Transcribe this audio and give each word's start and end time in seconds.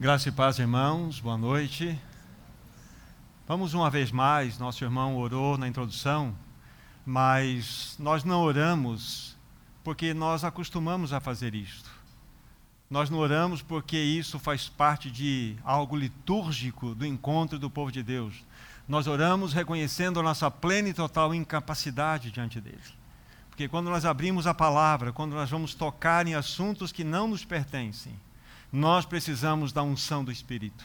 Graça 0.00 0.28
e 0.28 0.32
paz, 0.32 0.60
irmãos, 0.60 1.18
boa 1.18 1.36
noite. 1.36 2.00
Vamos 3.48 3.74
uma 3.74 3.90
vez 3.90 4.12
mais, 4.12 4.56
nosso 4.56 4.84
irmão 4.84 5.16
orou 5.16 5.58
na 5.58 5.66
introdução, 5.66 6.32
mas 7.04 7.96
nós 7.98 8.22
não 8.22 8.40
oramos 8.42 9.36
porque 9.82 10.14
nós 10.14 10.44
acostumamos 10.44 11.12
a 11.12 11.18
fazer 11.18 11.52
isto. 11.52 11.90
Nós 12.88 13.10
não 13.10 13.18
oramos 13.18 13.60
porque 13.60 13.98
isso 13.98 14.38
faz 14.38 14.68
parte 14.68 15.10
de 15.10 15.56
algo 15.64 15.96
litúrgico 15.96 16.94
do 16.94 17.04
encontro 17.04 17.58
do 17.58 17.68
povo 17.68 17.90
de 17.90 18.04
Deus. 18.04 18.46
Nós 18.86 19.08
oramos 19.08 19.52
reconhecendo 19.52 20.20
a 20.20 20.22
nossa 20.22 20.48
plena 20.48 20.90
e 20.90 20.94
total 20.94 21.34
incapacidade 21.34 22.30
diante 22.30 22.60
dele. 22.60 22.78
Porque 23.50 23.66
quando 23.66 23.90
nós 23.90 24.04
abrimos 24.04 24.46
a 24.46 24.54
palavra, 24.54 25.12
quando 25.12 25.32
nós 25.32 25.50
vamos 25.50 25.74
tocar 25.74 26.24
em 26.28 26.36
assuntos 26.36 26.92
que 26.92 27.02
não 27.02 27.26
nos 27.26 27.44
pertencem, 27.44 28.14
nós 28.72 29.04
precisamos 29.04 29.72
da 29.72 29.82
unção 29.82 30.24
do 30.24 30.30
Espírito. 30.30 30.84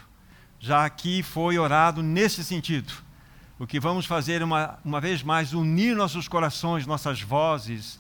Já 0.59 0.85
aqui 0.85 1.21
foi 1.21 1.57
orado 1.57 2.01
nesse 2.01 2.43
sentido. 2.43 2.93
O 3.59 3.67
que 3.67 3.79
vamos 3.79 4.05
fazer 4.05 4.41
uma, 4.41 4.79
uma 4.83 5.01
vez 5.01 5.21
mais, 5.21 5.53
unir 5.53 5.95
nossos 5.95 6.27
corações, 6.27 6.87
nossas 6.87 7.21
vozes 7.21 7.99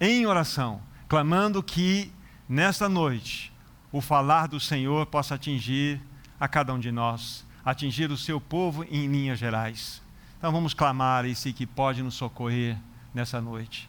em 0.00 0.24
oração, 0.26 0.80
clamando 1.08 1.62
que 1.62 2.12
nesta 2.48 2.88
noite 2.88 3.52
o 3.90 4.00
falar 4.00 4.48
do 4.48 4.58
Senhor 4.58 5.06
possa 5.06 5.34
atingir 5.34 6.00
a 6.38 6.48
cada 6.48 6.72
um 6.72 6.78
de 6.78 6.90
nós, 6.90 7.44
atingir 7.64 8.10
o 8.10 8.16
seu 8.16 8.40
povo 8.40 8.84
em 8.84 9.06
linhas 9.06 9.38
gerais. 9.38 10.02
Então 10.38 10.52
vamos 10.52 10.74
clamar 10.74 11.24
esse 11.24 11.52
que 11.52 11.66
pode 11.66 12.02
nos 12.02 12.14
socorrer 12.14 12.76
nessa 13.12 13.40
noite. 13.40 13.88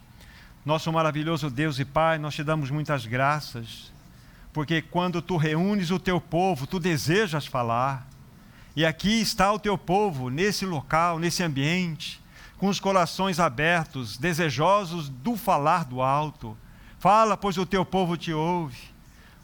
Nosso 0.64 0.92
maravilhoso 0.92 1.48
Deus 1.50 1.78
e 1.78 1.84
Pai, 1.84 2.18
nós 2.18 2.34
te 2.34 2.42
damos 2.42 2.70
muitas 2.70 3.06
graças 3.06 3.92
porque 4.56 4.80
quando 4.80 5.20
tu 5.20 5.36
reúnes 5.36 5.90
o 5.90 5.98
teu 5.98 6.18
povo, 6.18 6.66
tu 6.66 6.80
desejas 6.80 7.44
falar. 7.44 8.08
E 8.74 8.86
aqui 8.86 9.20
está 9.20 9.52
o 9.52 9.58
teu 9.58 9.76
povo, 9.76 10.30
nesse 10.30 10.64
local, 10.64 11.18
nesse 11.18 11.42
ambiente, 11.42 12.22
com 12.56 12.68
os 12.68 12.80
corações 12.80 13.38
abertos, 13.38 14.16
desejosos 14.16 15.10
do 15.10 15.36
falar 15.36 15.84
do 15.84 16.00
alto. 16.00 16.56
Fala, 16.98 17.36
pois 17.36 17.58
o 17.58 17.66
teu 17.66 17.84
povo 17.84 18.16
te 18.16 18.32
ouve. 18.32 18.78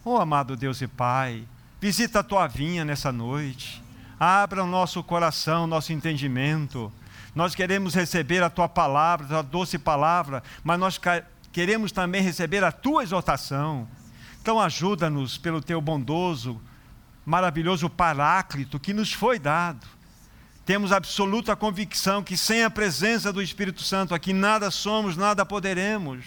Oh, 0.03 0.17
amado 0.17 0.56
Deus 0.56 0.81
e 0.81 0.87
Pai, 0.89 1.44
visita 1.78 2.20
a 2.20 2.25
tua 2.25 2.47
vinha 2.47 2.83
nessa 2.83 3.12
noite. 3.12 3.84
Abra 4.19 4.65
o 4.65 4.67
nosso 4.67 5.03
coração, 5.03 5.67
nosso 5.67 5.92
entendimento. 5.92 6.91
Nós 7.34 7.55
queremos 7.55 7.92
receber 7.92 8.42
a 8.42 8.48
tua 8.48 8.67
palavra, 8.67 9.27
a 9.27 9.28
tua 9.28 9.42
doce 9.42 9.78
palavra, 9.78 10.42
mas 10.65 10.81
nós 10.81 10.98
queremos 11.53 11.92
também 11.92 12.22
receber 12.22 12.65
a 12.65 12.72
tua 12.72 13.03
exortação. 13.03 13.87
Então 14.43 14.59
ajuda-nos 14.59 15.39
pelo 15.39 15.62
teu 15.62 15.81
bondoso, 15.81 16.61
maravilhoso 17.25 17.89
paráclito 17.89 18.81
que 18.81 18.93
nos 18.93 19.12
foi 19.12 19.39
dado. 19.39 19.87
Temos 20.67 20.91
absoluta 20.91 21.55
convicção 21.55 22.25
que 22.25 22.37
sem 22.37 22.65
a 22.65 22.69
presença 22.69 23.33
do 23.33 23.41
Espírito 23.41 23.84
Santo 23.84 24.12
aqui 24.12 24.33
nada 24.33 24.69
somos, 24.69 25.17
nada 25.17 25.47
poderemos. 25.47 26.25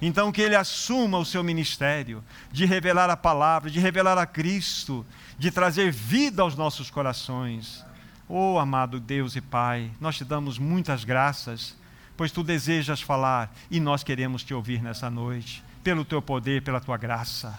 Então 0.00 0.32
que 0.32 0.40
ele 0.40 0.56
assuma 0.56 1.18
o 1.18 1.24
seu 1.26 1.44
ministério 1.44 2.24
de 2.50 2.64
revelar 2.64 3.10
a 3.10 3.16
palavra, 3.16 3.70
de 3.70 3.78
revelar 3.78 4.16
a 4.16 4.24
Cristo, 4.24 5.04
de 5.38 5.50
trazer 5.50 5.92
vida 5.92 6.40
aos 6.40 6.56
nossos 6.56 6.90
corações. 6.90 7.84
Oh, 8.26 8.58
amado 8.58 8.98
Deus 8.98 9.36
e 9.36 9.42
Pai, 9.42 9.90
nós 10.00 10.16
te 10.16 10.24
damos 10.24 10.58
muitas 10.58 11.04
graças, 11.04 11.76
pois 12.16 12.32
tu 12.32 12.42
desejas 12.42 13.02
falar 13.02 13.54
e 13.70 13.78
nós 13.78 14.02
queremos 14.02 14.42
te 14.42 14.54
ouvir 14.54 14.80
nessa 14.82 15.10
noite 15.10 15.62
pelo 15.82 16.04
teu 16.04 16.20
poder, 16.20 16.62
pela 16.62 16.80
tua 16.80 16.96
graça. 16.96 17.58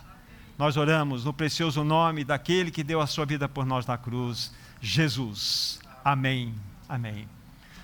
Nós 0.58 0.78
oramos 0.78 1.26
no 1.26 1.34
precioso 1.34 1.84
nome 1.84 2.24
daquele 2.24 2.72
que 2.72 2.84
deu 2.84 3.02
a 3.02 3.08
sua 3.08 3.26
vida 3.26 3.50
por 3.50 3.66
nós 3.66 3.86
na 3.86 3.98
cruz, 3.98 4.52
Jesus. 4.80 5.80
Amém. 6.04 6.54
Amém. 6.88 7.28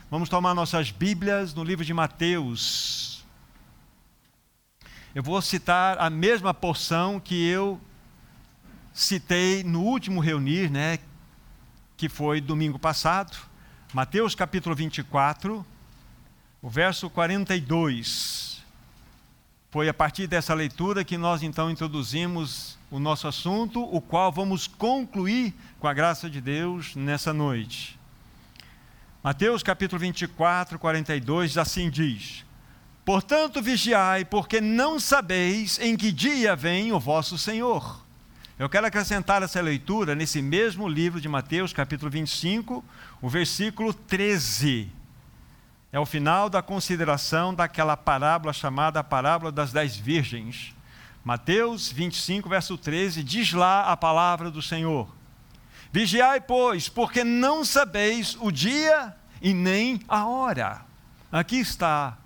Vamos 0.09 0.29
tomar 0.29 0.53
nossas 0.53 0.91
Bíblias 0.91 1.53
no 1.53 1.63
livro 1.63 1.83
de 1.83 1.93
Mateus. 1.93 3.25
Eu 5.13 5.23
vou 5.23 5.41
citar 5.41 5.97
a 5.97 6.09
mesma 6.09 6.53
porção 6.53 7.19
que 7.19 7.47
eu 7.47 7.81
citei 8.93 9.63
no 9.63 9.81
último 9.81 10.19
reunir, 10.19 10.69
né, 10.69 10.99
que 11.95 12.07
foi 12.07 12.39
domingo 12.39 12.77
passado. 12.77 13.35
Mateus 13.93 14.35
capítulo 14.35 14.75
24, 14.75 15.65
o 16.61 16.69
verso 16.69 17.09
42. 17.09 18.56
Foi 19.69 19.89
a 19.89 19.93
partir 19.93 20.27
dessa 20.27 20.53
leitura 20.53 21.03
que 21.03 21.17
nós 21.17 21.43
então 21.43 21.69
introduzimos 21.69 22.77
o 22.89 22.99
nosso 22.99 23.27
assunto, 23.27 23.83
o 23.83 23.99
qual 23.99 24.31
vamos 24.31 24.65
concluir 24.65 25.53
com 25.77 25.87
a 25.87 25.93
graça 25.93 26.29
de 26.29 26.39
Deus 26.39 26.95
nessa 26.95 27.33
noite. 27.33 27.99
Mateus 29.21 29.61
capítulo 29.61 29.99
24, 29.99 30.79
42, 30.79 31.57
assim 31.57 31.89
diz: 31.89 32.45
Portanto, 33.03 33.61
vigiai, 33.61 34.23
porque 34.23 34.61
não 34.61 35.01
sabeis 35.01 35.77
em 35.79 35.97
que 35.97 36.13
dia 36.13 36.55
vem 36.55 36.93
o 36.93 36.99
vosso 36.99 37.37
Senhor. 37.37 38.01
Eu 38.57 38.69
quero 38.69 38.87
acrescentar 38.87 39.43
essa 39.43 39.59
leitura 39.59 40.15
nesse 40.15 40.41
mesmo 40.41 40.87
livro 40.87 41.19
de 41.19 41.27
Mateus, 41.27 41.73
capítulo 41.73 42.09
25, 42.09 42.83
o 43.21 43.27
versículo 43.27 43.93
13. 43.93 44.96
É 45.91 45.99
o 45.99 46.05
final 46.05 46.49
da 46.49 46.61
consideração 46.61 47.53
daquela 47.53 47.95
parábola 47.95 48.51
chamada 48.51 49.03
parábola 49.03 49.51
das 49.51 49.71
dez 49.71 49.95
virgens. 49.95 50.75
Mateus 51.23 51.91
25, 51.91 52.49
verso 52.49 52.77
13, 52.77 53.23
diz 53.23 53.53
lá 53.53 53.91
a 53.91 53.95
palavra 53.95 54.51
do 54.51 54.61
Senhor: 54.61 55.07
Vigiai, 55.91 56.41
pois, 56.41 56.89
porque 56.89 57.23
não 57.23 57.63
sabeis 57.63 58.37
o 58.39 58.51
dia 58.51 59.15
e 59.41 59.53
nem 59.53 60.01
a 60.07 60.25
hora. 60.25 60.81
Aqui 61.31 61.57
está 61.57 62.17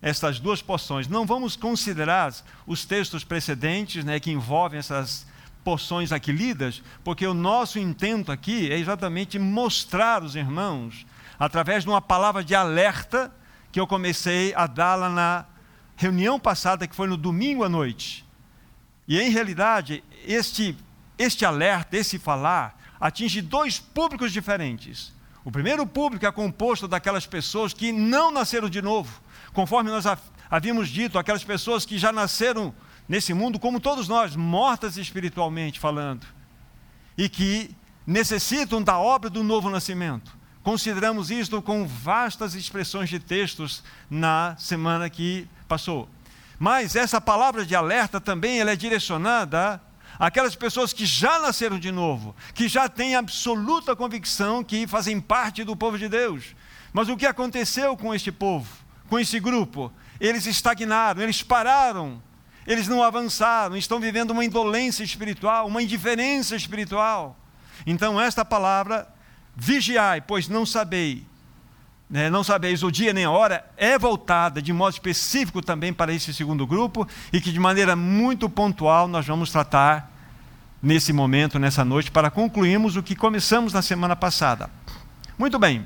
estas 0.00 0.38
duas 0.38 0.62
porções. 0.62 1.08
Não 1.08 1.26
vamos 1.26 1.56
considerar 1.56 2.32
os 2.66 2.84
textos 2.84 3.24
precedentes 3.24 4.04
né, 4.04 4.20
que 4.20 4.30
envolvem 4.30 4.78
essas 4.78 5.26
porções 5.64 6.12
aqui 6.12 6.32
lidas, 6.32 6.82
porque 7.04 7.26
o 7.26 7.34
nosso 7.34 7.78
intento 7.78 8.30
aqui 8.30 8.70
é 8.70 8.78
exatamente 8.78 9.38
mostrar 9.38 10.22
aos 10.22 10.34
irmãos 10.34 11.04
através 11.38 11.84
de 11.84 11.90
uma 11.90 12.02
palavra 12.02 12.42
de 12.42 12.54
alerta 12.54 13.32
que 13.70 13.78
eu 13.78 13.86
comecei 13.86 14.54
a 14.54 14.66
dá-la 14.66 15.08
na 15.08 15.44
reunião 15.96 16.38
passada, 16.38 16.86
que 16.86 16.96
foi 16.96 17.06
no 17.06 17.16
domingo 17.16 17.64
à 17.64 17.68
noite. 17.68 18.24
E 19.06 19.20
em 19.20 19.30
realidade, 19.30 20.02
este, 20.26 20.76
este 21.18 21.44
alerta, 21.44 21.96
esse 21.96 22.18
falar, 22.18 22.78
atinge 23.00 23.40
dois 23.40 23.78
públicos 23.78 24.32
diferentes. 24.32 25.12
O 25.44 25.50
primeiro 25.50 25.86
público 25.86 26.26
é 26.26 26.32
composto 26.32 26.86
daquelas 26.86 27.26
pessoas 27.26 27.72
que 27.72 27.90
não 27.92 28.30
nasceram 28.30 28.68
de 28.68 28.82
novo, 28.82 29.20
conforme 29.52 29.90
nós 29.90 30.04
havíamos 30.50 30.88
dito, 30.88 31.18
aquelas 31.18 31.44
pessoas 31.44 31.84
que 31.86 31.98
já 31.98 32.12
nasceram 32.12 32.74
nesse 33.08 33.32
mundo, 33.32 33.58
como 33.58 33.80
todos 33.80 34.08
nós, 34.08 34.36
mortas 34.36 34.96
espiritualmente 34.96 35.80
falando, 35.80 36.26
e 37.16 37.28
que 37.28 37.74
necessitam 38.06 38.82
da 38.82 38.98
obra 38.98 39.30
do 39.30 39.42
novo 39.42 39.70
nascimento. 39.70 40.37
Consideramos 40.68 41.30
isto 41.30 41.62
com 41.62 41.86
vastas 41.86 42.54
expressões 42.54 43.08
de 43.08 43.18
textos 43.18 43.82
na 44.10 44.54
semana 44.58 45.08
que 45.08 45.48
passou. 45.66 46.06
Mas 46.58 46.94
essa 46.94 47.22
palavra 47.22 47.64
de 47.64 47.74
alerta 47.74 48.20
também 48.20 48.60
ela 48.60 48.72
é 48.72 48.76
direcionada 48.76 49.80
àquelas 50.18 50.54
pessoas 50.54 50.92
que 50.92 51.06
já 51.06 51.38
nasceram 51.40 51.78
de 51.78 51.90
novo, 51.90 52.36
que 52.52 52.68
já 52.68 52.86
têm 52.86 53.16
absoluta 53.16 53.96
convicção 53.96 54.62
que 54.62 54.86
fazem 54.86 55.22
parte 55.22 55.64
do 55.64 55.74
povo 55.74 55.96
de 55.96 56.06
Deus. 56.06 56.54
Mas 56.92 57.08
o 57.08 57.16
que 57.16 57.24
aconteceu 57.24 57.96
com 57.96 58.14
este 58.14 58.30
povo, 58.30 58.68
com 59.08 59.18
esse 59.18 59.40
grupo? 59.40 59.90
Eles 60.20 60.44
estagnaram, 60.44 61.22
eles 61.22 61.42
pararam, 61.42 62.22
eles 62.66 62.86
não 62.86 63.02
avançaram, 63.02 63.74
estão 63.74 63.98
vivendo 63.98 64.32
uma 64.32 64.44
indolência 64.44 65.02
espiritual, 65.02 65.66
uma 65.66 65.82
indiferença 65.82 66.54
espiritual. 66.54 67.38
Então, 67.86 68.20
esta 68.20 68.44
palavra 68.44 69.08
Vigiai, 69.60 70.20
pois 70.20 70.48
não 70.48 70.64
sabeis, 70.64 71.22
né, 72.08 72.30
não 72.30 72.44
sabeis 72.44 72.84
o 72.84 72.92
dia 72.92 73.12
nem 73.12 73.24
a 73.24 73.30
hora, 73.30 73.68
é 73.76 73.98
voltada 73.98 74.62
de 74.62 74.72
modo 74.72 74.92
específico 74.92 75.60
também 75.60 75.92
para 75.92 76.12
esse 76.12 76.32
segundo 76.32 76.64
grupo 76.64 77.06
e 77.32 77.40
que 77.40 77.50
de 77.50 77.58
maneira 77.58 77.96
muito 77.96 78.48
pontual 78.48 79.08
nós 79.08 79.26
vamos 79.26 79.50
tratar 79.50 80.12
nesse 80.80 81.12
momento, 81.12 81.58
nessa 81.58 81.84
noite, 81.84 82.08
para 82.08 82.30
concluirmos 82.30 82.94
o 82.94 83.02
que 83.02 83.16
começamos 83.16 83.72
na 83.72 83.82
semana 83.82 84.14
passada. 84.14 84.70
Muito 85.36 85.58
bem. 85.58 85.84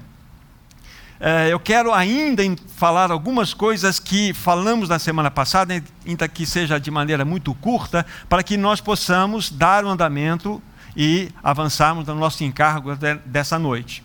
É, 1.18 1.50
eu 1.50 1.58
quero 1.58 1.94
ainda 1.94 2.42
falar 2.76 3.10
algumas 3.10 3.54
coisas 3.54 3.98
que 3.98 4.34
falamos 4.34 4.90
na 4.90 4.98
semana 4.98 5.30
passada, 5.30 5.82
ainda 6.06 6.28
que 6.28 6.44
seja 6.44 6.78
de 6.78 6.90
maneira 6.90 7.24
muito 7.24 7.54
curta, 7.54 8.04
para 8.28 8.42
que 8.42 8.58
nós 8.58 8.82
possamos 8.82 9.50
dar 9.50 9.82
o 9.82 9.88
um 9.88 9.92
andamento 9.92 10.62
e 10.96 11.30
avançarmos 11.42 12.06
no 12.06 12.14
nosso 12.14 12.44
encargo 12.44 12.96
dessa 13.24 13.58
noite. 13.58 14.02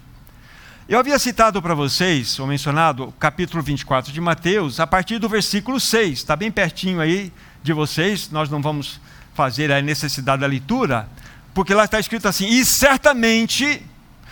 Eu 0.90 1.00
havia 1.00 1.20
citado 1.20 1.62
para 1.62 1.76
vocês, 1.76 2.40
ou 2.40 2.48
mencionado, 2.48 3.06
o 3.06 3.12
capítulo 3.12 3.62
24 3.62 4.12
de 4.12 4.22
Mateus, 4.22 4.80
a 4.80 4.88
partir 4.88 5.20
do 5.20 5.28
versículo 5.28 5.80
6, 5.80 6.20
está 6.20 6.36
bem 6.36 6.50
pertinho 6.50 7.02
aí 7.02 7.34
de 7.62 7.74
vocês, 7.74 8.32
nós 8.32 8.50
não 8.50 8.62
vamos 8.62 9.02
fazer 9.34 9.72
a 9.72 9.82
necessidade 9.82 10.42
da 10.42 10.48
leitura, 10.48 11.10
Porque 11.54 11.74
lá 11.74 11.86
está 11.86 12.00
escrito 12.00 12.28
assim: 12.28 12.48
e 12.48 12.64
certamente 12.64 13.82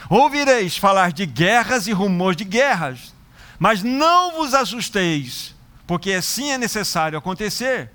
ouvireis 0.09 0.77
falar 0.77 1.11
de 1.11 1.25
guerras 1.25 1.87
e 1.87 1.91
rumores 1.91 2.37
de 2.37 2.43
guerras, 2.43 3.15
mas 3.57 3.81
não 3.81 4.33
vos 4.33 4.53
assusteis, 4.53 5.55
porque 5.87 6.13
assim 6.13 6.51
é 6.51 6.57
necessário 6.57 7.17
acontecer. 7.17 7.89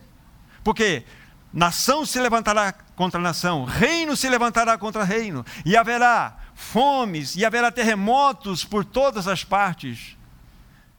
Porque 0.64 1.04
nação 1.52 2.06
se 2.06 2.20
levantará 2.20 2.72
contra 2.72 3.20
nação, 3.20 3.64
reino 3.64 4.16
se 4.16 4.28
levantará 4.28 4.78
contra 4.78 5.04
reino, 5.04 5.44
e 5.64 5.76
haverá 5.76 6.38
fomes, 6.54 7.36
e 7.36 7.44
haverá 7.44 7.70
terremotos 7.70 8.64
por 8.64 8.84
todas 8.84 9.26
as 9.26 9.42
partes. 9.42 10.16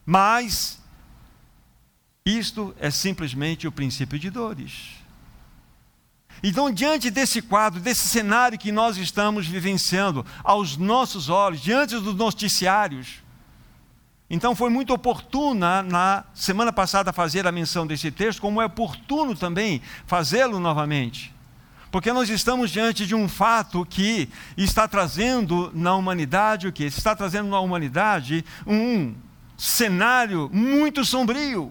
Mas 0.04 0.80
isto 2.24 2.74
é 2.78 2.90
simplesmente 2.90 3.66
o 3.66 3.72
princípio 3.72 4.18
de 4.18 4.30
dores. 4.30 5.02
Então, 6.42 6.72
diante 6.72 7.08
desse 7.08 7.40
quadro, 7.40 7.80
desse 7.80 8.08
cenário 8.08 8.58
que 8.58 8.72
nós 8.72 8.96
estamos 8.96 9.46
vivenciando, 9.46 10.26
aos 10.42 10.76
nossos 10.76 11.28
olhos, 11.28 11.60
diante 11.60 11.96
dos 11.98 12.16
noticiários, 12.16 13.21
então 14.34 14.56
foi 14.56 14.70
muito 14.70 14.94
oportuna 14.94 15.82
na 15.82 16.24
semana 16.32 16.72
passada 16.72 17.12
fazer 17.12 17.46
a 17.46 17.52
menção 17.52 17.86
desse 17.86 18.10
texto, 18.10 18.40
como 18.40 18.62
é 18.62 18.64
oportuno 18.64 19.36
também 19.36 19.82
fazê-lo 20.06 20.58
novamente. 20.58 21.34
Porque 21.90 22.10
nós 22.14 22.30
estamos 22.30 22.70
diante 22.70 23.06
de 23.06 23.14
um 23.14 23.28
fato 23.28 23.84
que 23.84 24.30
está 24.56 24.88
trazendo 24.88 25.70
na 25.74 25.94
humanidade 25.94 26.66
o 26.66 26.72
que? 26.72 26.84
Está 26.84 27.14
trazendo 27.14 27.50
na 27.50 27.60
humanidade 27.60 28.42
um 28.66 29.14
cenário 29.58 30.48
muito 30.50 31.04
sombrio. 31.04 31.70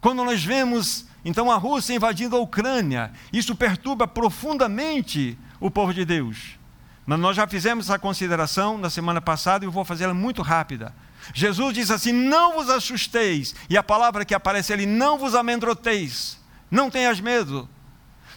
Quando 0.00 0.24
nós 0.24 0.42
vemos 0.42 1.04
então 1.22 1.52
a 1.52 1.58
Rússia 1.58 1.94
invadindo 1.94 2.34
a 2.34 2.40
Ucrânia, 2.40 3.12
isso 3.30 3.54
perturba 3.54 4.08
profundamente 4.08 5.36
o 5.60 5.70
povo 5.70 5.92
de 5.92 6.06
Deus. 6.06 6.58
Mas 7.04 7.20
nós 7.20 7.36
já 7.36 7.46
fizemos 7.46 7.90
essa 7.90 7.98
consideração 7.98 8.78
na 8.78 8.88
semana 8.88 9.20
passada 9.20 9.66
e 9.66 9.68
eu 9.68 9.72
vou 9.72 9.84
fazê-la 9.84 10.14
muito 10.14 10.40
rápida. 10.40 10.94
Jesus 11.32 11.74
diz 11.74 11.90
assim: 11.90 12.12
Não 12.12 12.54
vos 12.54 12.68
assusteis, 12.68 13.54
e 13.70 13.76
a 13.76 13.82
palavra 13.82 14.24
que 14.24 14.34
aparece 14.34 14.72
ali, 14.72 14.86
não 14.86 15.18
vos 15.18 15.34
amedroteis, 15.34 16.38
não 16.70 16.90
tenhas 16.90 17.20
medo. 17.20 17.68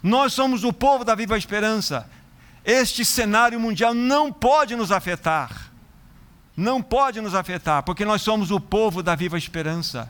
Nós 0.02 0.34
somos 0.34 0.64
o 0.64 0.72
povo 0.72 1.04
da 1.04 1.16
viva 1.16 1.38
esperança. 1.38 2.10
Este 2.64 3.04
cenário 3.04 3.60
mundial 3.60 3.94
não 3.94 4.32
pode 4.32 4.76
nos 4.76 4.92
afetar. 4.92 5.72
Não 6.56 6.82
pode 6.82 7.22
nos 7.22 7.36
afetar, 7.36 7.84
porque 7.84 8.04
nós 8.04 8.22
somos 8.22 8.52
o 8.52 8.60
povo 8.60 9.04
da 9.04 9.16
viva 9.16 9.38
esperança. 9.38 10.10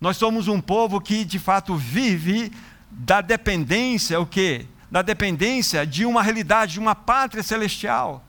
Nós 0.00 0.16
somos 0.16 0.48
um 0.48 0.60
povo 0.60 1.00
que 1.00 1.24
de 1.24 1.38
fato 1.38 1.74
vive 1.76 2.52
da 2.90 3.20
dependência, 3.20 4.20
o 4.20 4.26
quê? 4.26 4.66
Da 4.90 5.02
dependência 5.02 5.86
de 5.86 6.06
uma 6.06 6.22
realidade, 6.22 6.74
de 6.74 6.78
uma 6.78 6.94
pátria 6.94 7.42
celestial. 7.42 8.24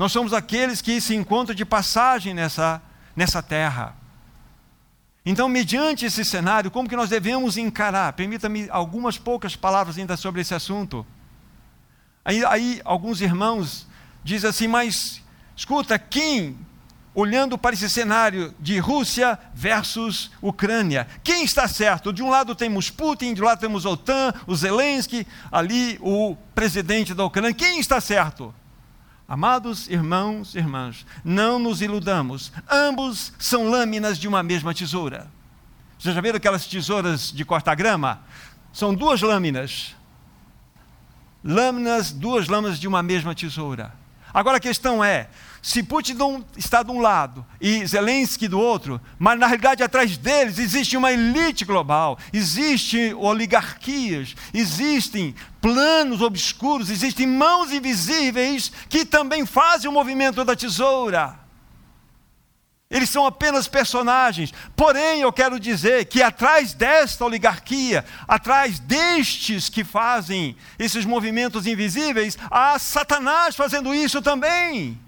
Nós 0.00 0.12
somos 0.12 0.32
aqueles 0.32 0.80
que 0.80 0.98
se 0.98 1.14
encontram 1.14 1.54
de 1.54 1.62
passagem 1.62 2.32
nessa, 2.32 2.80
nessa 3.14 3.42
terra. 3.42 3.94
Então, 5.26 5.46
mediante 5.46 6.06
esse 6.06 6.24
cenário, 6.24 6.70
como 6.70 6.88
que 6.88 6.96
nós 6.96 7.10
devemos 7.10 7.58
encarar? 7.58 8.14
Permita-me 8.14 8.66
algumas 8.70 9.18
poucas 9.18 9.54
palavras 9.54 9.98
ainda 9.98 10.16
sobre 10.16 10.40
esse 10.40 10.54
assunto. 10.54 11.06
Aí, 12.24 12.42
aí 12.46 12.80
alguns 12.82 13.20
irmãos 13.20 13.86
dizem 14.24 14.48
assim, 14.48 14.66
mas 14.66 15.22
escuta, 15.54 15.98
quem 15.98 16.56
olhando 17.14 17.58
para 17.58 17.74
esse 17.74 17.90
cenário 17.90 18.54
de 18.58 18.78
Rússia 18.78 19.38
versus 19.52 20.30
Ucrânia. 20.40 21.06
Quem 21.22 21.44
está 21.44 21.68
certo? 21.68 22.10
De 22.10 22.22
um 22.22 22.30
lado 22.30 22.54
temos 22.54 22.88
Putin, 22.88 23.34
de 23.34 23.42
um 23.42 23.44
lado 23.44 23.60
temos 23.60 23.84
OTAN, 23.84 24.32
o 24.46 24.56
Zelensky, 24.56 25.26
ali 25.52 25.98
o 26.00 26.38
presidente 26.54 27.12
da 27.12 27.22
Ucrânia. 27.22 27.52
Quem 27.52 27.78
está 27.78 28.00
certo? 28.00 28.54
Amados 29.30 29.88
irmãos 29.88 30.56
e 30.56 30.58
irmãs, 30.58 31.06
não 31.24 31.60
nos 31.60 31.80
iludamos. 31.80 32.50
Ambos 32.68 33.32
são 33.38 33.70
lâminas 33.70 34.18
de 34.18 34.26
uma 34.26 34.42
mesma 34.42 34.74
tesoura. 34.74 35.30
Vocês 35.96 36.12
já 36.12 36.20
viram 36.20 36.36
aquelas 36.36 36.66
tesouras 36.66 37.30
de 37.30 37.44
cortar 37.44 37.76
grama? 37.76 38.22
São 38.72 38.92
duas 38.92 39.22
lâminas. 39.22 39.94
Lâminas, 41.44 42.10
duas 42.10 42.48
lâminas 42.48 42.80
de 42.80 42.88
uma 42.88 43.04
mesma 43.04 43.32
tesoura. 43.32 43.94
Agora 44.34 44.56
a 44.56 44.60
questão 44.60 45.02
é: 45.04 45.30
se 45.62 45.82
Putin 45.82 46.16
está 46.56 46.82
de 46.82 46.90
um 46.90 47.00
lado 47.00 47.44
e 47.60 47.84
Zelensky 47.86 48.48
do 48.48 48.58
outro, 48.58 49.00
mas 49.18 49.38
na 49.38 49.46
realidade 49.46 49.82
atrás 49.82 50.16
deles 50.16 50.58
existe 50.58 50.96
uma 50.96 51.12
elite 51.12 51.64
global, 51.64 52.18
existem 52.32 53.12
oligarquias, 53.12 54.34
existem 54.54 55.34
planos 55.60 56.22
obscuros, 56.22 56.88
existem 56.88 57.26
mãos 57.26 57.72
invisíveis 57.72 58.72
que 58.88 59.04
também 59.04 59.44
fazem 59.44 59.88
o 59.90 59.92
movimento 59.92 60.44
da 60.44 60.56
tesoura. 60.56 61.38
Eles 62.90 63.10
são 63.10 63.24
apenas 63.24 63.68
personagens. 63.68 64.52
Porém, 64.74 65.20
eu 65.20 65.32
quero 65.32 65.60
dizer 65.60 66.06
que 66.06 66.22
atrás 66.22 66.74
desta 66.74 67.24
oligarquia, 67.24 68.04
atrás 68.26 68.80
destes 68.80 69.68
que 69.68 69.84
fazem 69.84 70.56
esses 70.76 71.04
movimentos 71.04 71.68
invisíveis, 71.68 72.36
há 72.50 72.76
Satanás 72.80 73.54
fazendo 73.54 73.94
isso 73.94 74.20
também. 74.20 74.98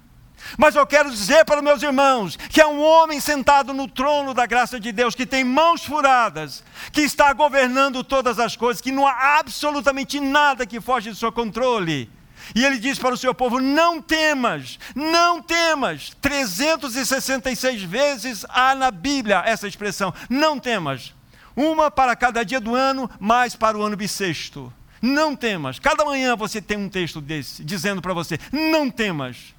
Mas 0.56 0.74
eu 0.74 0.86
quero 0.86 1.10
dizer 1.10 1.44
para 1.44 1.62
meus 1.62 1.82
irmãos 1.82 2.36
que 2.36 2.60
é 2.60 2.66
um 2.66 2.80
homem 2.80 3.20
sentado 3.20 3.72
no 3.72 3.88
trono 3.88 4.34
da 4.34 4.46
graça 4.46 4.78
de 4.78 4.92
Deus, 4.92 5.14
que 5.14 5.26
tem 5.26 5.44
mãos 5.44 5.84
furadas, 5.84 6.62
que 6.92 7.00
está 7.00 7.32
governando 7.32 8.04
todas 8.04 8.38
as 8.38 8.56
coisas, 8.56 8.80
que 8.80 8.92
não 8.92 9.06
há 9.06 9.38
absolutamente 9.38 10.20
nada 10.20 10.66
que 10.66 10.80
foge 10.80 11.10
do 11.10 11.16
seu 11.16 11.32
controle. 11.32 12.10
E 12.54 12.64
ele 12.64 12.78
diz 12.78 12.98
para 12.98 13.14
o 13.14 13.18
seu 13.18 13.34
povo: 13.34 13.60
não 13.60 14.00
temas, 14.00 14.78
não 14.94 15.40
temas. 15.40 16.12
366 16.20 17.82
vezes 17.82 18.44
há 18.48 18.74
na 18.74 18.90
Bíblia 18.90 19.42
essa 19.44 19.68
expressão: 19.68 20.12
não 20.28 20.58
temas. 20.58 21.14
Uma 21.54 21.90
para 21.90 22.16
cada 22.16 22.42
dia 22.44 22.60
do 22.60 22.74
ano, 22.74 23.10
mais 23.20 23.54
para 23.54 23.76
o 23.76 23.82
ano 23.82 23.96
bissexto. 23.96 24.72
Não 25.00 25.36
temas. 25.36 25.78
Cada 25.78 26.04
manhã 26.04 26.34
você 26.34 26.62
tem 26.62 26.78
um 26.78 26.88
texto 26.88 27.20
desse 27.20 27.64
dizendo 27.64 28.02
para 28.02 28.14
você: 28.14 28.38
não 28.50 28.90
temas. 28.90 29.54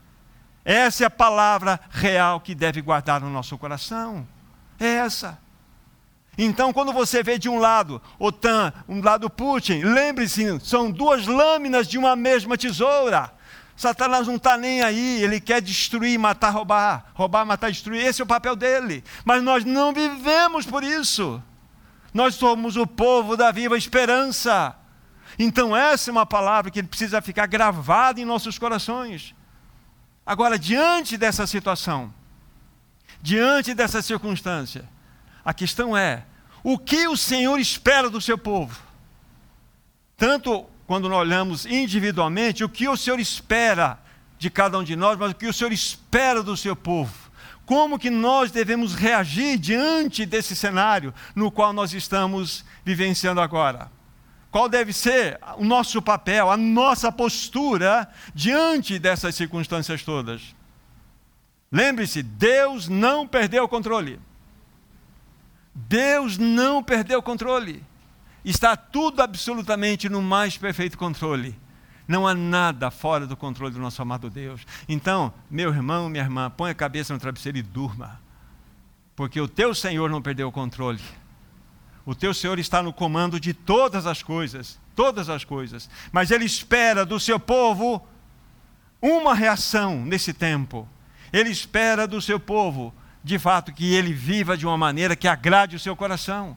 Essa 0.65 1.03
é 1.03 1.07
a 1.07 1.11
palavra 1.11 1.79
real 1.89 2.39
que 2.39 2.55
deve 2.55 2.81
guardar 2.81 3.19
no 3.21 3.29
nosso 3.29 3.57
coração. 3.57 4.27
É 4.79 4.87
essa. 4.87 5.37
Então, 6.37 6.73
quando 6.73 6.91
você 6.91 7.21
vê 7.21 7.37
de 7.37 7.47
um 7.47 7.59
lado 7.59 8.01
OTAN, 8.17 8.73
um 8.87 9.01
lado 9.01 9.29
Putin, 9.29 9.83
lembre-se, 9.83 10.59
são 10.61 10.89
duas 10.89 11.27
lâminas 11.27 11.87
de 11.87 11.97
uma 11.97 12.15
mesma 12.15 12.57
tesoura. 12.57 13.31
Satanás 13.75 14.27
não 14.27 14.35
está 14.35 14.57
nem 14.57 14.81
aí, 14.81 15.21
ele 15.23 15.39
quer 15.39 15.61
destruir, 15.61 16.17
matar, 16.17 16.51
roubar. 16.51 17.11
Roubar, 17.13 17.45
matar, 17.45 17.71
destruir. 17.71 18.05
Esse 18.05 18.21
é 18.21 18.23
o 18.23 18.27
papel 18.27 18.55
dele. 18.55 19.03
Mas 19.25 19.43
nós 19.43 19.65
não 19.65 19.93
vivemos 19.93 20.65
por 20.65 20.83
isso. 20.83 21.41
Nós 22.13 22.35
somos 22.35 22.77
o 22.77 22.85
povo 22.85 23.35
da 23.35 23.51
viva 23.51 23.77
esperança. 23.77 24.75
Então, 25.37 25.75
essa 25.75 26.09
é 26.09 26.11
uma 26.11 26.25
palavra 26.25 26.71
que 26.71 26.81
precisa 26.83 27.21
ficar 27.21 27.47
gravada 27.47 28.21
em 28.21 28.25
nossos 28.25 28.59
corações. 28.59 29.35
Agora, 30.25 30.57
diante 30.57 31.17
dessa 31.17 31.45
situação, 31.45 32.13
diante 33.21 33.73
dessa 33.73 34.01
circunstância, 34.01 34.87
a 35.43 35.53
questão 35.53 35.95
é: 35.95 36.25
o 36.63 36.77
que 36.77 37.07
o 37.07 37.17
Senhor 37.17 37.59
espera 37.59 38.09
do 38.09 38.21
seu 38.21 38.37
povo? 38.37 38.81
Tanto 40.15 40.65
quando 40.87 41.09
nós 41.09 41.19
olhamos 41.19 41.65
individualmente, 41.65 42.63
o 42.63 42.69
que 42.69 42.87
o 42.87 42.95
Senhor 42.95 43.19
espera 43.19 43.99
de 44.37 44.49
cada 44.49 44.77
um 44.77 44.83
de 44.83 44.95
nós, 44.95 45.17
mas 45.17 45.31
o 45.31 45.35
que 45.35 45.47
o 45.47 45.53
Senhor 45.53 45.71
espera 45.71 46.43
do 46.43 46.55
seu 46.55 46.75
povo. 46.75 47.13
Como 47.65 47.97
que 47.97 48.09
nós 48.09 48.51
devemos 48.51 48.93
reagir 48.93 49.57
diante 49.57 50.25
desse 50.25 50.55
cenário 50.55 51.13
no 51.33 51.49
qual 51.49 51.71
nós 51.71 51.93
estamos 51.93 52.65
vivenciando 52.83 53.39
agora? 53.39 53.89
Qual 54.53 54.69
deve 54.69 54.93
ser 54.93 55.39
o 55.57 55.65
nosso 55.65 55.99
papel, 55.99 56.47
a 56.51 56.55
nossa 56.55 57.11
postura 57.11 58.07
diante 58.35 58.99
dessas 58.99 59.33
circunstâncias 59.33 60.03
todas. 60.03 60.55
Lembre-se, 61.71 62.21
Deus 62.21 62.87
não 62.87 63.27
perdeu 63.27 63.63
o 63.63 63.67
controle. 63.67 64.19
Deus 65.73 66.37
não 66.37 66.83
perdeu 66.83 67.17
o 67.17 67.23
controle. 67.23 67.83
Está 68.45 68.77
tudo 68.77 69.23
absolutamente 69.23 70.07
no 70.07 70.21
mais 70.21 70.55
perfeito 70.55 70.99
controle. 70.99 71.59
Não 72.07 72.27
há 72.27 72.35
nada 72.35 72.91
fora 72.91 73.25
do 73.25 73.35
controle 73.35 73.73
do 73.73 73.79
nosso 73.79 74.03
amado 74.03 74.29
Deus. 74.29 74.61
Então, 74.87 75.33
meu 75.49 75.73
irmão, 75.73 76.07
minha 76.09 76.23
irmã, 76.23 76.51
põe 76.55 76.69
a 76.69 76.75
cabeça 76.75 77.11
no 77.11 77.19
travesseiro 77.19 77.57
e 77.57 77.63
durma. 77.63 78.21
Porque 79.15 79.41
o 79.41 79.47
teu 79.47 79.73
Senhor 79.73 80.11
não 80.11 80.21
perdeu 80.21 80.47
o 80.47 80.51
controle. 80.51 81.01
O 82.05 82.13
teu 82.13 82.33
Senhor 82.33 82.59
está 82.59 82.83
no 82.83 82.91
comando 82.91 83.39
de 83.39 83.53
todas 83.53 84.05
as 84.05 84.21
coisas, 84.21 84.79
todas 84.95 85.29
as 85.29 85.43
coisas. 85.45 85.89
Mas 86.11 86.31
Ele 86.31 86.45
espera 86.45 87.05
do 87.05 87.19
seu 87.19 87.39
povo 87.39 88.05
uma 89.01 89.35
reação 89.35 90.03
nesse 90.05 90.33
tempo. 90.33 90.87
Ele 91.31 91.49
espera 91.49 92.07
do 92.07 92.21
seu 92.21 92.39
povo, 92.39 92.93
de 93.23 93.37
fato, 93.39 93.73
que 93.73 93.93
ele 93.93 94.13
viva 94.13 94.55
de 94.55 94.65
uma 94.65 94.77
maneira 94.77 95.15
que 95.15 95.27
agrade 95.27 95.75
o 95.75 95.79
seu 95.79 95.95
coração. 95.95 96.55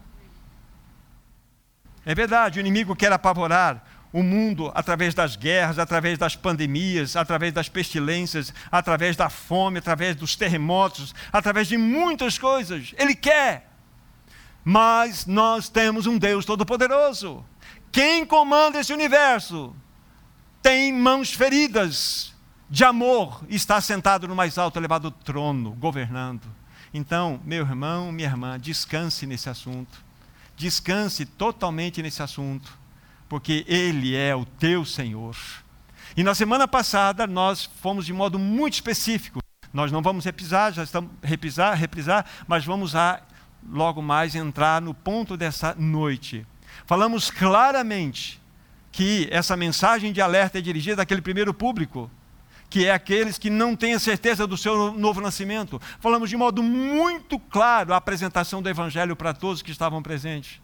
É 2.05 2.15
verdade, 2.15 2.59
o 2.59 2.61
inimigo 2.61 2.95
quer 2.95 3.11
apavorar, 3.11 3.83
o 4.13 4.23
mundo 4.23 4.71
através 4.75 5.13
das 5.13 5.35
guerras, 5.35 5.79
através 5.79 6.17
das 6.17 6.37
pandemias, 6.37 7.17
através 7.17 7.53
das 7.53 7.69
pestilências, 7.69 8.55
através 8.71 9.17
da 9.17 9.29
fome, 9.29 9.79
através 9.79 10.15
dos 10.15 10.37
terremotos, 10.37 11.15
através 11.33 11.67
de 11.67 11.77
muitas 11.77 12.39
coisas. 12.39 12.95
Ele 12.97 13.15
quer. 13.15 13.76
Mas 14.69 15.27
nós 15.27 15.69
temos 15.69 16.09
um 16.09 16.19
Deus 16.19 16.45
Todo-Poderoso. 16.45 17.45
Quem 17.93 18.27
comanda 18.27 18.81
esse 18.81 18.93
universo 18.93 19.73
tem 20.61 20.93
mãos 20.93 21.33
feridas 21.33 22.35
de 22.69 22.85
amor 22.85 23.45
e 23.49 23.55
está 23.55 23.81
sentado 23.81 24.27
no 24.27 24.35
mais 24.35 24.59
alto 24.59 24.77
elevado 24.77 25.13
trono, 25.13 25.71
governando. 25.71 26.49
Então, 26.93 27.41
meu 27.45 27.65
irmão, 27.65 28.11
minha 28.11 28.29
irmã, 28.29 28.59
descanse 28.59 29.25
nesse 29.25 29.49
assunto. 29.49 30.05
Descanse 30.57 31.25
totalmente 31.25 32.03
nesse 32.03 32.21
assunto 32.21 32.77
porque 33.29 33.65
Ele 33.69 34.17
é 34.17 34.35
o 34.35 34.45
teu 34.45 34.85
Senhor. 34.85 35.37
E 36.17 36.25
na 36.25 36.35
semana 36.35 36.67
passada 36.67 37.25
nós 37.25 37.71
fomos 37.81 38.05
de 38.05 38.13
modo 38.13 38.37
muito 38.37 38.75
específico. 38.75 39.39
Nós 39.73 39.93
não 39.93 40.03
vamos 40.03 40.25
repisar, 40.25 40.73
já 40.73 40.83
estamos 40.83 41.11
repisar, 41.23 41.75
reprisar, 41.75 42.27
mas 42.49 42.65
vamos 42.65 42.97
a, 42.97 43.21
logo 43.71 44.03
mais 44.03 44.35
entrar 44.35 44.81
no 44.81 44.95
ponto 44.95 45.37
dessa 45.37 45.75
noite. 45.79 46.47
Falamos 46.85 47.31
claramente 47.31 48.41
que 48.93 49.29
essa 49.31 49.57
mensagem 49.57 50.13
de 50.13 50.21
alerta 50.21 50.59
é 50.59 50.61
dirigida 50.61 51.03
àquele 51.03 51.21
primeiro 51.21 51.53
público, 51.53 52.11
que 52.69 52.87
é 52.87 52.93
aqueles 52.93 53.39
que 53.39 53.51
não 53.51 53.77
têm 53.77 53.95
a 53.95 53.99
certeza 53.99 54.47
do 54.47 54.57
seu 54.57 54.93
novo 54.93 55.21
nascimento. 55.21 55.81
Falamos 56.01 56.31
de 56.31 56.37
modo 56.37 56.63
muito 56.63 57.39
claro 57.39 57.93
a 57.93 57.97
apresentação 57.97 58.63
do 58.63 58.69
Evangelho 58.69 59.15
para 59.15 59.35
todos 59.35 59.63
que 59.63 59.71
estavam 59.71 60.03
presentes 60.03 60.61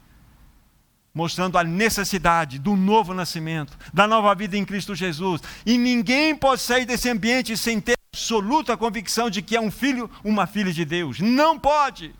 mostrando 1.13 1.57
a 1.57 1.63
necessidade 1.63 2.57
do 2.57 2.75
novo 2.75 3.13
nascimento, 3.13 3.77
da 3.93 4.07
nova 4.07 4.33
vida 4.33 4.57
em 4.57 4.65
Cristo 4.65 4.95
Jesus. 4.95 5.41
E 5.65 5.77
ninguém 5.77 6.35
pode 6.35 6.61
sair 6.61 6.85
desse 6.85 7.09
ambiente 7.09 7.55
sem 7.55 7.79
ter 7.79 7.93
absoluta 8.11 8.75
convicção 8.75 9.29
de 9.29 9.41
que 9.41 9.55
é 9.55 9.61
um 9.61 9.69
filho, 9.69 10.09
uma 10.23 10.47
filha 10.47 10.73
de 10.73 10.83
Deus. 10.83 11.19
Não 11.19 11.59
pode. 11.59 12.15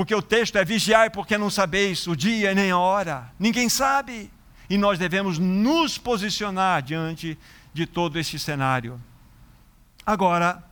Porque 0.00 0.14
o 0.14 0.22
texto 0.22 0.56
é 0.56 0.64
vigiar 0.64 1.10
porque 1.10 1.36
não 1.36 1.50
sabeis 1.50 2.06
o 2.06 2.16
dia 2.16 2.54
nem 2.54 2.70
a 2.70 2.78
hora. 2.78 3.30
Ninguém 3.38 3.68
sabe. 3.68 4.32
E 4.70 4.78
nós 4.78 4.98
devemos 4.98 5.38
nos 5.38 5.98
posicionar 5.98 6.80
diante 6.80 7.36
de 7.70 7.84
todo 7.84 8.18
este 8.18 8.38
cenário. 8.38 8.98
Agora, 10.06 10.64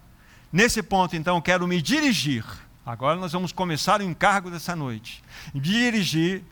nesse 0.51 0.83
ponto, 0.83 1.15
então, 1.15 1.43
quero 1.43 1.69
me 1.69 1.83
dirigir 1.83 2.43
Agora 2.87 3.17
nós 3.17 3.33
vamos 3.33 3.53
começar 3.53 4.01
o 4.01 4.03
encargo 4.03 4.51
dessa 4.51 4.75
noite. 4.75 5.23
Dirigir 5.55 6.43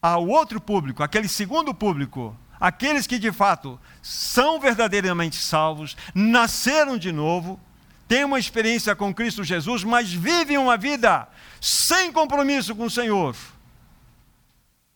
ao 0.00 0.24
outro 0.28 0.60
público, 0.60 1.02
aquele 1.02 1.26
segundo 1.26 1.74
público, 1.74 2.36
aqueles 2.60 3.04
que 3.04 3.18
de 3.18 3.32
fato 3.32 3.80
são 4.00 4.60
verdadeiramente 4.60 5.34
salvos, 5.34 5.96
nasceram 6.14 6.96
de 6.96 7.10
novo, 7.10 7.58
têm 8.08 8.24
uma 8.24 8.38
experiência 8.38 8.96
com 8.96 9.14
Cristo 9.14 9.44
Jesus, 9.44 9.84
mas 9.84 10.10
vivem 10.10 10.56
uma 10.56 10.78
vida 10.78 11.28
sem 11.60 12.10
compromisso 12.10 12.74
com 12.74 12.86
o 12.86 12.90
Senhor. 12.90 13.36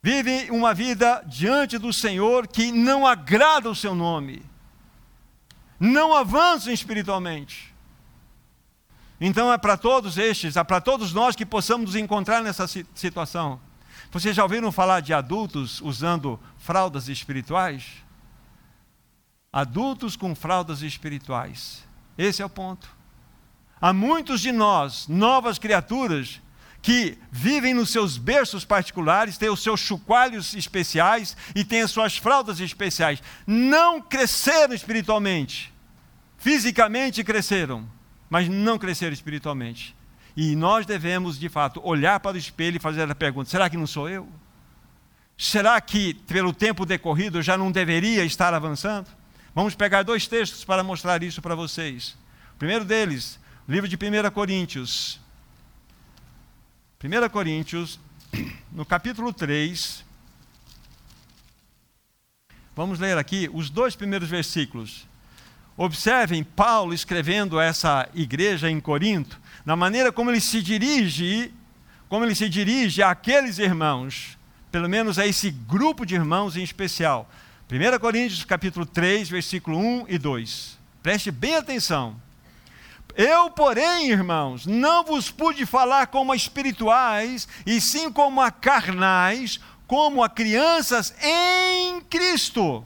Vivem 0.02 0.50
uma 0.50 0.74
vida 0.74 1.22
diante 1.26 1.78
do 1.78 1.92
Senhor 1.92 2.48
que 2.48 2.72
não 2.72 3.06
agrada 3.06 3.70
o 3.70 3.74
seu 3.74 3.94
nome, 3.94 4.42
não 5.78 6.14
avançam 6.14 6.72
espiritualmente. 6.72 7.72
Então 9.20 9.52
é 9.52 9.58
para 9.58 9.76
todos 9.76 10.18
estes, 10.18 10.56
é 10.56 10.64
para 10.64 10.80
todos 10.80 11.12
nós 11.12 11.36
que 11.36 11.46
possamos 11.46 11.86
nos 11.86 11.96
encontrar 11.96 12.42
nessa 12.42 12.66
situação. 12.66 13.60
Vocês 14.10 14.34
já 14.34 14.42
ouviram 14.42 14.72
falar 14.72 15.00
de 15.00 15.14
adultos 15.14 15.80
usando 15.80 16.40
fraldas 16.58 17.08
espirituais? 17.08 17.84
Adultos 19.52 20.16
com 20.16 20.34
fraldas 20.34 20.82
espirituais. 20.82 21.84
Esse 22.18 22.42
é 22.42 22.44
o 22.44 22.50
ponto. 22.50 23.01
Há 23.82 23.92
muitos 23.92 24.40
de 24.40 24.52
nós, 24.52 25.06
novas 25.08 25.58
criaturas, 25.58 26.40
que 26.80 27.18
vivem 27.30 27.74
nos 27.74 27.90
seus 27.90 28.16
berços 28.16 28.64
particulares, 28.64 29.36
têm 29.36 29.50
os 29.50 29.62
seus 29.62 29.80
chocalhos 29.80 30.54
especiais 30.54 31.36
e 31.54 31.64
têm 31.64 31.82
as 31.82 31.90
suas 31.90 32.16
fraldas 32.16 32.60
especiais. 32.60 33.22
Não 33.46 34.00
cresceram 34.00 34.72
espiritualmente. 34.72 35.70
Fisicamente 36.38 37.22
cresceram 37.22 37.88
mas 38.32 38.48
não 38.48 38.78
crescer 38.78 39.12
espiritualmente. 39.12 39.94
E 40.34 40.56
nós 40.56 40.86
devemos, 40.86 41.38
de 41.38 41.50
fato, 41.50 41.82
olhar 41.84 42.18
para 42.18 42.34
o 42.34 42.38
espelho 42.38 42.76
e 42.76 42.80
fazer 42.80 43.02
a 43.10 43.14
pergunta: 43.14 43.50
será 43.50 43.68
que 43.68 43.76
não 43.76 43.86
sou 43.86 44.08
eu? 44.08 44.26
Será 45.36 45.78
que, 45.82 46.14
pelo 46.14 46.50
tempo 46.50 46.86
decorrido, 46.86 47.36
eu 47.36 47.42
já 47.42 47.58
não 47.58 47.70
deveria 47.70 48.24
estar 48.24 48.54
avançando? 48.54 49.06
Vamos 49.54 49.74
pegar 49.74 50.02
dois 50.02 50.26
textos 50.26 50.64
para 50.64 50.82
mostrar 50.82 51.22
isso 51.22 51.42
para 51.42 51.54
vocês. 51.54 52.16
O 52.54 52.56
primeiro 52.56 52.86
deles, 52.86 53.38
livro 53.68 53.88
de 53.88 53.96
1 53.96 54.30
Coríntios. 54.32 55.20
1 57.02 57.28
Coríntios, 57.28 57.98
no 58.72 58.84
capítulo 58.84 59.32
3. 59.32 60.04
Vamos 62.74 62.98
ler 62.98 63.18
aqui 63.18 63.48
os 63.52 63.70
dois 63.70 63.94
primeiros 63.94 64.28
versículos. 64.28 65.06
Observem 65.76 66.42
Paulo 66.42 66.92
escrevendo 66.92 67.60
essa 67.60 68.08
igreja 68.14 68.70
em 68.70 68.80
Corinto, 68.80 69.40
na 69.64 69.76
maneira 69.76 70.12
como 70.12 70.30
ele 70.30 70.40
se 70.40 70.60
dirige, 70.60 71.52
como 72.08 72.24
ele 72.24 72.34
se 72.34 72.48
dirige 72.48 73.02
àqueles 73.02 73.58
irmãos, 73.58 74.36
pelo 74.70 74.88
menos 74.88 75.18
a 75.18 75.26
esse 75.26 75.50
grupo 75.50 76.04
de 76.04 76.14
irmãos 76.14 76.56
em 76.56 76.62
especial. 76.62 77.30
1 77.70 77.98
Coríntios 78.00 78.44
capítulo 78.44 78.84
3, 78.84 79.28
versículo 79.28 79.78
1 79.78 80.06
e 80.08 80.18
2. 80.18 80.78
Preste 81.02 81.30
bem 81.30 81.56
atenção. 81.56 82.20
Eu, 83.14 83.50
porém, 83.50 84.10
irmãos, 84.10 84.66
não 84.66 85.04
vos 85.04 85.30
pude 85.30 85.66
falar 85.66 86.06
como 86.06 86.32
a 86.32 86.36
espirituais, 86.36 87.46
e 87.66 87.80
sim 87.80 88.10
como 88.10 88.40
a 88.40 88.50
carnais, 88.50 89.60
como 89.86 90.22
a 90.22 90.28
crianças 90.28 91.14
em 91.22 92.00
Cristo. 92.02 92.84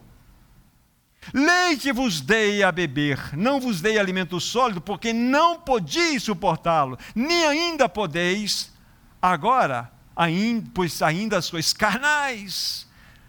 Leite 1.32 1.92
vos 1.92 2.20
dei 2.20 2.62
a 2.62 2.70
beber, 2.70 3.36
não 3.36 3.60
vos 3.60 3.80
dei 3.80 3.98
alimento 3.98 4.40
sólido, 4.40 4.80
porque 4.80 5.12
não 5.12 5.60
podiais 5.60 6.22
suportá-lo, 6.22 6.98
nem 7.14 7.44
ainda 7.46 7.88
podeis, 7.88 8.72
agora, 9.20 9.90
ainda, 10.14 10.68
pois 10.72 11.02
ainda 11.02 11.42
sois 11.42 11.72
carnais. 11.72 12.85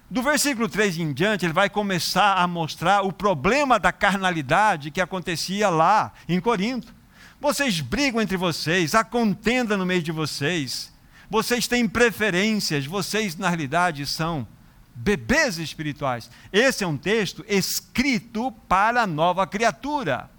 Do 0.10 0.22
versículo 0.22 0.70
3 0.70 1.00
em 1.00 1.12
diante, 1.12 1.46
ele 1.46 1.54
vai 1.54 1.70
começar 1.70 2.36
a 2.36 2.48
mostrar 2.48 3.02
o 3.02 3.12
problema 3.12 3.78
da 3.78 3.92
carnalidade 3.92 4.90
que 4.90 5.02
acontecia 5.02 5.70
lá 5.70 6.14
em 6.30 6.40
Corinto. 6.40 6.96
Vocês 7.42 7.82
brigam 7.82 8.22
entre 8.22 8.38
vocês, 8.38 8.96
há 8.96 9.04
contenda 9.04 9.76
no 9.76 9.86
meio 9.86 10.02
de 10.02 10.14
vocês, 10.14 10.94
vocês 11.30 11.68
têm 11.68 11.90
preferências, 11.90 12.86
vocês 12.86 13.36
na 13.36 13.50
realidade 13.50 14.06
são 14.06 14.48
bebês 14.96 15.60
espirituais. 15.60 16.32
Esse 16.54 16.86
é 16.86 16.88
um 16.88 16.98
texto 16.98 17.44
escrito 17.46 18.50
para 18.66 19.02
a 19.02 19.08
nova 19.08 19.46
criatura. 19.46 20.30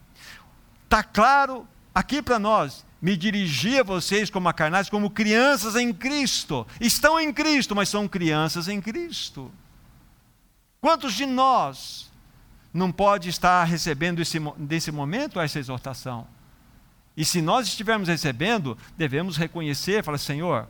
Está 0.84 1.02
claro 1.02 1.68
aqui 1.94 2.22
para 2.22 2.38
nós. 2.38 2.86
Me 3.00 3.16
dirigi 3.16 3.78
a 3.78 3.82
vocês 3.82 4.28
como 4.28 4.48
a 4.48 4.52
carnais, 4.52 4.90
como 4.90 5.10
crianças 5.10 5.76
em 5.76 5.92
Cristo. 5.92 6.66
Estão 6.80 7.18
em 7.18 7.32
Cristo, 7.32 7.74
mas 7.74 7.88
são 7.88 8.08
crianças 8.08 8.68
em 8.68 8.80
Cristo. 8.80 9.50
Quantos 10.80 11.14
de 11.14 11.26
nós 11.26 12.10
não 12.72 12.90
pode 12.90 13.28
estar 13.28 13.64
recebendo 13.64 14.20
esse, 14.20 14.38
nesse 14.56 14.90
momento 14.90 15.40
essa 15.40 15.58
exortação? 15.58 16.26
E 17.16 17.24
se 17.24 17.40
nós 17.40 17.66
estivermos 17.66 18.08
recebendo, 18.08 18.76
devemos 18.96 19.36
reconhecer, 19.36 20.04
falar, 20.04 20.18
Senhor, 20.18 20.68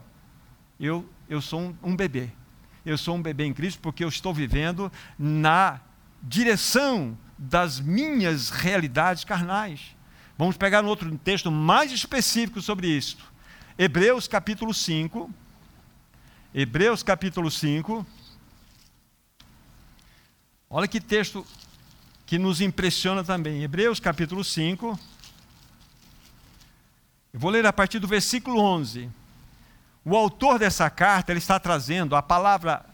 eu, 0.78 1.08
eu 1.28 1.40
sou 1.40 1.61
um, 1.61 1.76
um 1.82 1.97
bebê 1.97 2.30
eu 2.88 2.97
sou 2.97 3.16
um 3.16 3.23
bebê 3.23 3.44
em 3.44 3.52
Cristo 3.52 3.80
porque 3.80 4.02
eu 4.02 4.08
estou 4.08 4.32
vivendo 4.32 4.90
na 5.18 5.80
direção 6.23 7.16
das 7.37 7.78
minhas 7.78 8.50
realidades 8.50 9.25
carnais. 9.25 9.94
Vamos 10.38 10.57
pegar 10.57 10.85
um 10.85 10.87
outro 10.87 11.18
texto 11.18 11.50
mais 11.50 11.90
específico 11.90 12.62
sobre 12.62 12.87
isso. 12.87 13.18
Hebreus 13.76 14.28
capítulo 14.28 14.73
5. 14.73 15.28
Hebreus 16.54 17.02
capítulo 17.02 17.50
5. 17.50 18.07
Olha 20.71 20.87
que 20.87 21.00
texto 21.00 21.45
que 22.25 22.38
nos 22.38 22.61
impressiona 22.61 23.25
também. 23.25 23.64
Hebreus 23.64 23.99
capítulo 23.99 24.45
5. 24.45 24.97
Eu 27.33 27.40
vou 27.40 27.50
ler 27.50 27.66
a 27.66 27.73
partir 27.73 27.99
do 27.99 28.07
versículo 28.07 28.61
11. 28.61 29.11
O 30.04 30.16
autor 30.16 30.57
dessa 30.61 30.88
carta 30.88 31.33
ele 31.33 31.40
está 31.40 31.59
trazendo 31.59 32.14
a 32.14 32.23
palavra, 32.23 32.87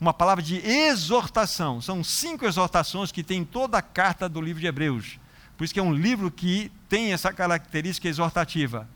uma 0.00 0.14
palavra 0.14 0.40
de 0.40 0.58
exortação. 0.64 1.80
São 1.80 2.04
cinco 2.04 2.46
exortações 2.46 3.10
que 3.10 3.24
tem 3.24 3.44
toda 3.44 3.78
a 3.78 3.82
carta 3.82 4.28
do 4.28 4.40
livro 4.40 4.60
de 4.60 4.68
Hebreus. 4.68 5.18
Por 5.62 5.66
isso 5.66 5.74
que 5.74 5.78
é 5.78 5.82
um 5.84 5.94
livro 5.94 6.28
que 6.28 6.72
tem 6.88 7.12
essa 7.12 7.32
característica 7.32 8.08
exortativa. 8.08 8.88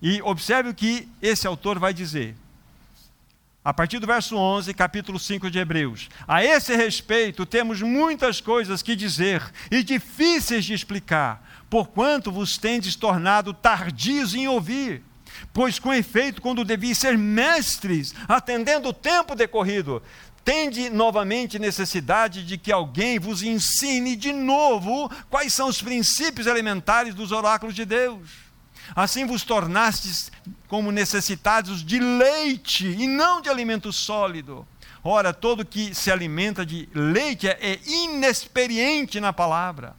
E 0.00 0.22
observe 0.22 0.70
o 0.70 0.74
que 0.74 1.06
esse 1.20 1.46
autor 1.46 1.78
vai 1.78 1.92
dizer. 1.92 2.34
a 3.62 3.74
partir 3.74 3.98
do 3.98 4.06
verso 4.06 4.34
11, 4.34 4.72
capítulo 4.72 5.18
5 5.18 5.50
de 5.50 5.58
Hebreus. 5.58 6.08
A 6.26 6.42
esse 6.42 6.74
respeito, 6.74 7.44
temos 7.44 7.82
muitas 7.82 8.40
coisas 8.40 8.80
que 8.80 8.96
dizer 8.96 9.42
e 9.70 9.82
difíceis 9.82 10.64
de 10.64 10.72
explicar, 10.72 11.46
porquanto 11.68 12.32
vos 12.32 12.56
tendes 12.56 12.96
tornado 12.96 13.52
tardios 13.52 14.34
em 14.34 14.48
ouvir. 14.48 15.02
Pois, 15.52 15.78
com 15.78 15.92
efeito, 15.92 16.40
quando 16.40 16.64
deviam 16.64 16.94
ser 16.94 17.16
mestres, 17.18 18.14
atendendo 18.26 18.88
o 18.88 18.94
tempo 18.94 19.34
decorrido, 19.34 20.02
tende 20.48 20.88
novamente 20.88 21.58
necessidade 21.58 22.42
de 22.42 22.56
que 22.56 22.72
alguém 22.72 23.18
vos 23.18 23.42
ensine 23.42 24.16
de 24.16 24.32
novo 24.32 25.10
quais 25.28 25.52
são 25.52 25.68
os 25.68 25.82
princípios 25.82 26.46
elementares 26.46 27.14
dos 27.14 27.32
oráculos 27.32 27.74
de 27.74 27.84
Deus. 27.84 28.30
Assim 28.96 29.26
vos 29.26 29.42
tornastes 29.42 30.32
como 30.66 30.90
necessitados 30.90 31.84
de 31.84 31.98
leite 31.98 32.86
e 32.86 33.06
não 33.06 33.42
de 33.42 33.50
alimento 33.50 33.92
sólido. 33.92 34.66
Ora, 35.04 35.34
todo 35.34 35.66
que 35.66 35.94
se 35.94 36.10
alimenta 36.10 36.64
de 36.64 36.88
leite 36.94 37.46
é 37.46 37.78
inexperiente 37.86 39.20
na 39.20 39.34
palavra 39.34 39.94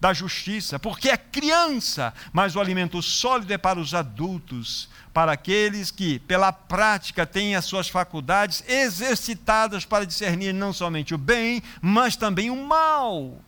da 0.00 0.12
justiça, 0.12 0.78
porque 0.78 1.08
é 1.08 1.16
criança, 1.16 2.12
mas 2.32 2.54
o 2.54 2.60
alimento 2.60 3.00
sólido 3.00 3.52
é 3.52 3.58
para 3.58 3.78
os 3.78 3.94
adultos, 3.94 4.88
para 5.12 5.32
aqueles 5.32 5.90
que, 5.90 6.18
pela 6.20 6.52
prática, 6.52 7.26
têm 7.26 7.56
as 7.56 7.64
suas 7.64 7.88
faculdades 7.88 8.62
exercitadas 8.68 9.84
para 9.84 10.04
discernir 10.04 10.52
não 10.52 10.72
somente 10.72 11.14
o 11.14 11.18
bem, 11.18 11.62
mas 11.80 12.14
também 12.14 12.50
o 12.50 12.66
mal. 12.66 13.40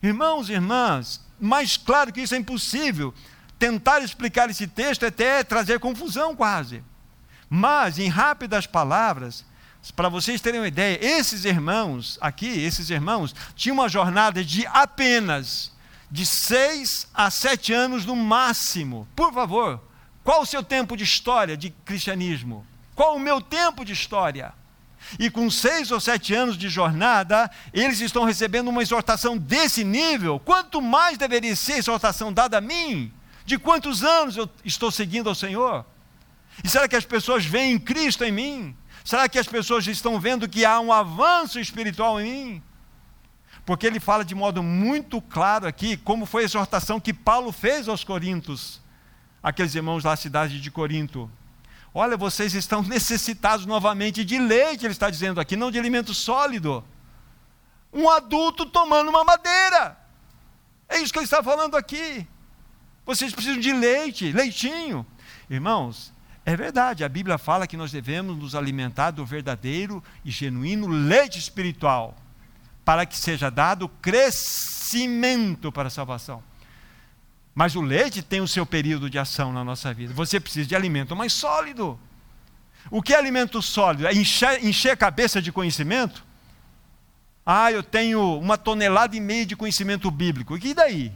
Irmãos 0.00 0.48
e 0.48 0.52
irmãs, 0.52 1.20
mais 1.40 1.76
claro 1.76 2.12
que 2.12 2.20
isso 2.20 2.34
é 2.34 2.38
impossível 2.38 3.12
tentar 3.58 4.00
explicar 4.00 4.48
esse 4.48 4.66
texto 4.66 5.02
é 5.02 5.08
até 5.08 5.42
trazer 5.42 5.80
confusão 5.80 6.34
quase. 6.36 6.82
Mas, 7.50 7.98
em 7.98 8.08
rápidas 8.08 8.66
palavras, 8.66 9.44
para 9.90 10.08
vocês 10.08 10.40
terem 10.40 10.60
uma 10.60 10.68
ideia, 10.68 10.98
esses 11.00 11.44
irmãos 11.44 12.18
aqui, 12.20 12.46
esses 12.46 12.90
irmãos, 12.90 13.34
tinham 13.54 13.74
uma 13.74 13.88
jornada 13.88 14.44
de 14.44 14.66
apenas 14.66 15.72
de 16.10 16.24
seis 16.24 17.06
a 17.12 17.30
sete 17.30 17.72
anos 17.72 18.04
no 18.04 18.16
máximo. 18.16 19.06
Por 19.14 19.32
favor, 19.32 19.80
qual 20.24 20.42
o 20.42 20.46
seu 20.46 20.62
tempo 20.62 20.96
de 20.96 21.04
história 21.04 21.56
de 21.56 21.70
cristianismo? 21.84 22.66
Qual 22.94 23.16
o 23.16 23.20
meu 23.20 23.40
tempo 23.40 23.84
de 23.84 23.92
história? 23.92 24.52
E 25.18 25.30
com 25.30 25.50
seis 25.50 25.90
ou 25.90 26.00
sete 26.00 26.34
anos 26.34 26.58
de 26.58 26.68
jornada, 26.68 27.50
eles 27.72 28.00
estão 28.00 28.24
recebendo 28.24 28.68
uma 28.68 28.82
exortação 28.82 29.38
desse 29.38 29.84
nível. 29.84 30.40
Quanto 30.40 30.82
mais 30.82 31.16
deveria 31.16 31.54
ser 31.54 31.74
a 31.74 31.78
exortação 31.78 32.32
dada 32.32 32.58
a 32.58 32.60
mim? 32.60 33.12
De 33.46 33.58
quantos 33.58 34.02
anos 34.02 34.36
eu 34.36 34.50
estou 34.64 34.90
seguindo 34.90 35.28
ao 35.28 35.34
Senhor? 35.34 35.86
E 36.62 36.68
será 36.68 36.88
que 36.88 36.96
as 36.96 37.04
pessoas 37.04 37.44
veem 37.46 37.78
Cristo 37.78 38.24
em 38.24 38.32
mim? 38.32 38.76
Será 39.08 39.26
que 39.26 39.38
as 39.38 39.46
pessoas 39.46 39.86
estão 39.86 40.20
vendo 40.20 40.46
que 40.46 40.66
há 40.66 40.78
um 40.78 40.92
avanço 40.92 41.58
espiritual 41.58 42.20
em 42.20 42.30
mim? 42.30 42.62
Porque 43.64 43.86
ele 43.86 43.98
fala 43.98 44.22
de 44.22 44.34
modo 44.34 44.62
muito 44.62 45.18
claro 45.22 45.66
aqui 45.66 45.96
como 45.96 46.26
foi 46.26 46.42
a 46.42 46.44
exortação 46.44 47.00
que 47.00 47.14
Paulo 47.14 47.50
fez 47.50 47.88
aos 47.88 48.04
Coríntios, 48.04 48.82
aqueles 49.42 49.74
irmãos 49.74 50.02
da 50.02 50.14
cidade 50.14 50.60
de 50.60 50.70
Corinto. 50.70 51.30
Olha, 51.94 52.18
vocês 52.18 52.52
estão 52.52 52.82
necessitados 52.96 53.64
novamente 53.64 54.22
de 54.26 54.38
leite, 54.38 54.84
ele 54.84 54.92
está 54.92 55.08
dizendo 55.08 55.40
aqui, 55.40 55.56
não 55.56 55.70
de 55.70 55.78
alimento 55.78 56.12
sólido. 56.12 56.84
Um 57.90 58.10
adulto 58.10 58.66
tomando 58.66 59.08
uma 59.08 59.24
madeira. 59.24 59.96
É 60.86 60.98
isso 60.98 61.14
que 61.14 61.18
ele 61.18 61.24
está 61.24 61.42
falando 61.42 61.78
aqui. 61.78 62.28
Vocês 63.06 63.32
precisam 63.32 63.58
de 63.58 63.72
leite, 63.72 64.32
leitinho. 64.32 65.06
Irmãos, 65.48 66.12
é 66.48 66.56
verdade, 66.56 67.04
a 67.04 67.08
Bíblia 67.10 67.36
fala 67.36 67.66
que 67.66 67.76
nós 67.76 67.92
devemos 67.92 68.34
nos 68.34 68.54
alimentar 68.54 69.10
do 69.10 69.22
verdadeiro 69.22 70.02
e 70.24 70.30
genuíno 70.30 70.86
leite 70.86 71.38
espiritual, 71.38 72.16
para 72.86 73.04
que 73.04 73.18
seja 73.18 73.50
dado 73.50 73.86
crescimento 74.00 75.70
para 75.70 75.88
a 75.88 75.90
salvação. 75.90 76.42
Mas 77.54 77.76
o 77.76 77.82
leite 77.82 78.22
tem 78.22 78.40
o 78.40 78.48
seu 78.48 78.64
período 78.64 79.10
de 79.10 79.18
ação 79.18 79.52
na 79.52 79.62
nossa 79.62 79.92
vida. 79.92 80.14
Você 80.14 80.40
precisa 80.40 80.66
de 80.66 80.74
alimento 80.74 81.14
mais 81.14 81.34
sólido. 81.34 82.00
O 82.90 83.02
que 83.02 83.12
é 83.12 83.18
alimento 83.18 83.60
sólido? 83.60 84.06
É 84.06 84.14
encher, 84.14 84.64
encher 84.64 84.92
a 84.92 84.96
cabeça 84.96 85.42
de 85.42 85.52
conhecimento? 85.52 86.24
Ah, 87.44 87.70
eu 87.70 87.82
tenho 87.82 88.38
uma 88.38 88.56
tonelada 88.56 89.14
e 89.14 89.20
meia 89.20 89.44
de 89.44 89.54
conhecimento 89.54 90.10
bíblico. 90.10 90.56
E 90.56 90.72
daí? 90.72 91.12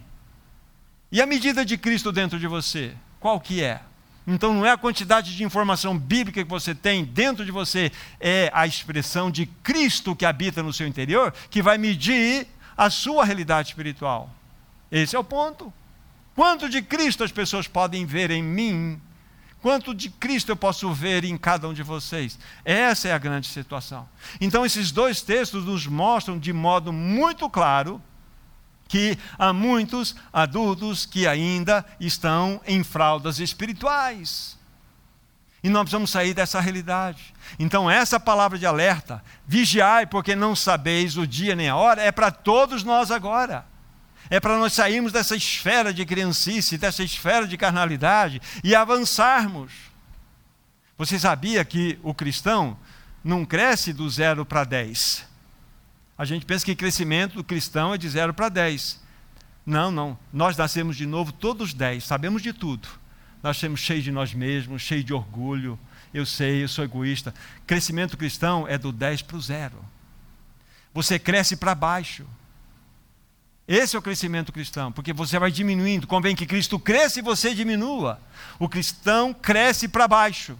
E 1.11 1.23
a 1.23 1.27
medida 1.27 1.65
de 1.65 1.79
Cristo 1.79 2.13
dentro 2.13 2.39
de 2.39 2.47
você? 2.47 2.95
Qual 3.19 3.41
que 3.41 3.63
é? 3.63 3.81
Então 4.27 4.55
não 4.55 4.65
é 4.65 4.71
a 4.71 4.77
quantidade 4.77 5.37
de 5.37 5.45
informação 5.45 5.99
bíblica 5.99 6.43
que 6.43 6.49
você 6.49 6.75
tem 6.75 7.05
dentro 7.05 7.45
de 7.45 7.51
você, 7.51 7.91
é 8.21 8.51
a 8.55 8.67
expressão 8.67 9.31
de 9.31 9.47
Cristo 9.47 10.15
que 10.15 10.25
habita 10.25 10.63
no 10.63 10.73
seu 10.73 10.87
interior 10.87 11.33
que 11.51 11.63
vai 11.63 11.77
medir 11.77 12.47
a 12.77 12.89
sua 12.89 13.25
realidade 13.25 13.69
espiritual. 13.69 14.31
Esse 14.91 15.17
é 15.17 15.19
o 15.19 15.25
ponto. 15.25 15.73
Quanto 16.35 16.69
de 16.69 16.81
Cristo 16.81 17.25
as 17.25 17.33
pessoas 17.33 17.67
podem 17.67 18.07
ver 18.07 18.31
em 18.31 18.43
mim? 18.43 19.01
Quanto 19.61 19.95
de 19.95 20.11
Cristo 20.11 20.51
eu 20.51 20.57
posso 20.57 20.93
ver 20.93 21.25
em 21.25 21.37
cada 21.37 21.69
um 21.69 21.75
de 21.75 21.83
vocês? 21.83 22.39
Essa 22.65 23.09
é 23.09 23.13
a 23.13 23.19
grande 23.19 23.47
situação. 23.47 24.09
Então, 24.41 24.67
esses 24.67 24.91
dois 24.91 25.23
textos 25.23 25.65
nos 25.65 25.87
mostram 25.87 26.39
de 26.39 26.53
modo 26.53 26.93
muito 26.93 27.49
claro 27.49 28.03
que 28.93 29.19
há 29.39 29.55
muitos 29.55 30.15
adultos 30.31 31.07
que 31.07 31.27
ainda 31.27 31.83
estão 31.99 32.61
em 32.67 32.85
fraldas 32.85 33.39
espirituais. 33.39 34.59
E 35.63 35.71
nós 35.71 35.85
precisamos 35.85 36.11
sair 36.11 36.35
dessa 36.35 36.61
realidade. 36.61 37.35
Então, 37.59 37.91
essa 37.91 38.21
palavra 38.21 38.59
de 38.59 38.67
alerta, 38.67 39.25
vigiai, 39.47 40.05
porque 40.05 40.37
não 40.37 40.55
sabeis 40.55 41.17
o 41.17 41.27
dia 41.27 41.57
nem 41.57 41.71
a 41.71 41.77
hora, 41.77 42.03
é 42.03 42.13
para 42.13 42.31
todos 42.31 42.85
nós 42.85 43.11
agora. 43.11 43.65
É 44.29 44.39
para 44.39 44.59
nós 44.59 44.75
sairmos 44.75 45.11
dessa 45.11 45.35
esfera 45.35 45.91
de 45.95 46.05
criancice, 46.05 46.77
dessa 46.77 47.03
esfera 47.03 47.49
de 47.49 47.57
carnalidade 47.57 48.43
e 48.63 48.75
avançarmos. 48.75 49.73
Você 50.99 51.19
sabia 51.19 51.65
que 51.65 51.99
o 52.03 52.13
cristão 52.13 52.77
não 53.25 53.43
cresce 53.43 53.91
do 53.91 54.11
zero 54.11 54.45
para 54.45 54.65
dez? 54.65 55.32
A 56.23 56.25
gente 56.25 56.47
pensa 56.47 56.65
que 56.65 56.77
crescimento 56.77 57.35
do 57.35 57.43
cristão 57.43 57.93
é 57.93 57.99
de 57.99 58.09
0 58.09 58.33
para 58.33 58.49
10. 58.49 59.01
Não, 59.67 59.91
não. 59.91 60.17
Nós 60.33 60.57
nascemos 60.57 60.97
de 60.97 61.05
novo 61.05 61.33
todos 61.33 61.75
10, 61.75 62.05
sabemos 62.05 62.41
de 62.41 62.53
tudo. 62.53 62.89
Nós 63.43 63.57
somos 63.57 63.81
cheios 63.81 64.05
de 64.05 64.13
nós 64.13 64.33
mesmos, 64.33 64.83
cheios 64.83 65.05
de 65.05 65.13
orgulho. 65.13 65.77
Eu 66.15 66.25
sei, 66.25 66.63
eu 66.63 66.69
sou 66.69 66.85
egoísta. 66.85 67.35
Crescimento 67.67 68.17
cristão 68.17 68.69
é 68.69 68.79
do 68.79 68.93
10 68.93 69.23
para 69.23 69.37
o 69.37 69.41
zero. 69.41 69.85
Você 70.95 71.19
cresce 71.19 71.57
para 71.57 71.75
baixo. 71.75 72.25
Esse 73.67 73.97
é 73.97 73.99
o 73.99 74.03
crescimento 74.03 74.53
cristão, 74.53 74.93
porque 74.93 75.13
você 75.13 75.41
vai 75.41 75.51
diminuindo. 75.51 76.07
Convém 76.07 76.37
que 76.37 76.47
Cristo 76.47 76.79
cresça 76.79 77.19
e 77.19 77.23
você 77.23 77.53
diminua. 77.53 78.21
O 78.61 78.69
cristão 78.69 79.35
cresce 79.35 79.89
para 79.89 80.07
baixo, 80.07 80.57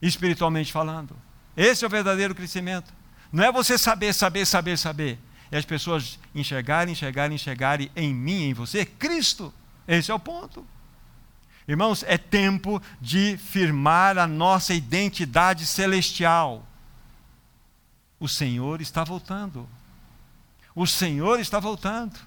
espiritualmente 0.00 0.72
falando. 0.72 1.14
Esse 1.54 1.84
é 1.84 1.86
o 1.86 1.90
verdadeiro 1.90 2.34
crescimento. 2.34 3.01
Não 3.32 3.42
é 3.42 3.50
você 3.50 3.78
saber, 3.78 4.12
saber, 4.12 4.46
saber, 4.46 4.76
saber. 4.76 5.18
É 5.50 5.58
as 5.58 5.64
pessoas 5.64 6.18
enxergarem, 6.34 6.92
enxergarem, 6.92 7.34
enxergarem 7.34 7.90
em 7.96 8.14
mim, 8.14 8.50
em 8.50 8.54
você, 8.54 8.84
Cristo. 8.84 9.52
Esse 9.88 10.10
é 10.10 10.14
o 10.14 10.18
ponto. 10.18 10.66
Irmãos, 11.66 12.04
é 12.06 12.18
tempo 12.18 12.82
de 13.00 13.36
firmar 13.38 14.18
a 14.18 14.26
nossa 14.26 14.74
identidade 14.74 15.66
celestial. 15.66 16.66
O 18.20 18.28
Senhor 18.28 18.80
está 18.80 19.04
voltando. 19.04 19.68
O 20.74 20.86
Senhor 20.86 21.40
está 21.40 21.58
voltando 21.58 22.18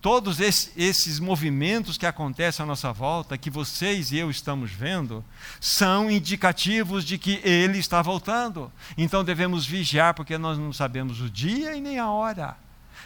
todos 0.00 0.38
esses 0.40 1.18
movimentos 1.18 1.98
que 1.98 2.06
acontecem 2.06 2.62
à 2.62 2.66
nossa 2.66 2.92
volta, 2.92 3.36
que 3.36 3.50
vocês 3.50 4.12
e 4.12 4.18
eu 4.18 4.30
estamos 4.30 4.70
vendo, 4.70 5.24
são 5.60 6.10
indicativos 6.10 7.04
de 7.04 7.18
que 7.18 7.40
Ele 7.42 7.78
está 7.78 8.00
voltando. 8.00 8.70
Então 8.96 9.24
devemos 9.24 9.66
vigiar, 9.66 10.14
porque 10.14 10.38
nós 10.38 10.56
não 10.58 10.72
sabemos 10.72 11.20
o 11.20 11.28
dia 11.28 11.74
e 11.74 11.80
nem 11.80 11.98
a 11.98 12.10
hora. 12.10 12.56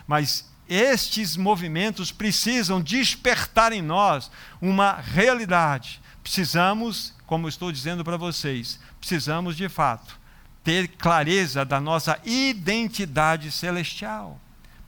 Mas 0.07 0.51
estes 0.69 1.37
movimentos 1.37 2.13
precisam 2.13 2.81
despertar 2.81 3.73
em 3.73 3.83
nós 3.83 4.31
uma 4.61 4.93
realidade. 4.93 6.01
Precisamos, 6.23 7.15
como 7.27 7.49
estou 7.49 7.73
dizendo 7.73 8.05
para 8.05 8.17
vocês, 8.17 8.79
precisamos 9.01 9.57
de 9.57 9.69
fato 9.69 10.21
ter 10.63 10.89
clareza 10.89 11.65
da 11.65 11.81
nossa 11.81 12.19
identidade 12.25 13.51
celestial. 13.51 14.41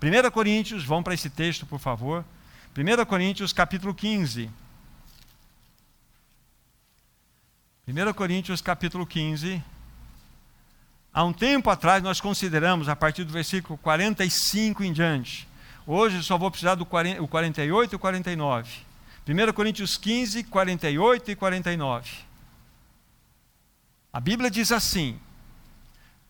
1 0.04 0.30
Coríntios, 0.30 0.84
vão 0.84 1.02
para 1.02 1.14
esse 1.14 1.30
texto, 1.30 1.64
por 1.64 1.78
favor. 1.78 2.22
1 2.76 3.04
Coríntios, 3.06 3.54
capítulo 3.54 3.94
15. 3.94 4.50
1 7.88 8.12
Coríntios, 8.12 8.60
capítulo 8.60 9.06
15. 9.06 9.62
Há 11.12 11.24
um 11.24 11.32
tempo 11.32 11.70
atrás 11.70 12.02
nós 12.02 12.20
consideramos, 12.20 12.86
a 12.86 12.94
partir 12.94 13.24
do 13.24 13.32
versículo 13.32 13.78
45 13.78 14.84
em 14.84 14.92
diante. 14.92 15.48
Hoje 15.86 16.22
só 16.22 16.36
vou 16.36 16.50
precisar 16.50 16.74
do 16.74 16.84
48 16.84 17.92
e 17.92 17.96
o 17.96 17.98
49. 17.98 18.70
1 19.26 19.52
Coríntios 19.54 19.96
15, 19.96 20.44
48 20.44 21.30
e 21.30 21.36
49. 21.36 22.10
A 24.12 24.20
Bíblia 24.20 24.50
diz 24.50 24.70
assim: 24.70 25.18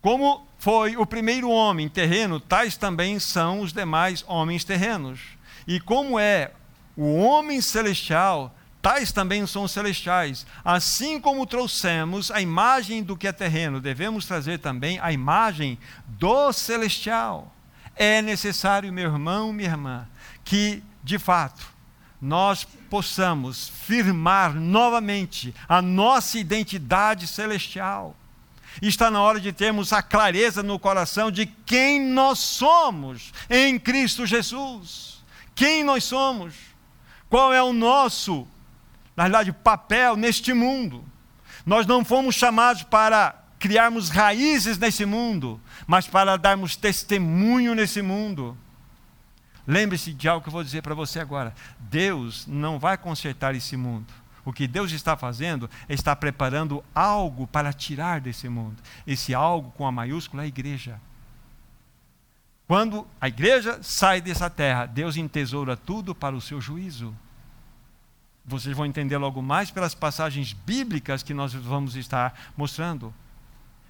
Como 0.04 0.46
foi 0.58 0.98
o 0.98 1.06
primeiro 1.06 1.48
homem 1.48 1.88
terreno, 1.88 2.38
tais 2.38 2.76
também 2.76 3.18
são 3.18 3.60
os 3.60 3.72
demais 3.72 4.22
homens 4.28 4.62
terrenos. 4.62 5.18
E 5.66 5.80
como 5.80 6.18
é 6.18 6.50
o 6.94 7.16
homem 7.16 7.58
celestial, 7.62 8.54
tais 8.82 9.12
também 9.12 9.46
são 9.46 9.62
os 9.62 9.72
celestiais. 9.72 10.46
Assim 10.62 11.18
como 11.18 11.46
trouxemos 11.46 12.30
a 12.30 12.38
imagem 12.38 13.02
do 13.02 13.16
que 13.16 13.26
é 13.26 13.32
terreno, 13.32 13.80
devemos 13.80 14.26
trazer 14.26 14.58
também 14.58 15.00
a 15.00 15.10
imagem 15.10 15.78
do 16.06 16.52
celestial. 16.52 17.50
É 17.96 18.20
necessário, 18.20 18.92
meu 18.92 19.10
irmão, 19.10 19.54
minha 19.54 19.70
irmã, 19.70 20.06
que, 20.44 20.84
de 21.02 21.18
fato, 21.18 21.66
nós 22.20 22.64
possamos 22.90 23.70
firmar 23.70 24.54
novamente 24.54 25.54
a 25.66 25.80
nossa 25.80 26.38
identidade 26.38 27.26
celestial. 27.26 28.14
Está 28.82 29.10
na 29.10 29.20
hora 29.20 29.40
de 29.40 29.52
termos 29.52 29.92
a 29.92 30.02
clareza 30.02 30.62
no 30.62 30.78
coração 30.78 31.30
de 31.30 31.46
quem 31.46 32.00
nós 32.00 32.38
somos 32.38 33.32
em 33.48 33.78
Cristo 33.78 34.26
Jesus. 34.26 35.22
Quem 35.54 35.84
nós 35.84 36.04
somos? 36.04 36.54
Qual 37.28 37.52
é 37.52 37.62
o 37.62 37.72
nosso, 37.72 38.46
na 39.16 39.24
verdade, 39.24 39.52
papel 39.52 40.16
neste 40.16 40.52
mundo? 40.52 41.04
Nós 41.64 41.86
não 41.86 42.04
fomos 42.04 42.34
chamados 42.34 42.82
para 42.82 43.42
criarmos 43.58 44.10
raízes 44.10 44.76
nesse 44.76 45.06
mundo, 45.06 45.60
mas 45.86 46.06
para 46.06 46.36
darmos 46.36 46.76
testemunho 46.76 47.74
nesse 47.74 48.02
mundo. 48.02 48.56
Lembre-se 49.66 50.12
de 50.12 50.28
algo 50.28 50.42
que 50.42 50.48
eu 50.48 50.52
vou 50.52 50.62
dizer 50.62 50.82
para 50.82 50.94
você 50.94 51.18
agora. 51.18 51.54
Deus 51.78 52.46
não 52.46 52.78
vai 52.78 52.98
consertar 52.98 53.54
esse 53.54 53.76
mundo. 53.76 54.12
O 54.44 54.52
que 54.52 54.66
Deus 54.66 54.92
está 54.92 55.16
fazendo 55.16 55.70
é 55.88 55.94
estar 55.94 56.14
preparando 56.16 56.84
algo 56.94 57.46
para 57.46 57.72
tirar 57.72 58.20
desse 58.20 58.48
mundo. 58.48 58.82
Esse 59.06 59.34
algo 59.34 59.70
com 59.72 59.86
a 59.86 59.92
maiúscula 59.92 60.42
é 60.42 60.44
a 60.44 60.48
igreja. 60.48 61.00
Quando 62.66 63.06
a 63.20 63.28
igreja 63.28 63.82
sai 63.82 64.20
dessa 64.20 64.48
terra, 64.48 64.86
Deus 64.86 65.16
entesoura 65.16 65.76
tudo 65.76 66.14
para 66.14 66.34
o 66.34 66.40
seu 66.40 66.60
juízo. 66.60 67.14
Vocês 68.44 68.76
vão 68.76 68.84
entender 68.84 69.16
logo 69.16 69.40
mais 69.40 69.70
pelas 69.70 69.94
passagens 69.94 70.52
bíblicas 70.52 71.22
que 71.22 71.32
nós 71.32 71.54
vamos 71.54 71.96
estar 71.96 72.52
mostrando. 72.56 73.14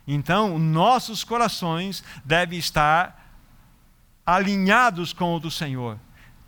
Então, 0.07 0.59
nossos 0.59 1.25
corações 1.25 2.05
devem 2.25 2.59
estar 2.59 3.21
alinhados 4.25 5.13
com 5.13 5.35
o 5.35 5.41
do 5.41 5.51
Senhor. 5.51 5.99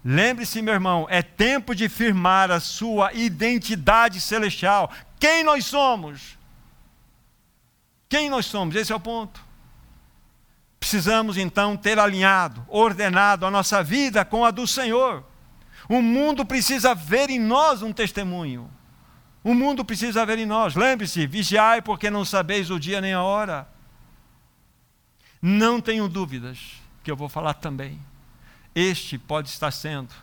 Lembre-se, 0.09 0.62
meu 0.62 0.73
irmão, 0.73 1.05
é 1.11 1.21
tempo 1.21 1.75
de 1.75 1.88
firmar 1.88 2.49
a 2.49 2.61
sua 2.61 3.12
identidade 3.12 4.21
celestial. 4.21 4.88
Quem 5.19 5.42
nós 5.42 5.66
somos? 5.66 6.38
Quem 8.09 8.31
nós 8.31 8.47
somos? 8.47 8.77
Esse 8.77 8.92
é 8.92 8.95
o 8.95 9.01
ponto. 9.01 9.45
Precisamos 10.79 11.37
então 11.37 11.77
ter 11.77 11.99
alinhado, 11.99 12.64
ordenado 12.69 13.45
a 13.45 13.51
nossa 13.51 13.83
vida 13.83 14.25
com 14.25 14.45
a 14.45 14.53
do 14.53 14.64
Senhor. 14.64 15.25
O 15.88 16.01
mundo 16.01 16.47
precisa 16.47 16.95
ver 16.95 17.29
em 17.29 17.40
nós 17.40 17.83
um 17.83 17.92
testemunho. 17.92 18.71
O 19.42 19.55
mundo 19.55 19.85
precisa 19.85 20.25
ver 20.25 20.38
em 20.38 20.47
nós. 20.47 20.77
Lembre-se, 20.77 21.27
vigiai 21.27 21.83
porque 21.83 22.11
não 22.11 22.25
sabeis 22.25 22.71
o 22.71 22.79
dia 22.79 23.01
nem 23.01 23.12
a 23.12 23.25
hora. 23.25 23.69
Não 25.42 25.81
tenho 25.81 26.09
dúvidas 26.09 26.61
que 27.03 27.11
eu 27.11 27.16
vou 27.16 27.29
falar 27.29 27.55
também. 27.55 27.99
Este 28.77 29.17
pode 29.17 29.49
estar 29.49 29.71
sendo. 29.71 30.15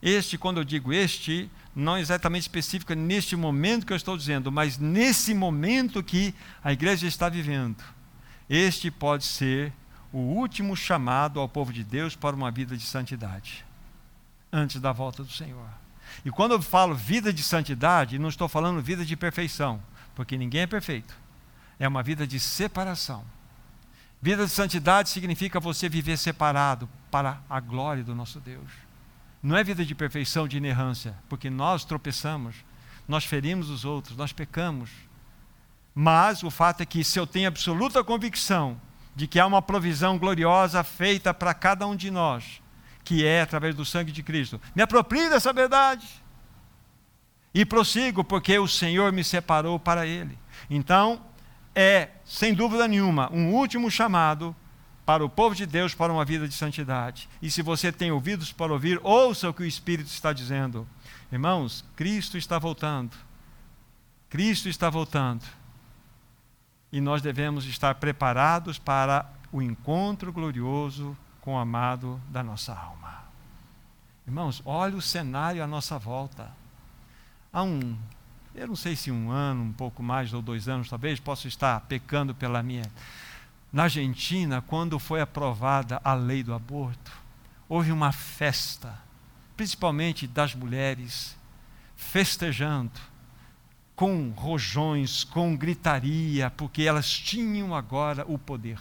Este, 0.00 0.38
quando 0.38 0.56
eu 0.56 0.64
digo 0.64 0.94
este, 0.94 1.50
não 1.76 1.98
exatamente 1.98 2.40
específico 2.40 2.94
neste 2.94 3.36
momento 3.36 3.84
que 3.84 3.92
eu 3.92 3.96
estou 3.96 4.16
dizendo, 4.16 4.50
mas 4.50 4.78
nesse 4.78 5.34
momento 5.34 6.02
que 6.02 6.34
a 6.64 6.72
igreja 6.72 7.06
está 7.06 7.28
vivendo. 7.28 7.84
Este 8.48 8.90
pode 8.90 9.24
ser 9.24 9.74
o 10.10 10.18
último 10.18 10.74
chamado 10.74 11.38
ao 11.38 11.46
povo 11.46 11.70
de 11.70 11.84
Deus 11.84 12.16
para 12.16 12.34
uma 12.34 12.50
vida 12.50 12.78
de 12.78 12.82
santidade, 12.82 13.62
antes 14.50 14.80
da 14.80 14.90
volta 14.90 15.22
do 15.22 15.30
Senhor. 15.30 15.68
E 16.24 16.30
quando 16.30 16.52
eu 16.52 16.62
falo 16.62 16.94
vida 16.94 17.30
de 17.30 17.42
santidade, 17.42 18.18
não 18.18 18.30
estou 18.30 18.48
falando 18.48 18.80
vida 18.80 19.04
de 19.04 19.16
perfeição, 19.16 19.82
porque 20.14 20.38
ninguém 20.38 20.62
é 20.62 20.66
perfeito. 20.66 21.14
É 21.78 21.86
uma 21.86 22.02
vida 22.02 22.26
de 22.26 22.40
separação. 22.40 23.22
Vida 24.24 24.46
de 24.46 24.52
santidade 24.52 25.08
significa 25.08 25.58
você 25.58 25.88
viver 25.88 26.16
separado 26.16 26.88
para 27.10 27.42
a 27.50 27.58
glória 27.58 28.04
do 28.04 28.14
nosso 28.14 28.38
Deus. 28.38 28.70
Não 29.42 29.56
é 29.56 29.64
vida 29.64 29.84
de 29.84 29.96
perfeição, 29.96 30.46
de 30.46 30.56
inerrância, 30.56 31.16
porque 31.28 31.50
nós 31.50 31.84
tropeçamos, 31.84 32.54
nós 33.08 33.24
ferimos 33.24 33.68
os 33.68 33.84
outros, 33.84 34.16
nós 34.16 34.32
pecamos. 34.32 34.90
Mas 35.92 36.44
o 36.44 36.50
fato 36.52 36.82
é 36.82 36.86
que 36.86 37.02
se 37.02 37.18
eu 37.18 37.26
tenho 37.26 37.48
absoluta 37.48 38.04
convicção 38.04 38.80
de 39.16 39.26
que 39.26 39.40
há 39.40 39.46
uma 39.46 39.60
provisão 39.60 40.16
gloriosa 40.16 40.84
feita 40.84 41.34
para 41.34 41.52
cada 41.52 41.84
um 41.84 41.96
de 41.96 42.08
nós, 42.08 42.62
que 43.02 43.26
é 43.26 43.42
através 43.42 43.74
do 43.74 43.84
sangue 43.84 44.12
de 44.12 44.22
Cristo, 44.22 44.60
me 44.72 44.82
aproprio 44.82 45.30
dessa 45.30 45.52
verdade 45.52 46.06
e 47.52 47.66
prossigo, 47.66 48.22
porque 48.22 48.56
o 48.56 48.68
Senhor 48.68 49.10
me 49.10 49.24
separou 49.24 49.80
para 49.80 50.06
Ele. 50.06 50.38
Então, 50.70 51.20
é, 51.74 52.10
sem 52.24 52.54
dúvida 52.54 52.86
nenhuma, 52.86 53.30
um 53.32 53.52
último 53.52 53.90
chamado 53.90 54.54
para 55.04 55.24
o 55.24 55.28
povo 55.28 55.54
de 55.54 55.66
Deus 55.66 55.94
para 55.94 56.12
uma 56.12 56.24
vida 56.24 56.46
de 56.46 56.54
santidade. 56.54 57.28
E 57.40 57.50
se 57.50 57.62
você 57.62 57.90
tem 57.90 58.12
ouvidos 58.12 58.52
para 58.52 58.72
ouvir, 58.72 59.00
ouça 59.02 59.48
o 59.48 59.54
que 59.54 59.62
o 59.62 59.66
Espírito 59.66 60.08
está 60.08 60.32
dizendo. 60.32 60.86
Irmãos, 61.30 61.84
Cristo 61.96 62.38
está 62.38 62.58
voltando. 62.58 63.16
Cristo 64.28 64.68
está 64.68 64.88
voltando. 64.88 65.44
E 66.92 67.00
nós 67.00 67.22
devemos 67.22 67.66
estar 67.66 67.94
preparados 67.96 68.78
para 68.78 69.30
o 69.50 69.60
encontro 69.60 70.32
glorioso 70.32 71.16
com 71.40 71.54
o 71.54 71.58
amado 71.58 72.20
da 72.28 72.42
nossa 72.42 72.72
alma. 72.72 73.24
Irmãos, 74.26 74.62
olhe 74.64 74.94
o 74.94 75.02
cenário 75.02 75.62
à 75.64 75.66
nossa 75.66 75.98
volta. 75.98 76.50
Há 77.52 77.62
um 77.62 77.96
eu 78.54 78.66
não 78.66 78.76
sei 78.76 78.94
se 78.94 79.10
um 79.10 79.30
ano, 79.30 79.62
um 79.62 79.72
pouco 79.72 80.02
mais, 80.02 80.32
ou 80.32 80.42
dois 80.42 80.68
anos 80.68 80.88
talvez, 80.88 81.18
posso 81.18 81.48
estar 81.48 81.80
pecando 81.82 82.34
pela 82.34 82.62
minha. 82.62 82.84
Na 83.72 83.84
Argentina, 83.84 84.60
quando 84.60 84.98
foi 84.98 85.20
aprovada 85.20 86.00
a 86.04 86.12
lei 86.12 86.42
do 86.42 86.52
aborto, 86.52 87.10
houve 87.68 87.90
uma 87.90 88.12
festa, 88.12 88.98
principalmente 89.56 90.26
das 90.26 90.54
mulheres, 90.54 91.34
festejando, 91.96 93.00
com 93.96 94.30
rojões, 94.30 95.24
com 95.24 95.56
gritaria, 95.56 96.50
porque 96.50 96.82
elas 96.82 97.08
tinham 97.08 97.74
agora 97.74 98.24
o 98.28 98.38
poder. 98.38 98.78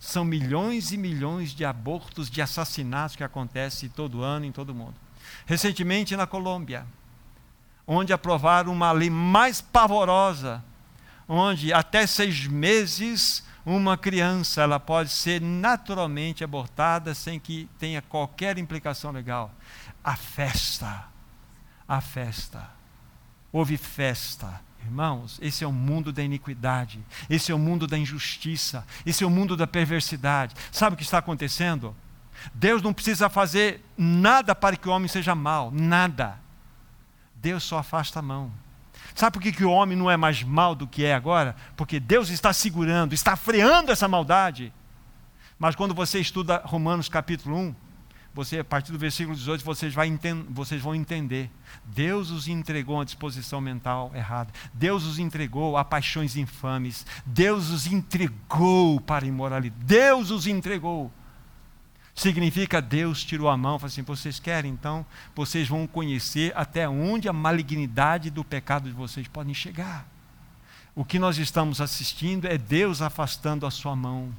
São 0.00 0.24
milhões 0.24 0.92
e 0.92 0.96
milhões 0.96 1.50
de 1.50 1.64
abortos, 1.64 2.30
de 2.30 2.40
assassinatos 2.40 3.16
que 3.16 3.24
acontecem 3.24 3.88
todo 3.88 4.22
ano 4.22 4.46
em 4.46 4.52
todo 4.52 4.74
mundo. 4.74 4.94
Recentemente 5.46 6.16
na 6.16 6.26
Colômbia, 6.26 6.86
onde 7.86 8.12
aprovaram 8.12 8.72
uma 8.72 8.92
lei 8.92 9.10
mais 9.10 9.60
pavorosa, 9.60 10.62
onde 11.28 11.72
até 11.72 12.06
seis 12.06 12.46
meses 12.46 13.44
uma 13.64 13.96
criança 13.96 14.62
ela 14.62 14.80
pode 14.80 15.10
ser 15.10 15.40
naturalmente 15.40 16.42
abortada 16.42 17.14
sem 17.14 17.38
que 17.38 17.68
tenha 17.78 18.02
qualquer 18.02 18.58
implicação 18.58 19.12
legal. 19.12 19.52
A 20.02 20.16
festa, 20.16 21.04
a 21.86 22.00
festa. 22.00 22.70
Houve 23.52 23.76
festa. 23.76 24.60
Irmãos, 24.84 25.38
esse 25.40 25.62
é 25.62 25.66
o 25.66 25.72
mundo 25.72 26.12
da 26.12 26.24
iniquidade, 26.24 26.98
esse 27.30 27.52
é 27.52 27.54
o 27.54 27.58
mundo 27.58 27.86
da 27.86 27.96
injustiça, 27.96 28.84
esse 29.06 29.22
é 29.22 29.26
o 29.26 29.30
mundo 29.30 29.56
da 29.56 29.64
perversidade. 29.64 30.56
Sabe 30.72 30.94
o 30.94 30.96
que 30.96 31.04
está 31.04 31.18
acontecendo? 31.18 31.94
Deus 32.52 32.82
não 32.82 32.92
precisa 32.92 33.30
fazer 33.30 33.84
nada 33.96 34.56
para 34.56 34.76
que 34.76 34.88
o 34.88 34.92
homem 34.92 35.06
seja 35.06 35.36
mau, 35.36 35.70
nada. 35.70 36.41
Deus 37.42 37.64
só 37.64 37.78
afasta 37.78 38.20
a 38.20 38.22
mão. 38.22 38.50
Sabe 39.14 39.34
por 39.34 39.42
que, 39.42 39.52
que 39.52 39.64
o 39.64 39.70
homem 39.70 39.98
não 39.98 40.10
é 40.10 40.16
mais 40.16 40.42
mal 40.42 40.74
do 40.74 40.86
que 40.86 41.04
é 41.04 41.12
agora? 41.12 41.56
Porque 41.76 41.98
Deus 41.98 42.30
está 42.30 42.52
segurando, 42.52 43.12
está 43.12 43.36
freando 43.36 43.90
essa 43.90 44.06
maldade. 44.08 44.72
Mas 45.58 45.74
quando 45.74 45.92
você 45.92 46.20
estuda 46.20 46.62
Romanos 46.64 47.08
capítulo 47.08 47.56
1, 47.56 47.74
você, 48.34 48.60
a 48.60 48.64
partir 48.64 48.92
do 48.92 48.98
versículo 48.98 49.36
18, 49.36 49.62
vocês, 49.62 49.92
vai 49.92 50.10
vocês 50.48 50.80
vão 50.80 50.94
entender. 50.94 51.50
Deus 51.84 52.30
os 52.30 52.48
entregou 52.48 53.00
a 53.00 53.04
disposição 53.04 53.60
mental 53.60 54.10
errada. 54.14 54.50
Deus 54.72 55.04
os 55.04 55.18
entregou 55.18 55.76
a 55.76 55.84
paixões 55.84 56.36
infames. 56.36 57.04
Deus 57.26 57.68
os 57.68 57.86
entregou 57.86 59.00
para 59.00 59.26
a 59.26 59.28
imoralidade. 59.28 59.84
Deus 59.84 60.30
os 60.30 60.46
entregou. 60.46 61.12
Significa 62.14 62.82
Deus 62.82 63.24
tirou 63.24 63.48
a 63.48 63.56
mão, 63.56 63.78
falou 63.78 63.90
assim: 63.90 64.02
vocês 64.02 64.38
querem, 64.38 64.72
então 64.72 65.04
vocês 65.34 65.66
vão 65.68 65.86
conhecer 65.86 66.52
até 66.54 66.88
onde 66.88 67.28
a 67.28 67.32
malignidade 67.32 68.30
do 68.30 68.44
pecado 68.44 68.88
de 68.88 68.94
vocês 68.94 69.26
podem 69.26 69.54
chegar. 69.54 70.06
O 70.94 71.04
que 71.04 71.18
nós 71.18 71.38
estamos 71.38 71.80
assistindo 71.80 72.46
é 72.46 72.58
Deus 72.58 73.00
afastando 73.00 73.64
a 73.64 73.70
sua 73.70 73.96
mão, 73.96 74.34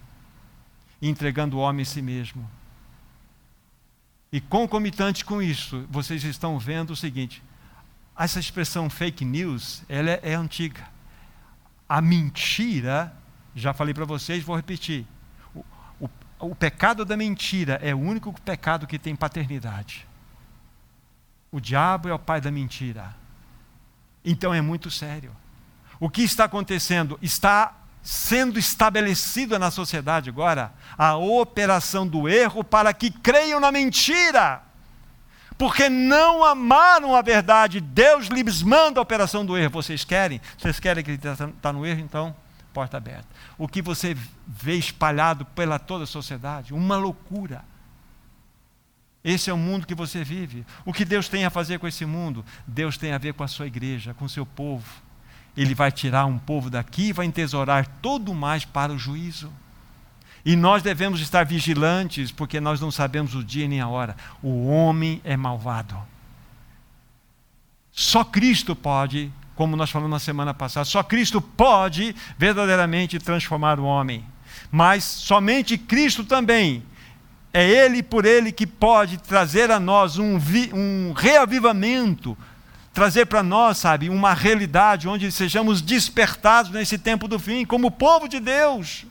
entregando 1.01 1.57
o 1.57 1.59
homem 1.59 1.81
a 1.81 1.85
si 1.85 2.01
mesmo. 2.01 2.49
E 4.31 4.39
concomitante 4.39 5.25
com 5.25 5.41
isso, 5.41 5.85
vocês 5.89 6.23
estão 6.23 6.59
vendo 6.59 6.91
o 6.91 6.95
seguinte: 6.95 7.41
essa 8.17 8.39
expressão 8.39 8.87
fake 8.87 9.25
news, 9.25 9.83
ela 9.89 10.11
é, 10.11 10.19
é 10.21 10.33
antiga. 10.35 10.87
a 11.89 11.99
mentira, 11.99 13.15
já 13.55 13.73
falei 13.73 13.93
para 13.93 14.05
vocês, 14.05 14.43
vou 14.43 14.55
repetir. 14.55 15.07
O, 16.43 16.55
pecado 16.55 17.05
da 17.05 17.15
mentira 17.15 17.79
é 17.81 17.95
o 17.95 17.99
único 17.99 18.33
pecado 18.41 18.85
que 18.85 18.99
tem 18.99 19.15
paternidade. 19.15 20.07
O 21.51 21.59
diabo 21.59 22.09
é 22.09 22.13
o 22.13 22.19
pai 22.19 22.41
da 22.41 22.51
mentira. 22.51 23.15
Então 24.25 24.53
é 24.53 24.61
muito 24.61 24.91
sério. 24.91 25.35
O 25.99 26.09
que 26.09 26.21
está 26.21 26.45
acontecendo? 26.45 27.17
Está 27.21 27.75
sendo 28.01 28.59
estabelecida 28.59 29.57
na 29.57 29.71
sociedade 29.71 30.29
agora 30.29 30.73
a 30.97 31.15
operação 31.15 32.05
do 32.05 32.27
erro 32.27 32.63
para 32.63 32.93
que 32.93 33.09
creiam 33.09 33.59
na 33.59 33.71
mentira. 33.71 34.61
Porque 35.57 35.87
não 35.87 36.43
amaram 36.43 37.15
a 37.15 37.21
verdade, 37.21 37.79
Deus 37.79 38.27
lhes 38.27 38.61
manda 38.61 38.99
a 38.99 39.03
operação 39.03 39.45
do 39.45 39.57
erro. 39.57 39.71
Vocês 39.71 40.03
querem? 40.03 40.41
Vocês 40.57 40.79
querem 40.79 41.03
que 41.03 41.11
ele 41.11 41.17
está 41.17 41.49
tá 41.61 41.71
no 41.71 41.85
erro? 41.85 42.01
Então, 42.01 42.35
porta 42.73 42.97
aberta. 42.97 43.27
O 43.57 43.67
que 43.67 43.81
você 43.81 44.17
vê 44.47 44.75
espalhado 44.75 45.45
pela 45.45 45.77
toda 45.77 46.03
a 46.03 46.07
sociedade? 46.07 46.73
Uma 46.73 46.97
loucura. 46.97 47.63
Esse 49.23 49.49
é 49.49 49.53
o 49.53 49.57
mundo 49.57 49.87
que 49.87 49.95
você 49.95 50.23
vive. 50.23 50.65
O 50.83 50.91
que 50.91 51.05
Deus 51.05 51.29
tem 51.29 51.45
a 51.45 51.49
fazer 51.49 51.79
com 51.79 51.87
esse 51.87 52.05
mundo? 52.05 52.43
Deus 52.67 52.97
tem 52.97 53.13
a 53.13 53.17
ver 53.17 53.33
com 53.33 53.43
a 53.43 53.47
sua 53.47 53.67
igreja, 53.67 54.13
com 54.13 54.25
o 54.25 54.29
seu 54.29 54.45
povo. 54.45 55.01
Ele 55.55 55.73
vai 55.73 55.91
tirar 55.91 56.25
um 56.25 56.37
povo 56.37 56.69
daqui 56.69 57.09
e 57.09 57.13
vai 57.13 57.25
entesourar 57.25 57.87
todo 58.01 58.33
mais 58.33 58.65
para 58.65 58.91
o 58.91 58.97
juízo. 58.97 59.53
E 60.43 60.57
nós 60.57 60.83
devemos 60.83 61.21
estar 61.21 61.45
vigilantes, 61.45 62.31
porque 62.31 62.59
nós 62.59 62.81
não 62.81 62.91
sabemos 62.91 63.33
o 63.33 63.43
dia 63.43 63.65
nem 63.65 63.79
a 63.79 63.87
hora. 63.87 64.17
O 64.41 64.67
homem 64.67 65.21
é 65.23 65.37
malvado. 65.37 65.95
Só 67.93 68.25
Cristo 68.25 68.75
pode, 68.75 69.31
como 69.55 69.75
nós 69.75 69.91
falamos 69.91 70.11
na 70.11 70.19
semana 70.19 70.53
passada, 70.53 70.85
só 70.85 71.03
Cristo 71.03 71.39
pode 71.41 72.15
verdadeiramente 72.37 73.19
transformar 73.19 73.79
o 73.79 73.85
homem. 73.85 74.25
Mas 74.71 75.03
somente 75.03 75.77
Cristo 75.77 76.23
também 76.23 76.83
é 77.53 77.67
Ele 77.67 78.01
por 78.01 78.25
Ele 78.25 78.51
que 78.51 78.65
pode 78.65 79.17
trazer 79.17 79.69
a 79.69 79.79
nós 79.79 80.17
um, 80.17 80.39
vi, 80.39 80.71
um 80.73 81.13
reavivamento, 81.13 82.35
trazer 82.91 83.27
para 83.27 83.43
nós, 83.43 83.77
sabe, 83.77 84.09
uma 84.09 84.33
realidade 84.33 85.07
onde 85.07 85.31
sejamos 85.31 85.81
despertados 85.81 86.71
nesse 86.71 86.97
tempo 86.97 87.27
do 87.27 87.37
fim, 87.37 87.63
como 87.63 87.91
povo 87.91 88.27
de 88.27 88.39
Deus, 88.39 89.05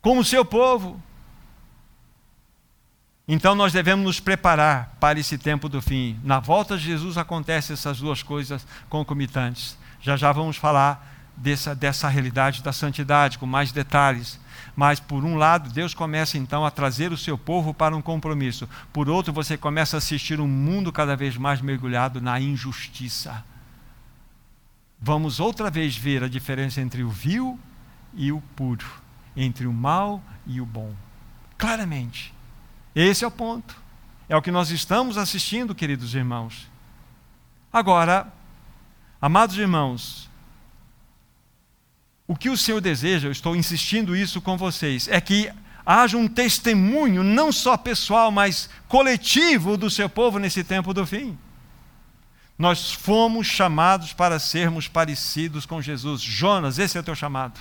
como 0.00 0.24
seu 0.24 0.44
povo. 0.44 1.02
Então 3.32 3.54
nós 3.54 3.72
devemos 3.72 4.04
nos 4.04 4.18
preparar 4.18 4.96
para 4.98 5.20
esse 5.20 5.38
tempo 5.38 5.68
do 5.68 5.80
fim. 5.80 6.18
Na 6.24 6.40
volta 6.40 6.76
de 6.76 6.82
Jesus 6.82 7.16
acontecem 7.16 7.74
essas 7.74 8.00
duas 8.00 8.24
coisas 8.24 8.66
concomitantes. 8.88 9.78
Já 10.00 10.16
já 10.16 10.32
vamos 10.32 10.56
falar 10.56 11.30
dessa, 11.36 11.72
dessa 11.72 12.08
realidade 12.08 12.60
da 12.60 12.72
santidade 12.72 13.38
com 13.38 13.46
mais 13.46 13.70
detalhes. 13.70 14.40
Mas, 14.74 14.98
por 14.98 15.24
um 15.24 15.36
lado, 15.36 15.70
Deus 15.70 15.94
começa 15.94 16.36
então 16.36 16.66
a 16.66 16.72
trazer 16.72 17.12
o 17.12 17.16
seu 17.16 17.38
povo 17.38 17.72
para 17.72 17.94
um 17.94 18.02
compromisso. 18.02 18.68
Por 18.92 19.08
outro, 19.08 19.32
você 19.32 19.56
começa 19.56 19.96
a 19.96 19.98
assistir 19.98 20.40
um 20.40 20.48
mundo 20.48 20.90
cada 20.90 21.14
vez 21.14 21.36
mais 21.36 21.60
mergulhado 21.60 22.20
na 22.20 22.40
injustiça. 22.40 23.44
Vamos 25.00 25.38
outra 25.38 25.70
vez 25.70 25.96
ver 25.96 26.24
a 26.24 26.28
diferença 26.28 26.80
entre 26.80 27.04
o 27.04 27.08
vil 27.10 27.56
e 28.12 28.32
o 28.32 28.40
puro, 28.56 28.90
entre 29.36 29.68
o 29.68 29.72
mal 29.72 30.20
e 30.44 30.60
o 30.60 30.66
bom. 30.66 30.92
Claramente. 31.56 32.39
Esse 32.94 33.24
é 33.24 33.26
o 33.26 33.30
ponto. 33.30 33.76
É 34.28 34.36
o 34.36 34.42
que 34.42 34.50
nós 34.50 34.70
estamos 34.70 35.18
assistindo, 35.18 35.74
queridos 35.74 36.14
irmãos. 36.14 36.68
Agora, 37.72 38.32
amados 39.20 39.56
irmãos, 39.56 40.30
o 42.26 42.36
que 42.36 42.48
o 42.48 42.56
Senhor 42.56 42.80
deseja, 42.80 43.26
eu 43.26 43.32
estou 43.32 43.56
insistindo 43.56 44.14
isso 44.14 44.40
com 44.40 44.56
vocês, 44.56 45.08
é 45.08 45.20
que 45.20 45.50
haja 45.84 46.16
um 46.16 46.28
testemunho, 46.28 47.24
não 47.24 47.50
só 47.50 47.76
pessoal, 47.76 48.30
mas 48.30 48.70
coletivo 48.86 49.76
do 49.76 49.90
seu 49.90 50.08
povo 50.08 50.38
nesse 50.38 50.62
tempo 50.62 50.94
do 50.94 51.04
fim. 51.04 51.36
Nós 52.56 52.92
fomos 52.92 53.46
chamados 53.46 54.12
para 54.12 54.38
sermos 54.38 54.86
parecidos 54.86 55.66
com 55.66 55.80
Jesus. 55.80 56.20
Jonas, 56.20 56.78
esse 56.78 56.96
é 56.96 57.00
o 57.00 57.02
teu 57.04 57.14
chamado. 57.14 57.58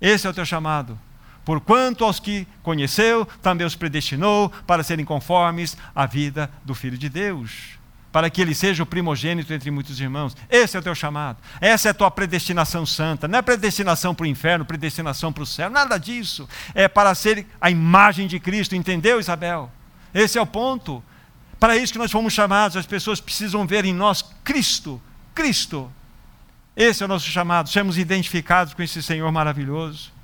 Esse 0.00 0.26
é 0.26 0.30
o 0.30 0.34
teu 0.34 0.44
chamado. 0.44 0.98
Porquanto 1.46 2.04
aos 2.04 2.18
que 2.18 2.44
conheceu, 2.60 3.24
também 3.40 3.64
os 3.64 3.76
predestinou 3.76 4.50
para 4.66 4.82
serem 4.82 5.04
conformes 5.04 5.76
à 5.94 6.04
vida 6.04 6.50
do 6.64 6.74
Filho 6.74 6.98
de 6.98 7.08
Deus 7.08 7.76
para 8.10 8.30
que 8.30 8.40
ele 8.40 8.54
seja 8.54 8.82
o 8.82 8.86
primogênito 8.86 9.52
entre 9.52 9.70
muitos 9.70 10.00
irmãos. 10.00 10.34
Esse 10.48 10.74
é 10.74 10.80
o 10.80 10.82
teu 10.82 10.94
chamado. 10.94 11.36
Essa 11.60 11.88
é 11.88 11.90
a 11.90 11.94
tua 11.94 12.10
predestinação 12.10 12.86
santa. 12.86 13.28
Não 13.28 13.38
é 13.38 13.42
predestinação 13.42 14.14
para 14.14 14.24
o 14.24 14.26
inferno, 14.26 14.64
predestinação 14.64 15.30
para 15.30 15.42
o 15.42 15.46
céu. 15.46 15.68
Nada 15.68 15.98
disso. 15.98 16.48
É 16.74 16.88
para 16.88 17.14
ser 17.14 17.46
a 17.60 17.70
imagem 17.70 18.26
de 18.26 18.40
Cristo. 18.40 18.74
Entendeu, 18.74 19.20
Isabel? 19.20 19.70
Esse 20.14 20.38
é 20.38 20.40
o 20.40 20.46
ponto. 20.46 21.04
Para 21.60 21.76
isso 21.76 21.92
que 21.92 21.98
nós 21.98 22.10
fomos 22.10 22.32
chamados. 22.32 22.78
As 22.78 22.86
pessoas 22.86 23.20
precisam 23.20 23.66
ver 23.66 23.84
em 23.84 23.92
nós 23.92 24.24
Cristo. 24.42 24.98
Cristo. 25.34 25.92
Esse 26.74 27.02
é 27.02 27.04
o 27.04 27.08
nosso 27.08 27.28
chamado. 27.28 27.68
Sermos 27.68 27.98
identificados 27.98 28.72
com 28.72 28.82
esse 28.82 29.02
Senhor 29.02 29.30
maravilhoso. 29.30 30.15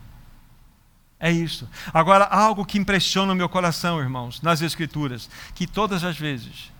É 1.22 1.30
isso. 1.30 1.66
Agora, 1.94 2.24
algo 2.24 2.66
que 2.66 2.76
impressiona 2.76 3.32
o 3.32 3.36
meu 3.36 3.48
coração, 3.48 3.98
irmãos, 3.98 4.42
nas 4.42 4.60
Escrituras, 4.60 5.30
que 5.54 5.66
todas 5.66 6.04
as 6.04 6.18
vezes 6.18 6.72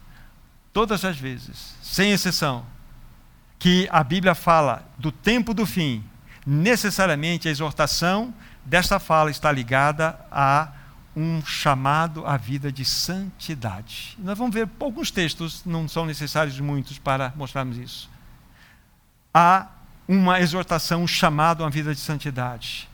todas 0.73 1.05
as 1.05 1.19
vezes, 1.19 1.75
sem 1.83 2.13
exceção, 2.13 2.65
que 3.59 3.89
a 3.93 4.03
Bíblia 4.03 4.35
fala 4.35 4.89
do 4.99 5.13
tempo 5.13 5.53
do 5.53 5.67
fim, 5.67 6.03
necessariamente 6.47 7.47
a 7.47 7.51
exortação 7.51 8.35
desta 8.65 8.99
fala 8.99 9.31
está 9.31 9.53
ligada 9.53 10.19
a 10.31 10.73
um 11.15 11.45
chamado 11.45 12.27
à 12.27 12.37
vida 12.37 12.73
de 12.73 12.85
santidade. 12.85 14.17
Nós 14.19 14.39
vamos 14.39 14.55
ver 14.55 14.69
alguns 14.81 15.11
textos, 15.11 15.63
não 15.65 15.87
são 15.87 16.07
necessários 16.07 16.59
muitos 16.59 16.99
para 16.99 17.33
mostrarmos 17.37 17.77
isso. 17.77 18.11
Há 19.33 19.69
uma 20.09 20.41
exortação, 20.41 21.03
um 21.03 21.07
chamado 21.07 21.63
uma 21.63 21.71
vida 21.71 21.95
de 21.95 22.01
santidade. 22.01 22.89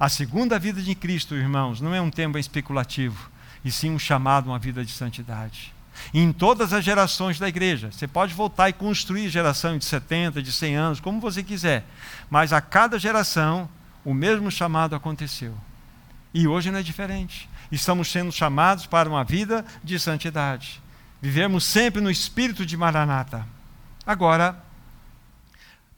A 0.00 0.08
segunda 0.08 0.58
vida 0.58 0.82
de 0.82 0.94
Cristo, 0.96 1.36
irmãos, 1.36 1.80
não 1.80 1.94
é 1.94 2.00
um 2.00 2.10
tema 2.10 2.40
especulativo, 2.40 3.30
e 3.62 3.70
sim 3.70 3.90
um 3.90 3.98
chamado 3.98 4.48
a 4.48 4.54
uma 4.54 4.58
vida 4.58 4.84
de 4.84 4.90
santidade 4.90 5.74
em 6.12 6.32
todas 6.32 6.72
as 6.72 6.84
gerações 6.84 7.38
da 7.38 7.48
igreja. 7.48 7.90
Você 7.92 8.06
pode 8.06 8.34
voltar 8.34 8.68
e 8.68 8.72
construir 8.72 9.28
geração 9.28 9.76
de 9.76 9.84
70, 9.84 10.42
de 10.42 10.52
100 10.52 10.76
anos, 10.76 11.00
como 11.00 11.20
você 11.20 11.42
quiser. 11.42 11.84
Mas 12.28 12.52
a 12.52 12.60
cada 12.60 12.98
geração, 12.98 13.68
o 14.04 14.14
mesmo 14.14 14.50
chamado 14.50 14.94
aconteceu. 14.94 15.54
E 16.32 16.46
hoje 16.46 16.70
não 16.70 16.78
é 16.78 16.82
diferente. 16.82 17.48
Estamos 17.70 18.10
sendo 18.10 18.32
chamados 18.32 18.86
para 18.86 19.08
uma 19.08 19.24
vida 19.24 19.64
de 19.82 19.98
santidade. 19.98 20.80
Vivemos 21.20 21.64
sempre 21.64 22.00
no 22.00 22.10
espírito 22.10 22.64
de 22.64 22.76
Maranata. 22.76 23.46
Agora, 24.06 24.56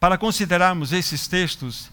para 0.00 0.18
considerarmos 0.18 0.92
esses 0.92 1.28
textos, 1.28 1.90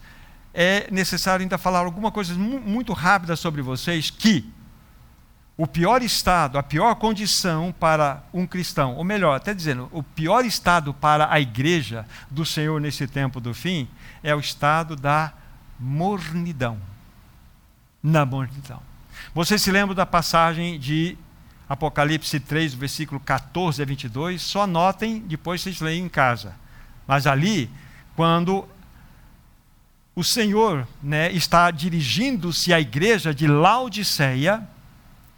é 0.52 0.88
necessário 0.90 1.42
ainda 1.42 1.58
falar 1.58 1.80
alguma 1.80 2.10
coisa 2.10 2.34
muito 2.34 2.92
rápida 2.92 3.36
sobre 3.36 3.62
vocês 3.62 4.10
que 4.10 4.50
o 5.56 5.66
pior 5.66 6.02
estado, 6.02 6.56
a 6.56 6.62
pior 6.62 6.94
condição 6.94 7.70
para 7.78 8.22
um 8.32 8.46
cristão, 8.46 8.94
ou 8.94 9.04
melhor, 9.04 9.36
até 9.36 9.52
dizendo, 9.52 9.90
o 9.92 10.02
pior 10.02 10.42
estado 10.44 10.94
para 10.94 11.30
a 11.30 11.38
igreja 11.38 12.06
do 12.30 12.46
Senhor 12.46 12.80
nesse 12.80 13.06
tempo 13.06 13.40
do 13.40 13.52
fim, 13.52 13.86
é 14.22 14.34
o 14.34 14.40
estado 14.40 14.96
da 14.96 15.34
mornidão. 15.78 16.78
Na 18.02 18.24
mornidão. 18.24 18.80
Você 19.34 19.58
se 19.58 19.70
lembra 19.70 19.94
da 19.94 20.06
passagem 20.06 20.78
de 20.78 21.18
Apocalipse 21.68 22.40
3, 22.40 22.72
versículo 22.72 23.20
14 23.20 23.82
a 23.82 23.84
22? 23.84 24.40
Só 24.40 24.62
anotem, 24.62 25.20
depois 25.20 25.60
vocês 25.60 25.78
leem 25.80 26.06
em 26.06 26.08
casa. 26.08 26.54
Mas 27.06 27.26
ali, 27.26 27.70
quando 28.16 28.66
o 30.14 30.24
Senhor 30.24 30.86
né, 31.02 31.30
está 31.32 31.70
dirigindo-se 31.70 32.72
à 32.72 32.80
igreja 32.80 33.34
de 33.34 33.46
Laodiceia, 33.46 34.66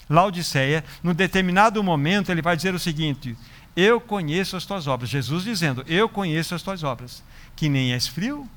Laodiceia, 0.09 0.85
num 1.03 1.15
determinado 1.15 1.83
momento, 1.83 2.31
ele 2.31 2.43
vai 2.43 2.57
dizer 2.57 2.75
o 2.75 2.79
seguinte: 2.79 3.37
Eu 3.77 4.01
conheço 4.01 4.57
as 4.57 4.65
tuas 4.65 4.87
obras. 4.87 5.11
Jesus 5.11 5.45
dizendo: 5.45 5.85
Eu 5.87 6.09
conheço 6.09 6.55
as 6.55 6.63
tuas 6.63 6.83
obras, 6.83 7.23
que 7.55 7.69
nem 7.69 7.93
és 7.93 8.07
frio 8.07 8.49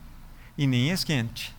e 0.58 0.66
nem 0.66 0.92
és 0.92 1.04
quente. 1.04 1.56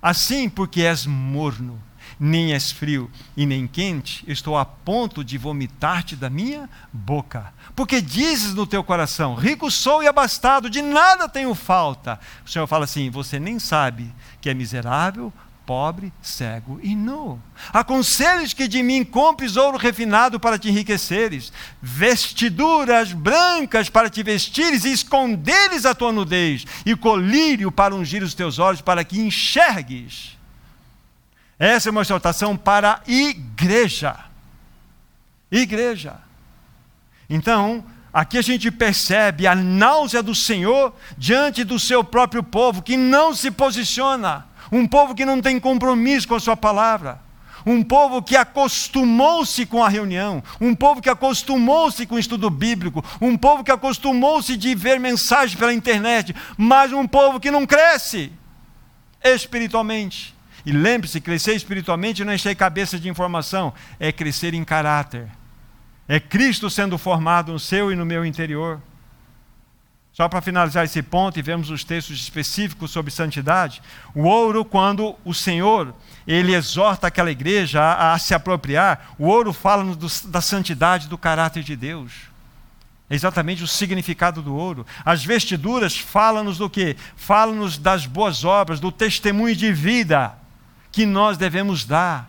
Assim, 0.00 0.48
porque 0.48 0.82
és 0.82 1.06
morno, 1.06 1.80
nem 2.18 2.52
és 2.52 2.70
frio 2.70 3.10
e 3.36 3.46
nem 3.46 3.66
quente, 3.66 4.24
estou 4.26 4.56
a 4.56 4.64
ponto 4.64 5.22
de 5.22 5.38
vomitar-te 5.38 6.16
da 6.16 6.28
minha 6.28 6.68
boca. 6.92 7.52
Porque 7.76 8.00
dizes 8.00 8.54
no 8.54 8.66
teu 8.66 8.82
coração: 8.82 9.34
Rico 9.34 9.70
sou 9.70 10.02
e 10.02 10.08
abastado, 10.08 10.68
de 10.68 10.82
nada 10.82 11.28
tenho 11.28 11.54
falta. 11.54 12.18
O 12.44 12.50
Senhor 12.50 12.66
fala 12.66 12.84
assim: 12.84 13.10
Você 13.10 13.38
nem 13.38 13.58
sabe 13.58 14.12
que 14.40 14.50
é 14.50 14.54
miserável, 14.54 15.32
pobre, 15.68 16.10
cego 16.22 16.80
e 16.82 16.96
nu. 16.96 17.38
Aconselhos 17.74 18.54
que 18.54 18.66
de 18.66 18.82
mim 18.82 19.04
compres 19.04 19.54
ouro 19.54 19.76
refinado 19.76 20.40
para 20.40 20.58
te 20.58 20.70
enriqueceres, 20.70 21.52
vestiduras 21.82 23.12
brancas 23.12 23.90
para 23.90 24.08
te 24.08 24.22
vestires 24.22 24.86
e 24.86 24.92
esconderes 24.92 25.84
a 25.84 25.94
tua 25.94 26.10
nudez, 26.10 26.64
e 26.86 26.96
colírio 26.96 27.70
para 27.70 27.94
ungir 27.94 28.22
os 28.22 28.32
teus 28.32 28.58
olhos, 28.58 28.80
para 28.80 29.04
que 29.04 29.20
enxergues. 29.20 30.37
Essa 31.58 31.88
é 31.88 31.90
uma 31.90 32.02
exortação 32.02 32.56
para 32.56 32.94
a 32.94 33.10
igreja. 33.10 34.16
Igreja. 35.50 36.16
Então, 37.28 37.84
Aqui 38.12 38.38
a 38.38 38.42
gente 38.42 38.70
percebe 38.70 39.46
a 39.46 39.54
náusea 39.54 40.22
do 40.22 40.34
Senhor 40.34 40.94
diante 41.16 41.62
do 41.62 41.78
seu 41.78 42.02
próprio 42.02 42.42
povo, 42.42 42.82
que 42.82 42.96
não 42.96 43.34
se 43.34 43.50
posiciona, 43.50 44.46
um 44.72 44.86
povo 44.86 45.14
que 45.14 45.26
não 45.26 45.40
tem 45.40 45.60
compromisso 45.60 46.26
com 46.26 46.34
a 46.34 46.40
sua 46.40 46.56
palavra, 46.56 47.20
um 47.66 47.82
povo 47.82 48.22
que 48.22 48.34
acostumou-se 48.34 49.66
com 49.66 49.84
a 49.84 49.88
reunião, 49.88 50.42
um 50.60 50.74
povo 50.74 51.02
que 51.02 51.10
acostumou-se 51.10 52.06
com 52.06 52.14
o 52.14 52.18
estudo 52.18 52.48
bíblico, 52.48 53.04
um 53.20 53.36
povo 53.36 53.62
que 53.62 53.70
acostumou-se 53.70 54.56
de 54.56 54.74
ver 54.74 54.98
mensagem 54.98 55.58
pela 55.58 55.72
internet, 55.72 56.34
mas 56.56 56.92
um 56.92 57.06
povo 57.06 57.38
que 57.38 57.50
não 57.50 57.66
cresce 57.66 58.32
espiritualmente. 59.22 60.37
E 60.64 60.72
lembre-se, 60.72 61.20
crescer 61.20 61.54
espiritualmente 61.54 62.24
não 62.24 62.32
é 62.32 62.34
encher 62.34 62.54
cabeça 62.54 62.98
de 62.98 63.08
informação, 63.08 63.72
é 63.98 64.10
crescer 64.12 64.54
em 64.54 64.64
caráter 64.64 65.28
é 66.08 66.18
Cristo 66.18 66.70
sendo 66.70 66.96
formado 66.96 67.52
no 67.52 67.58
seu 67.58 67.92
e 67.92 67.96
no 67.96 68.06
meu 68.06 68.24
interior. 68.24 68.80
Só 70.10 70.26
para 70.26 70.40
finalizar 70.40 70.84
esse 70.84 71.00
ponto 71.02 71.38
e 71.38 71.42
vemos 71.42 71.70
os 71.70 71.84
textos 71.84 72.18
específicos 72.18 72.90
sobre 72.90 73.12
santidade, 73.12 73.80
o 74.14 74.22
ouro, 74.22 74.64
quando 74.64 75.14
o 75.24 75.32
Senhor 75.32 75.94
ele 76.26 76.54
exorta 76.54 77.06
aquela 77.06 77.30
igreja 77.30 77.80
a, 77.80 78.14
a 78.14 78.18
se 78.18 78.34
apropriar, 78.34 79.14
o 79.18 79.26
ouro 79.26 79.52
fala-nos 79.52 80.24
da 80.24 80.40
santidade 80.40 81.06
do 81.06 81.18
caráter 81.18 81.62
de 81.62 81.76
Deus. 81.76 82.12
É 83.08 83.14
exatamente 83.14 83.62
o 83.62 83.68
significado 83.68 84.42
do 84.42 84.56
ouro. 84.56 84.84
As 85.04 85.24
vestiduras 85.24 85.96
falam-nos 85.96 86.58
do 86.58 86.68
que? 86.68 86.96
Falam-nos 87.16 87.78
das 87.78 88.04
boas 88.04 88.44
obras, 88.44 88.80
do 88.80 88.90
testemunho 88.90 89.54
de 89.54 89.72
vida 89.72 90.34
que 90.98 91.06
nós 91.06 91.38
devemos 91.38 91.84
dar. 91.84 92.28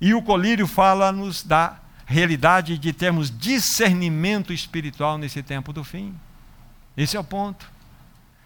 E 0.00 0.12
o 0.12 0.20
colírio 0.20 0.66
fala-nos 0.66 1.44
da 1.44 1.76
realidade 2.06 2.76
de 2.76 2.92
termos 2.92 3.30
discernimento 3.30 4.52
espiritual 4.52 5.16
nesse 5.16 5.44
tempo 5.44 5.72
do 5.72 5.84
fim. 5.84 6.12
Esse 6.96 7.16
é 7.16 7.20
o 7.20 7.22
ponto. 7.22 7.70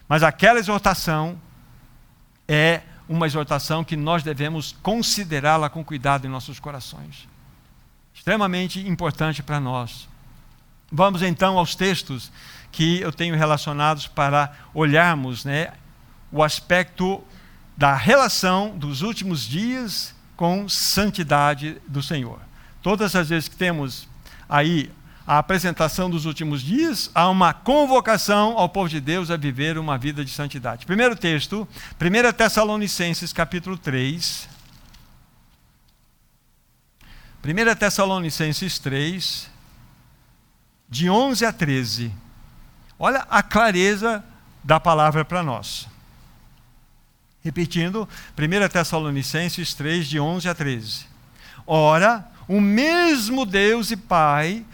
Mas 0.07 0.23
aquela 0.23 0.59
exortação 0.59 1.41
é 2.47 2.83
uma 3.09 3.25
exortação 3.25 3.83
que 3.83 3.97
nós 3.97 4.23
devemos 4.23 4.77
considerá-la 4.83 5.71
com 5.71 5.83
cuidado 5.83 6.27
em 6.27 6.31
nossos 6.31 6.61
corações. 6.61 7.27
Extremamente 8.13 8.87
importante 8.87 9.43
para 9.43 9.59
nós. 9.59 10.07
Vamos 10.91 11.23
então 11.23 11.57
aos 11.57 11.75
textos 11.75 12.31
que 12.71 13.01
eu 13.01 13.11
tenho 13.11 13.35
relacionados 13.35 14.07
para 14.07 14.53
olharmos 14.75 15.43
né, 15.43 15.73
o 16.31 16.43
aspecto 16.43 17.25
da 17.77 17.95
relação 17.95 18.77
dos 18.77 19.03
últimos 19.03 19.43
dias 19.43 20.15
com 20.37 20.69
santidade 20.69 21.81
do 21.87 22.03
Senhor. 22.03 22.39
Todas 22.83 23.15
as 23.15 23.29
vezes 23.29 23.49
que 23.49 23.57
temos 23.57 24.09
aí 24.49 24.91
a 25.27 25.39
apresentação 25.39 26.11
dos 26.11 26.27
últimos 26.27 26.63
dias, 26.63 27.11
há 27.15 27.29
uma 27.29 27.55
convocação 27.55 28.59
ao 28.59 28.69
povo 28.69 28.89
de 28.89 29.01
Deus 29.01 29.31
a 29.31 29.37
viver 29.37 29.79
uma 29.79 29.97
vida 29.97 30.25
de 30.25 30.33
santidade. 30.33 30.85
Primeiro 30.85 31.15
texto, 31.15 31.67
1 32.01 32.33
Tessalonicenses 32.33 33.33
capítulo 33.33 33.79
3. 33.79 34.49
1 37.45 37.75
Tessalonicenses 37.77 38.79
3, 38.79 39.51
de 40.89 41.11
11 41.11 41.45
a 41.45 41.53
13. 41.53 42.13
Olha 42.99 43.27
a 43.31 43.43
clareza 43.43 44.25
da 44.63 44.79
palavra 44.79 45.25
para 45.25 45.43
nós. 45.43 45.89
Repetindo, 47.45 48.09
1 48.39 48.69
Tessalonicenses 48.69 49.75
3, 49.75 50.07
de 50.07 50.21
11 50.21 50.49
a 50.49 50.55
13. 50.55 51.07
Ora, 51.67 52.27
o 52.47 52.61
mesmo 52.61 53.45
Deus 53.45 53.91
e 53.91 53.97
Pai 53.97 54.65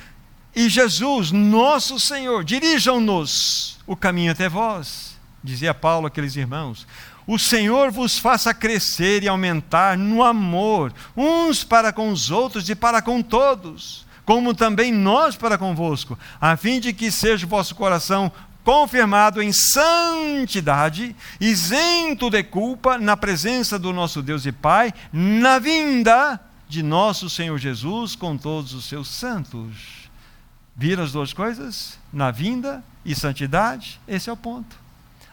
e 0.54 0.68
Jesus, 0.68 1.30
nosso 1.30 2.00
Senhor, 2.00 2.44
dirijam-nos 2.44 3.78
o 3.86 3.94
caminho 3.94 4.32
até 4.32 4.48
vós, 4.48 5.16
dizia 5.42 5.72
Paulo 5.72 6.06
àqueles 6.06 6.36
irmãos. 6.36 6.86
O 7.26 7.38
Senhor 7.38 7.90
vos 7.90 8.18
faça 8.18 8.54
crescer 8.54 9.22
e 9.22 9.28
aumentar 9.28 9.96
no 9.96 10.22
amor, 10.22 10.92
uns 11.16 11.62
para 11.62 11.92
com 11.92 12.10
os 12.10 12.30
outros 12.30 12.68
e 12.68 12.74
para 12.74 13.02
com 13.02 13.22
todos, 13.22 14.06
como 14.24 14.54
também 14.54 14.90
nós 14.90 15.36
para 15.36 15.58
convosco, 15.58 16.18
a 16.40 16.56
fim 16.56 16.80
de 16.80 16.92
que 16.92 17.10
seja 17.10 17.46
o 17.46 17.48
vosso 17.48 17.74
coração 17.74 18.32
confirmado 18.68 19.40
em 19.40 19.50
santidade, 19.50 21.16
isento 21.40 22.28
de 22.28 22.42
culpa, 22.42 22.98
na 22.98 23.16
presença 23.16 23.78
do 23.78 23.94
nosso 23.94 24.20
Deus 24.20 24.44
e 24.44 24.52
Pai, 24.52 24.92
na 25.10 25.58
vinda 25.58 26.38
de 26.68 26.82
nosso 26.82 27.30
Senhor 27.30 27.56
Jesus 27.56 28.14
com 28.14 28.36
todos 28.36 28.74
os 28.74 28.84
seus 28.84 29.08
santos. 29.08 30.10
Viram 30.76 31.02
as 31.02 31.12
duas 31.12 31.32
coisas? 31.32 31.98
Na 32.12 32.30
vinda 32.30 32.84
e 33.06 33.14
santidade? 33.14 33.98
Esse 34.06 34.28
é 34.28 34.32
o 34.34 34.36
ponto. 34.36 34.76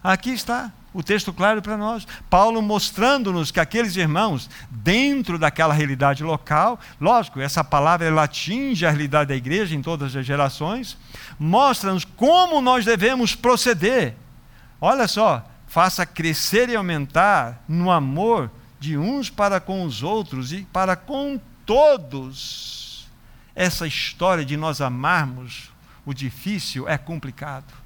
Aqui 0.02 0.30
está 0.30 0.72
o 0.96 1.04
texto 1.04 1.34
claro 1.34 1.62
para 1.62 1.76
nós. 1.76 2.08
Paulo 2.30 2.62
mostrando-nos 2.62 3.52
que 3.52 3.60
aqueles 3.60 3.98
irmãos, 3.98 4.50
dentro 4.72 5.38
daquela 5.38 5.74
realidade 5.74 6.24
local, 6.24 6.80
lógico, 7.02 7.42
essa 7.42 7.66
palavra 7.66 8.08
ela 8.08 8.24
atinge 8.24 8.86
a 8.86 8.90
realidade 8.90 9.28
da 9.28 9.36
igreja 9.36 9.76
em 9.76 9.82
todas 9.82 10.16
as 10.16 10.26
gerações, 10.26 10.98
mostra-nos 11.38 12.06
como 12.06 12.62
nós 12.62 12.86
devemos 12.86 13.36
proceder. 13.36 14.16
Olha 14.80 15.06
só, 15.06 15.46
faça 15.68 16.06
crescer 16.06 16.70
e 16.70 16.78
aumentar 16.78 17.62
no 17.68 17.92
amor 17.92 18.50
de 18.80 18.98
uns 18.98 19.30
para 19.30 19.60
com 19.60 19.84
os 19.84 20.02
outros 20.02 20.54
e 20.54 20.62
para 20.72 20.96
com 20.96 21.38
todos. 21.66 23.10
Essa 23.54 23.86
história 23.86 24.46
de 24.46 24.56
nós 24.56 24.80
amarmos 24.80 25.70
o 26.06 26.14
difícil 26.14 26.88
é 26.88 26.98
complicado. 26.98 27.85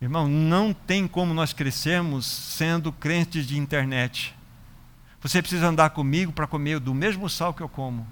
Irmão, 0.00 0.28
não 0.28 0.72
tem 0.72 1.08
como 1.08 1.34
nós 1.34 1.52
crescermos 1.52 2.24
sendo 2.24 2.92
crentes 2.92 3.46
de 3.46 3.58
internet. 3.58 4.34
Você 5.20 5.42
precisa 5.42 5.66
andar 5.66 5.90
comigo 5.90 6.32
para 6.32 6.46
comer 6.46 6.78
do 6.78 6.94
mesmo 6.94 7.28
sal 7.28 7.52
que 7.52 7.62
eu 7.62 7.68
como. 7.68 8.06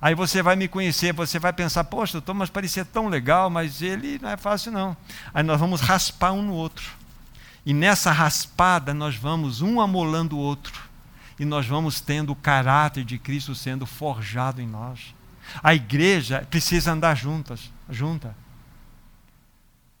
Aí 0.00 0.14
você 0.14 0.42
vai 0.42 0.56
me 0.56 0.68
conhecer, 0.68 1.12
você 1.12 1.38
vai 1.38 1.52
pensar, 1.52 1.84
poxa, 1.84 2.18
o 2.18 2.22
Thomas 2.22 2.48
parecia 2.48 2.84
tão 2.84 3.08
legal, 3.08 3.50
mas 3.50 3.82
ele 3.82 4.18
não 4.22 4.30
é 4.30 4.36
fácil 4.36 4.72
não. 4.72 4.96
Aí 5.34 5.42
nós 5.42 5.60
vamos 5.60 5.80
raspar 5.80 6.32
um 6.32 6.42
no 6.42 6.54
outro. 6.54 6.92
E 7.66 7.74
nessa 7.74 8.10
raspada 8.10 8.94
nós 8.94 9.16
vamos 9.16 9.60
um 9.60 9.80
amolando 9.80 10.36
o 10.36 10.40
outro. 10.40 10.88
E 11.38 11.44
nós 11.44 11.66
vamos 11.66 12.00
tendo 12.00 12.32
o 12.32 12.36
caráter 12.36 13.04
de 13.04 13.18
Cristo 13.18 13.54
sendo 13.54 13.84
forjado 13.84 14.62
em 14.62 14.66
nós. 14.66 15.14
A 15.62 15.74
igreja 15.74 16.46
precisa 16.48 16.92
andar 16.92 17.14
juntas, 17.14 17.70
junta. 17.90 18.34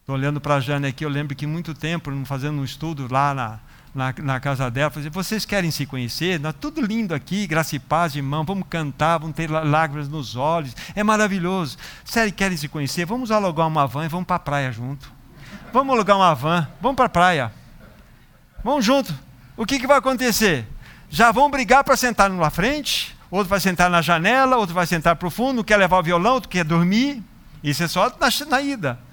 Estou 0.08 0.16
olhando 0.16 0.40
para 0.40 0.54
a 0.54 0.60
Jane 0.60 0.86
aqui, 0.86 1.04
eu 1.04 1.08
lembro 1.10 1.36
que 1.36 1.46
muito 1.46 1.74
tempo, 1.74 2.10
fazendo 2.24 2.58
um 2.58 2.64
estudo 2.64 3.06
lá 3.12 3.34
na, 3.34 3.58
na, 3.94 4.14
na 4.22 4.40
casa 4.40 4.70
dela, 4.70 4.88
falei, 4.90 5.10
vocês 5.10 5.44
querem 5.44 5.70
se 5.70 5.84
conhecer? 5.84 6.40
Nós, 6.40 6.54
tudo 6.58 6.80
lindo 6.80 7.14
aqui, 7.14 7.46
graça 7.46 7.76
e 7.76 7.78
paz, 7.78 8.16
irmão, 8.16 8.42
vamos 8.42 8.66
cantar, 8.70 9.18
vamos 9.18 9.36
ter 9.36 9.50
lágrimas 9.50 10.08
nos 10.08 10.34
olhos, 10.34 10.74
é 10.94 11.04
maravilhoso. 11.04 11.76
Sério, 12.06 12.32
querem 12.32 12.56
se 12.56 12.68
conhecer? 12.68 13.04
Vamos 13.04 13.30
alugar 13.30 13.66
uma 13.66 13.86
van 13.86 14.06
e 14.06 14.08
vamos 14.08 14.26
para 14.26 14.36
a 14.36 14.38
praia 14.38 14.72
junto. 14.72 15.12
Vamos 15.74 15.94
alugar 15.94 16.16
uma 16.16 16.34
van, 16.34 16.66
vamos 16.80 16.96
para 16.96 17.04
a 17.04 17.10
praia. 17.10 17.52
Vamos 18.64 18.86
junto. 18.86 19.14
O 19.58 19.66
que, 19.66 19.78
que 19.78 19.86
vai 19.86 19.98
acontecer? 19.98 20.66
Já 21.10 21.30
vão 21.32 21.50
brigar 21.50 21.84
para 21.84 21.98
sentar 21.98 22.30
na 22.30 22.48
frente, 22.48 23.14
outro 23.30 23.50
vai 23.50 23.60
sentar 23.60 23.90
na 23.90 24.00
janela, 24.00 24.56
outro 24.56 24.74
vai 24.74 24.86
sentar 24.86 25.16
para 25.16 25.28
o 25.28 25.30
fundo, 25.30 25.62
quer 25.62 25.76
levar 25.76 25.98
o 25.98 26.02
violão, 26.02 26.32
outro 26.32 26.48
quer 26.48 26.64
dormir. 26.64 27.22
Isso 27.62 27.82
é 27.82 27.88
só 27.88 28.08
na, 28.08 28.46
na 28.48 28.62
ida. 28.62 29.07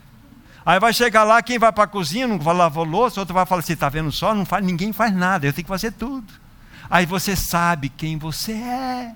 Aí 0.65 0.79
vai 0.79 0.91
chegar 0.91 1.23
lá, 1.23 1.43
quem 1.43 1.59
vai 1.59 1.71
para 1.71 1.83
a 1.83 1.87
cozinha, 1.87 2.27
não 2.27 2.39
vai 2.39 2.55
lavar 2.55 2.83
louça, 2.83 3.19
outro 3.19 3.35
vai 3.35 3.45
falar 3.45 3.59
assim, 3.59 3.73
está 3.73 3.87
vendo 3.87 4.11
só? 4.11 4.33
Não 4.33 4.45
faz, 4.45 4.65
ninguém 4.65 4.91
faz 4.91 5.13
nada, 5.13 5.45
eu 5.45 5.53
tenho 5.53 5.63
que 5.63 5.69
fazer 5.69 5.91
tudo. 5.91 6.33
Aí 6.89 7.05
você 7.05 7.35
sabe 7.35 7.89
quem 7.89 8.17
você 8.17 8.53
é. 8.53 9.13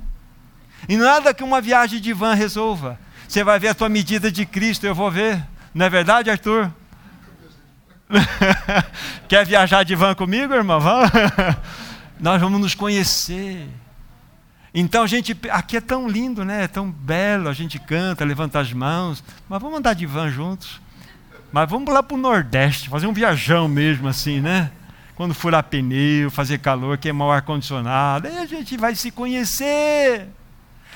E 0.87 0.95
nada 0.95 1.33
que 1.33 1.43
uma 1.43 1.59
viagem 1.59 1.99
de 1.99 2.13
van 2.13 2.35
resolva. 2.35 2.99
Você 3.27 3.43
vai 3.43 3.59
ver 3.59 3.69
a 3.69 3.73
tua 3.73 3.89
medida 3.89 4.31
de 4.31 4.45
Cristo, 4.45 4.85
eu 4.85 4.93
vou 4.93 5.09
ver. 5.09 5.43
Não 5.73 5.85
é 5.85 5.89
verdade, 5.89 6.29
Arthur? 6.29 6.71
Quer 9.27 9.45
viajar 9.45 9.83
de 9.83 9.95
van 9.95 10.13
comigo, 10.13 10.53
irmão? 10.53 10.79
Vamos? 10.79 11.09
Nós 12.19 12.39
vamos 12.39 12.59
nos 12.59 12.75
conhecer. 12.75 13.67
Então 14.73 15.07
gente, 15.07 15.35
aqui 15.49 15.77
é 15.77 15.81
tão 15.81 16.07
lindo, 16.07 16.45
né? 16.45 16.65
É 16.65 16.67
tão 16.67 16.91
belo, 16.91 17.49
a 17.49 17.53
gente 17.53 17.79
canta, 17.79 18.23
levanta 18.23 18.59
as 18.59 18.71
mãos, 18.71 19.23
mas 19.47 19.59
vamos 19.59 19.79
andar 19.79 19.93
de 19.93 20.05
van 20.05 20.29
juntos. 20.29 20.79
Mas 21.51 21.69
vamos 21.69 21.93
lá 21.93 22.03
para 22.03 22.15
o 22.15 22.19
Nordeste, 22.19 22.89
fazer 22.89 23.07
um 23.07 23.13
viajão 23.13 23.67
mesmo 23.67 24.07
assim, 24.07 24.39
né? 24.39 24.71
quando 25.19 25.33
furar 25.33 25.63
pneu, 25.63 26.31
fazer 26.31 26.59
calor, 26.59 26.97
queimar 26.97 27.27
o 27.27 27.31
ar-condicionado. 27.31 28.25
Aí 28.25 28.37
a 28.37 28.45
gente 28.45 28.77
vai 28.77 28.95
se 28.95 29.11
conhecer. 29.11 30.29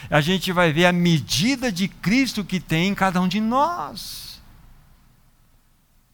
A 0.10 0.22
gente 0.22 0.50
vai 0.54 0.72
ver 0.72 0.86
a 0.86 0.94
medida 0.94 1.70
de 1.70 1.90
Cristo 1.90 2.42
que 2.42 2.58
tem 2.58 2.88
em 2.88 2.96
cada 2.96 3.20
um 3.20 3.28
de 3.28 3.42
nós. 3.42 4.42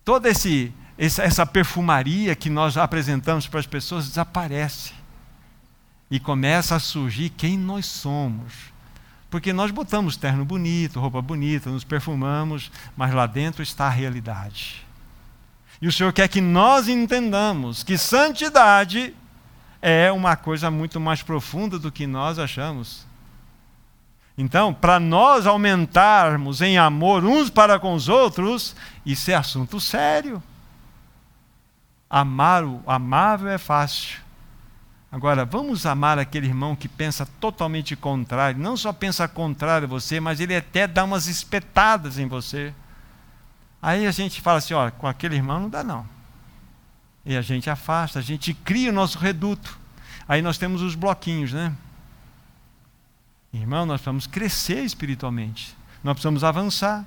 Toda 0.04 0.28
esse, 0.28 0.74
essa, 0.98 1.22
essa 1.22 1.46
perfumaria 1.46 2.36
que 2.36 2.50
nós 2.50 2.78
apresentamos 2.78 3.46
para 3.46 3.60
as 3.60 3.68
pessoas 3.68 4.08
desaparece. 4.08 4.94
E 6.10 6.20
começa 6.20 6.78
a 6.78 6.80
surgir 6.80 7.30
quem 7.30 7.60
nós 7.60 7.86
somos. 7.86 8.54
Porque 9.30 9.54
nós 9.54 9.70
botamos 9.70 10.18
terno 10.18 10.44
bonito, 10.44 11.00
roupa 11.00 11.22
bonita, 11.22 11.70
nos 11.70 11.84
perfumamos, 11.84 12.72
mas 12.98 13.14
lá 13.14 13.28
dentro 13.28 13.62
está 13.62 13.86
a 13.86 13.90
realidade. 13.90 14.86
E 15.82 15.88
o 15.88 15.92
Senhor 15.92 16.12
quer 16.12 16.28
que 16.28 16.42
nós 16.42 16.88
entendamos 16.88 17.84
que 17.84 17.98
santidade 17.98 19.14
é 19.82 20.12
uma 20.12 20.36
coisa 20.36 20.70
muito 20.70 21.00
mais 21.00 21.22
profunda 21.22 21.78
do 21.80 21.92
que 21.92 22.06
nós 22.06 22.38
achamos. 22.40 23.08
Então, 24.38 24.74
para 24.74 25.00
nós 25.00 25.46
aumentarmos 25.46 26.62
em 26.62 26.78
amor 26.78 27.24
uns 27.24 27.50
para 27.50 27.80
com 27.80 27.94
os 27.94 28.08
outros, 28.10 28.76
isso 29.06 29.30
é 29.30 29.36
assunto 29.36 29.80
sério. 29.80 30.42
Amar 32.10 32.64
o 32.64 32.82
amável 32.88 33.50
é 33.50 33.58
fácil. 33.58 34.18
Agora, 35.12 35.44
vamos 35.44 35.86
amar 35.88 36.20
aquele 36.20 36.46
irmão 36.46 36.76
que 36.76 36.88
pensa 36.88 37.26
totalmente 37.40 37.96
contrário, 37.96 38.60
não 38.60 38.78
só 38.78 38.94
pensa 38.94 39.28
contrário 39.28 39.86
a 39.86 39.90
você, 39.90 40.20
mas 40.20 40.40
ele 40.40 40.56
até 40.56 40.86
dá 40.86 41.04
umas 41.04 41.28
espetadas 41.28 42.20
em 42.20 42.28
você. 42.28 42.74
Aí 43.82 44.06
a 44.06 44.12
gente 44.12 44.40
fala 44.40 44.60
assim: 44.60 44.74
ó, 44.74 44.92
com 44.92 45.08
aquele 45.08 45.36
irmão 45.36 45.62
não 45.62 45.70
dá 45.70 45.84
não. 45.84 46.06
E 47.26 47.36
a 47.36 47.42
gente 47.42 47.70
afasta, 47.70 48.20
a 48.20 48.22
gente 48.22 48.54
cria 48.54 48.92
o 48.92 48.94
nosso 48.94 49.18
reduto. 49.18 49.80
Aí 50.28 50.42
nós 50.42 50.58
temos 50.58 50.82
os 50.82 50.94
bloquinhos, 50.94 51.54
né? 51.54 51.74
Irmão, 53.52 53.86
nós 53.86 54.00
precisamos 54.00 54.28
crescer 54.28 54.84
espiritualmente. 54.84 55.76
Nós 56.04 56.14
precisamos 56.14 56.44
avançar. 56.44 57.06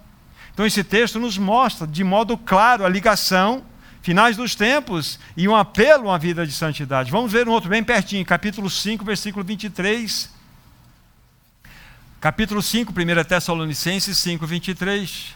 Então 0.53 0.67
esse 0.67 0.83
texto 0.83 1.21
nos 1.21 1.39
mostra 1.39 1.87
de 1.87 2.03
modo 2.03 2.37
claro 2.37 2.85
a 2.85 2.89
ligação, 2.89 3.65
finais 4.03 4.37
dos 4.37 4.55
tempos 4.55 5.19
e 5.37 5.49
um 5.49 5.57
apelo 5.57 6.11
à 6.11 6.19
vida 6.19 6.47
de 6.47 6.53
santidade. 6.53 7.11
Vamos 7.11 7.33
ver 7.33 7.49
um 7.49 7.53
outro 7.53 7.71
bem 7.71 7.83
pertinho, 7.83 8.27
capítulo 8.27 8.69
5, 8.69 9.05
versículo 9.05 9.45
23. 9.45 10.29
Capítulo 12.21 12.61
5, 12.61 12.93
1 12.93 13.25
Tessalonicenses 13.25 14.19
5, 14.19 14.47
23. 14.47 15.35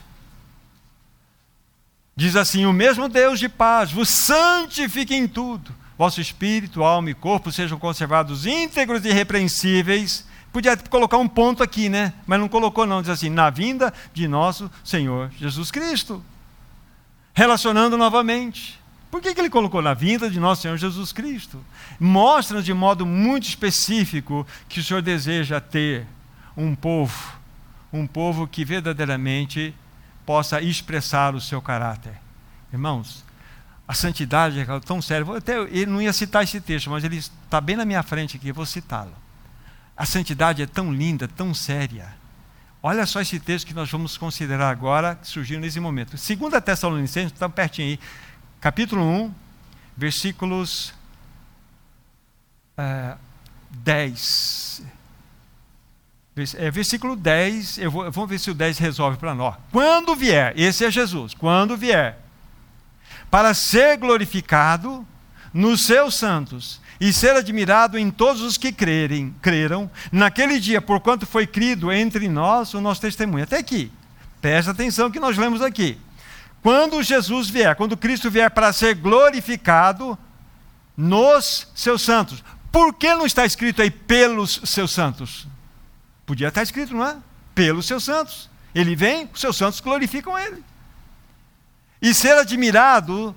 Diz 2.15 2.35
assim: 2.35 2.65
O 2.65 2.73
mesmo 2.73 3.07
Deus 3.07 3.39
de 3.39 3.47
paz 3.47 3.91
vos 3.91 4.09
santifique 4.09 5.15
em 5.15 5.27
tudo. 5.27 5.73
Vosso 5.97 6.21
espírito, 6.21 6.83
alma 6.83 7.09
e 7.09 7.13
corpo 7.13 7.51
sejam 7.51 7.79
conservados 7.79 8.45
íntegros 8.45 9.03
e 9.03 9.09
irrepreensíveis. 9.09 10.27
Podia 10.51 10.77
colocar 10.77 11.17
um 11.17 11.27
ponto 11.27 11.63
aqui, 11.63 11.89
né? 11.89 12.13
Mas 12.25 12.39
não 12.39 12.47
colocou, 12.47 12.85
não. 12.85 13.01
Diz 13.01 13.09
assim: 13.09 13.29
na 13.29 13.49
vinda 13.49 13.93
de 14.13 14.27
nosso 14.27 14.69
Senhor 14.83 15.31
Jesus 15.37 15.71
Cristo. 15.71 16.23
Relacionando 17.37 17.95
novamente. 17.99 18.79
Por 19.11 19.21
que, 19.21 19.31
que 19.31 19.39
ele 19.39 19.47
colocou 19.47 19.79
na 19.79 19.93
vinda 19.93 20.27
de 20.27 20.39
nosso 20.39 20.63
Senhor 20.63 20.75
Jesus 20.75 21.11
Cristo? 21.11 21.63
Mostra-nos 21.99 22.65
de 22.65 22.73
modo 22.73 23.05
muito 23.05 23.47
específico 23.47 24.45
que 24.67 24.79
o 24.79 24.83
Senhor 24.83 25.03
deseja 25.03 25.61
ter 25.61 26.07
um 26.57 26.73
povo, 26.73 27.37
um 27.93 28.07
povo 28.07 28.47
que 28.47 28.65
verdadeiramente 28.65 29.71
possa 30.25 30.59
expressar 30.63 31.35
o 31.35 31.39
seu 31.39 31.61
caráter. 31.61 32.13
Irmãos, 32.73 33.23
a 33.87 33.93
santidade 33.93 34.59
é 34.59 34.79
tão 34.79 34.99
séria. 34.99 35.37
Até 35.37 35.59
ele 35.59 35.85
não 35.85 36.01
ia 36.01 36.13
citar 36.13 36.43
esse 36.43 36.59
texto, 36.59 36.89
mas 36.89 37.03
ele 37.03 37.17
está 37.17 37.61
bem 37.61 37.75
na 37.75 37.85
minha 37.85 38.01
frente 38.01 38.35
aqui, 38.37 38.51
vou 38.51 38.65
citá-lo. 38.65 39.13
A 39.95 40.07
santidade 40.07 40.63
é 40.63 40.65
tão 40.65 40.91
linda, 40.91 41.27
tão 41.27 41.53
séria. 41.53 42.16
Olha 42.87 43.05
só 43.05 43.19
esse 43.19 43.37
texto 43.37 43.67
que 43.67 43.73
nós 43.73 43.91
vamos 43.91 44.17
considerar 44.17 44.69
agora, 44.69 45.15
que 45.15 45.27
surgiu 45.27 45.59
nesse 45.59 45.77
momento. 45.77 46.17
Segunda 46.17 46.61
Tessalonicenses, 46.61 47.33
está 47.33 47.49
pertinho 47.49 47.89
aí, 47.89 47.99
capítulo 48.61 49.03
1, 49.03 49.35
versículos 49.97 50.93
eh, 52.77 53.17
10 53.71 54.83
é, 56.55 56.71
versículo 56.71 57.17
10, 57.17 57.79
eu 57.79 57.91
vou, 57.91 58.09
vamos 58.09 58.29
ver 58.29 58.39
se 58.39 58.51
o 58.51 58.53
10 58.53 58.77
resolve 58.77 59.17
para 59.17 59.35
nós. 59.35 59.57
Quando 59.69 60.15
vier, 60.15 60.53
esse 60.57 60.85
é 60.85 60.89
Jesus, 60.89 61.33
quando 61.33 61.75
vier, 61.75 62.17
para 63.29 63.53
ser 63.53 63.97
glorificado 63.97 65.05
nos 65.53 65.85
seus 65.85 66.15
santos 66.15 66.79
e 66.99 67.13
ser 67.13 67.35
admirado 67.35 67.97
em 67.97 68.09
todos 68.09 68.41
os 68.41 68.57
que 68.57 68.71
crerem, 68.71 69.33
creram, 69.41 69.89
naquele 70.11 70.59
dia, 70.59 70.81
porquanto 70.81 71.25
foi 71.25 71.45
crido 71.45 71.91
entre 71.91 72.27
nós 72.27 72.73
o 72.73 72.81
nosso 72.81 73.01
testemunho. 73.01 73.43
Até 73.43 73.57
aqui, 73.57 73.91
presta 74.41 74.71
atenção 74.71 75.11
que 75.11 75.19
nós 75.19 75.37
lemos 75.37 75.61
aqui. 75.61 75.97
Quando 76.61 77.03
Jesus 77.03 77.49
vier, 77.49 77.75
quando 77.75 77.95
Cristo 77.95 78.31
vier 78.31 78.49
para 78.49 78.73
ser 78.73 78.95
glorificado 78.95 80.17
nos 80.97 81.67
seus 81.75 82.01
santos. 82.01 82.43
Por 82.71 82.93
que 82.95 83.13
não 83.13 83.25
está 83.25 83.45
escrito 83.45 83.81
aí 83.81 83.91
pelos 83.91 84.61
seus 84.65 84.91
santos? 84.91 85.47
Podia 86.25 86.47
estar 86.47 86.63
escrito, 86.63 86.95
não 86.95 87.05
é? 87.05 87.17
Pelos 87.53 87.85
seus 87.85 88.03
santos. 88.03 88.49
Ele 88.73 88.95
vem, 88.95 89.29
os 89.31 89.39
seus 89.39 89.55
santos 89.55 89.79
glorificam 89.79 90.37
ele. 90.37 90.63
E 92.01 92.13
ser 92.13 92.37
admirado 92.37 93.35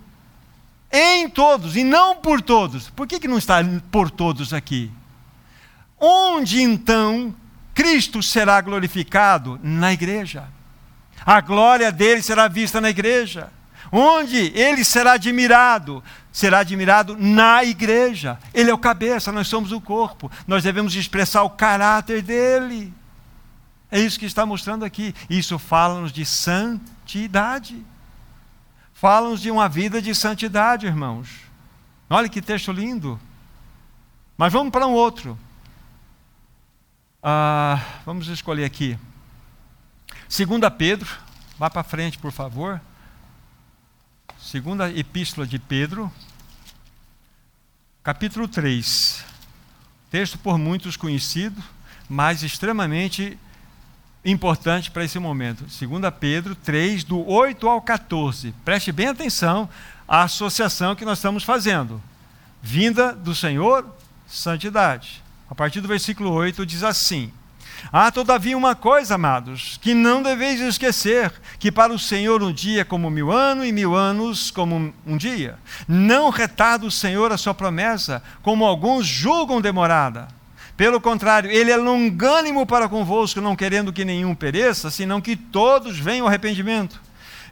em 0.93 1.29
todos 1.29 1.77
e 1.77 1.85
não 1.85 2.17
por 2.17 2.43
todos. 2.43 2.91
Por 2.91 3.07
que, 3.07 3.21
que 3.21 3.29
não 3.29 3.39
está 3.39 3.59
por 3.91 4.11
todos 4.11 4.53
aqui? 4.53 4.91
Onde 5.99 6.63
então 6.63 7.35
Cristo 7.75 8.23
será 8.23 8.61
glorificado? 8.61 9.61
Na 9.63 9.93
igreja. 9.93 10.45
A 11.25 11.41
glória 11.41 11.93
dele 11.93 12.23
será 12.23 12.49
vista 12.49 12.81
na 12.81 12.91
igreja. 12.91 13.53
Onde 13.93 14.53
ele 14.55 14.85
será 14.85 15.13
admirado? 15.13 16.03
Será 16.33 16.61
admirado 16.61 17.17
na 17.19 17.65
igreja. 17.65 18.39
Ele 18.55 18.71
é 18.71 18.75
o 18.75 18.79
cabeça, 18.79 19.33
nós 19.33 19.49
somos 19.49 19.73
o 19.73 19.81
corpo. 19.81 20.31
Nós 20.47 20.63
devemos 20.63 20.95
expressar 20.95 21.43
o 21.43 21.51
caráter 21.51 22.23
dele. 22.23 22.93
É 23.91 23.99
isso 23.99 24.19
que 24.19 24.27
está 24.27 24.47
mostrando 24.47 24.85
aqui. 24.85 25.15
Isso 25.29 25.59
fala-nos 25.59 26.13
de 26.13 26.25
santidade. 26.25 27.85
Fala-nos 29.01 29.41
de 29.41 29.51
uma 29.51 29.67
vida 29.67 30.03
de 30.03 30.15
santidade, 30.15 30.87
irmãos. 30.87 31.27
Olha 32.11 32.29
que 32.29 32.43
texto 32.43 32.71
lindo. 32.71 33.19
Mas 34.37 34.53
vamos 34.53 34.71
para 34.71 34.87
um 34.87 34.93
outro. 34.93 35.39
Ah, 37.23 37.83
vamos 38.05 38.29
escolher 38.29 38.67
aqui. 38.67 38.99
Segunda 40.29 40.71
Pedro, 40.71 41.09
vá 41.59 41.71
para 41.71 41.83
frente, 41.83 42.19
por 42.19 42.31
favor. 42.31 42.79
Segunda 44.39 44.91
Epístola 44.91 45.47
de 45.47 45.59
Pedro, 45.59 46.13
capítulo 48.03 48.47
3. 48.47 49.25
Texto 50.11 50.39
por 50.39 50.59
muitos 50.59 50.99
conhecido, 50.99 51.65
mas 52.07 52.43
extremamente 52.43 53.39
importante 54.25 54.91
para 54.91 55.05
esse 55.05 55.19
momento. 55.19 55.65
2 55.65 56.15
Pedro 56.19 56.55
3, 56.55 57.05
do 57.05 57.27
8 57.27 57.69
ao 57.69 57.81
14. 57.81 58.53
Preste 58.65 58.93
bem 58.93 59.09
atenção 59.09 59.69
à 60.07 60.23
associação 60.23 60.95
que 60.95 61.05
nós 61.05 61.19
estamos 61.19 61.45
fazendo. 61.45 62.03
Vinda 62.63 63.13
do 63.13 63.35
Senhor, 63.35 63.87
santidade. 64.27 65.23
A 65.49 65.55
partir 65.55 65.81
do 65.81 65.89
versículo 65.89 66.31
8 66.33 66.65
diz 66.67 66.85
assim: 66.85 67.33
Há, 67.93 68.11
todavia, 68.11 68.57
uma 68.57 68.75
coisa, 68.75 69.15
amados, 69.15 69.79
que 69.81 69.95
não 69.95 70.23
deveis 70.23 70.61
esquecer: 70.61 71.33
que 71.59 71.73
para 71.73 71.93
o 71.93 71.99
Senhor 71.99 72.43
um 72.43 72.53
dia 72.53 72.83
é 72.83 72.85
como 72.85 73.11
mil 73.11 73.33
anos, 73.33 73.67
e 73.67 73.73
mil 73.73 73.97
anos 73.97 74.51
como 74.51 74.93
um 75.07 75.17
dia. 75.17 75.59
Não 75.89 76.31
retarda 76.31 76.87
o 76.87 76.91
Senhor 76.91 77.33
a 77.33 77.39
sua 77.39 77.55
promessa, 77.55 78.23
como 78.43 78.65
alguns 78.65 79.07
julgam 79.07 79.61
demorada. 79.61 80.29
Pelo 80.81 80.99
contrário, 80.99 81.51
ele 81.51 81.71
é 81.71 81.77
longânimo 81.77 82.65
para 82.65 82.89
convosco, 82.89 83.39
não 83.39 83.55
querendo 83.55 83.93
que 83.93 84.03
nenhum 84.03 84.35
pereça, 84.35 84.91
senão 84.91 85.21
que 85.21 85.37
todos 85.37 85.99
venham 85.99 86.25
ao 86.25 86.29
arrependimento. 86.29 86.99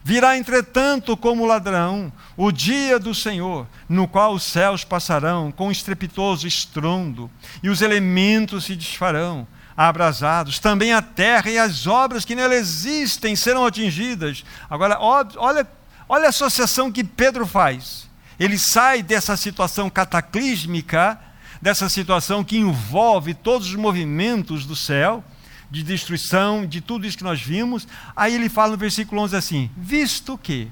Virá, 0.03 0.39
entretanto, 0.39 1.15
como 1.15 1.45
ladrão, 1.45 2.11
o 2.39 2.51
dia 2.51 2.99
do 2.99 3.15
Senhor, 3.15 3.67
no 3.87 4.09
qual 4.09 4.33
os 4.33 4.45
céus 4.45 4.83
passarão 4.83 5.53
com 5.53 5.71
estrepitoso 5.71 6.47
estrondo, 6.47 7.31
e 7.63 7.69
os 7.69 7.83
elementos 7.83 8.65
se 8.65 8.75
desfarão 8.75 9.47
abrasados, 9.77 10.59
também 10.59 10.95
a 10.95 11.03
terra 11.03 11.51
e 11.51 11.59
as 11.59 11.87
obras 11.87 12.25
que 12.25 12.35
nela 12.35 12.55
existem 12.55 13.37
serão 13.37 13.67
atingidas. 13.67 14.43
Agora, 14.71 14.97
olha, 15.01 15.67
olha 16.09 16.25
a 16.25 16.31
associação 16.31 16.91
que 16.91 17.05
Pedro 17.05 17.47
faz. 17.47 18.09
Ele 18.41 18.57
sai 18.57 19.03
dessa 19.03 19.37
situação 19.37 19.91
cataclísmica, 19.91 21.21
dessa 21.61 21.89
situação 21.89 22.45
que 22.45 22.57
envolve 22.57 23.35
todos 23.35 23.69
os 23.69 23.75
movimentos 23.75 24.65
do 24.65 24.77
céu, 24.77 25.25
de 25.71 25.83
destruição, 25.83 26.67
de 26.67 26.81
tudo 26.81 27.07
isso 27.07 27.19
que 27.19 27.25
nós 27.25 27.41
vimos. 27.41 27.87
Aí 28.17 28.35
ele 28.35 28.49
fala 28.49 28.73
no 28.73 28.79
versículo 28.79 29.21
11 29.23 29.37
assim: 29.37 29.71
Visto 29.77 30.39
que 30.39 30.71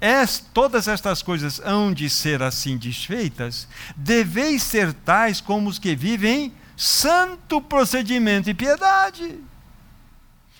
es, 0.00 0.44
todas 0.52 0.88
estas 0.88 1.22
coisas 1.22 1.60
hão 1.60 1.92
de 1.92 2.08
ser 2.10 2.42
assim 2.42 2.76
desfeitas, 2.76 3.66
deveis 3.96 4.62
ser 4.62 4.92
tais 4.92 5.40
como 5.40 5.68
os 5.68 5.78
que 5.78 5.96
vivem 5.96 6.52
santo 6.76 7.60
procedimento 7.60 8.50
e 8.50 8.54
piedade, 8.54 9.38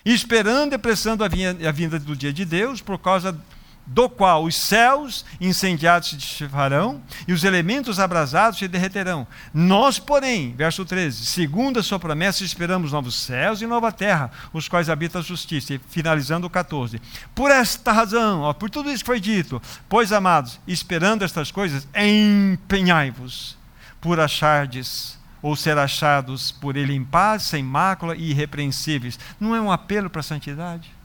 esperando 0.04 0.72
e 0.72 0.76
apressando 0.76 1.22
a 1.22 1.28
vinda, 1.28 1.68
a 1.68 1.72
vinda 1.72 1.98
do 1.98 2.16
dia 2.16 2.32
de 2.32 2.44
Deus, 2.46 2.80
por 2.80 2.98
causa 2.98 3.38
do 3.86 4.08
qual 4.08 4.44
os 4.44 4.56
céus 4.56 5.24
incendiados 5.40 6.10
se 6.10 6.16
desfarão 6.16 7.00
e 7.26 7.32
os 7.32 7.44
elementos 7.44 8.00
abrasados 8.00 8.58
se 8.58 8.66
derreterão. 8.66 9.26
Nós, 9.54 9.98
porém, 9.98 10.52
verso 10.56 10.84
13, 10.84 11.24
segundo 11.26 11.78
a 11.78 11.82
sua 11.82 11.98
promessa, 11.98 12.42
esperamos 12.42 12.92
novos 12.92 13.14
céus 13.14 13.62
e 13.62 13.66
nova 13.66 13.92
terra, 13.92 14.30
os 14.52 14.68
quais 14.68 14.90
habita 14.90 15.20
a 15.20 15.22
justiça. 15.22 15.74
E 15.74 15.80
finalizando 15.88 16.46
o 16.46 16.50
14. 16.50 17.00
Por 17.34 17.50
esta 17.50 17.92
razão, 17.92 18.40
ó, 18.40 18.52
por 18.52 18.68
tudo 18.68 18.90
isso 18.90 19.04
que 19.04 19.06
foi 19.06 19.20
dito, 19.20 19.62
pois, 19.88 20.12
amados, 20.12 20.58
esperando 20.66 21.24
estas 21.24 21.50
coisas, 21.50 21.86
empenhai-vos 21.94 23.56
por 24.00 24.18
achardes 24.18 25.16
ou 25.40 25.54
ser 25.54 25.78
achados 25.78 26.50
por 26.50 26.76
ele 26.76 26.92
em 26.92 27.04
paz, 27.04 27.44
sem 27.44 27.62
mácula 27.62 28.16
e 28.16 28.30
irrepreensíveis. 28.30 29.18
Não 29.38 29.54
é 29.54 29.60
um 29.60 29.70
apelo 29.70 30.10
para 30.10 30.20
a 30.20 30.24
santidade? 30.24 30.95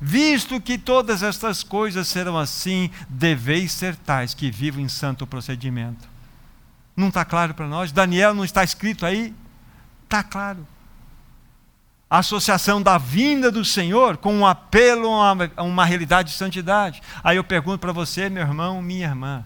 Visto 0.00 0.60
que 0.60 0.78
todas 0.78 1.22
estas 1.22 1.62
coisas 1.62 2.08
serão 2.08 2.38
assim, 2.38 2.90
deveis 3.08 3.72
ser 3.72 3.94
tais 3.96 4.34
que 4.34 4.50
vivam 4.50 4.80
em 4.80 4.88
santo 4.88 5.26
procedimento. 5.26 6.08
Não 6.96 7.08
está 7.08 7.24
claro 7.24 7.54
para 7.54 7.66
nós? 7.66 7.92
Daniel 7.92 8.34
não 8.34 8.44
está 8.44 8.64
escrito 8.64 9.04
aí? 9.04 9.34
Está 10.04 10.22
claro. 10.22 10.66
A 12.08 12.18
associação 12.18 12.82
da 12.82 12.98
vinda 12.98 13.50
do 13.50 13.64
Senhor 13.64 14.18
com 14.18 14.34
um 14.34 14.46
apelo 14.46 15.08
a 15.08 15.32
uma, 15.32 15.50
a 15.56 15.62
uma 15.62 15.84
realidade 15.84 16.30
de 16.30 16.36
santidade. 16.36 17.00
Aí 17.24 17.36
eu 17.36 17.44
pergunto 17.44 17.78
para 17.78 17.92
você, 17.92 18.28
meu 18.28 18.42
irmão, 18.42 18.82
minha 18.82 19.06
irmã, 19.06 19.44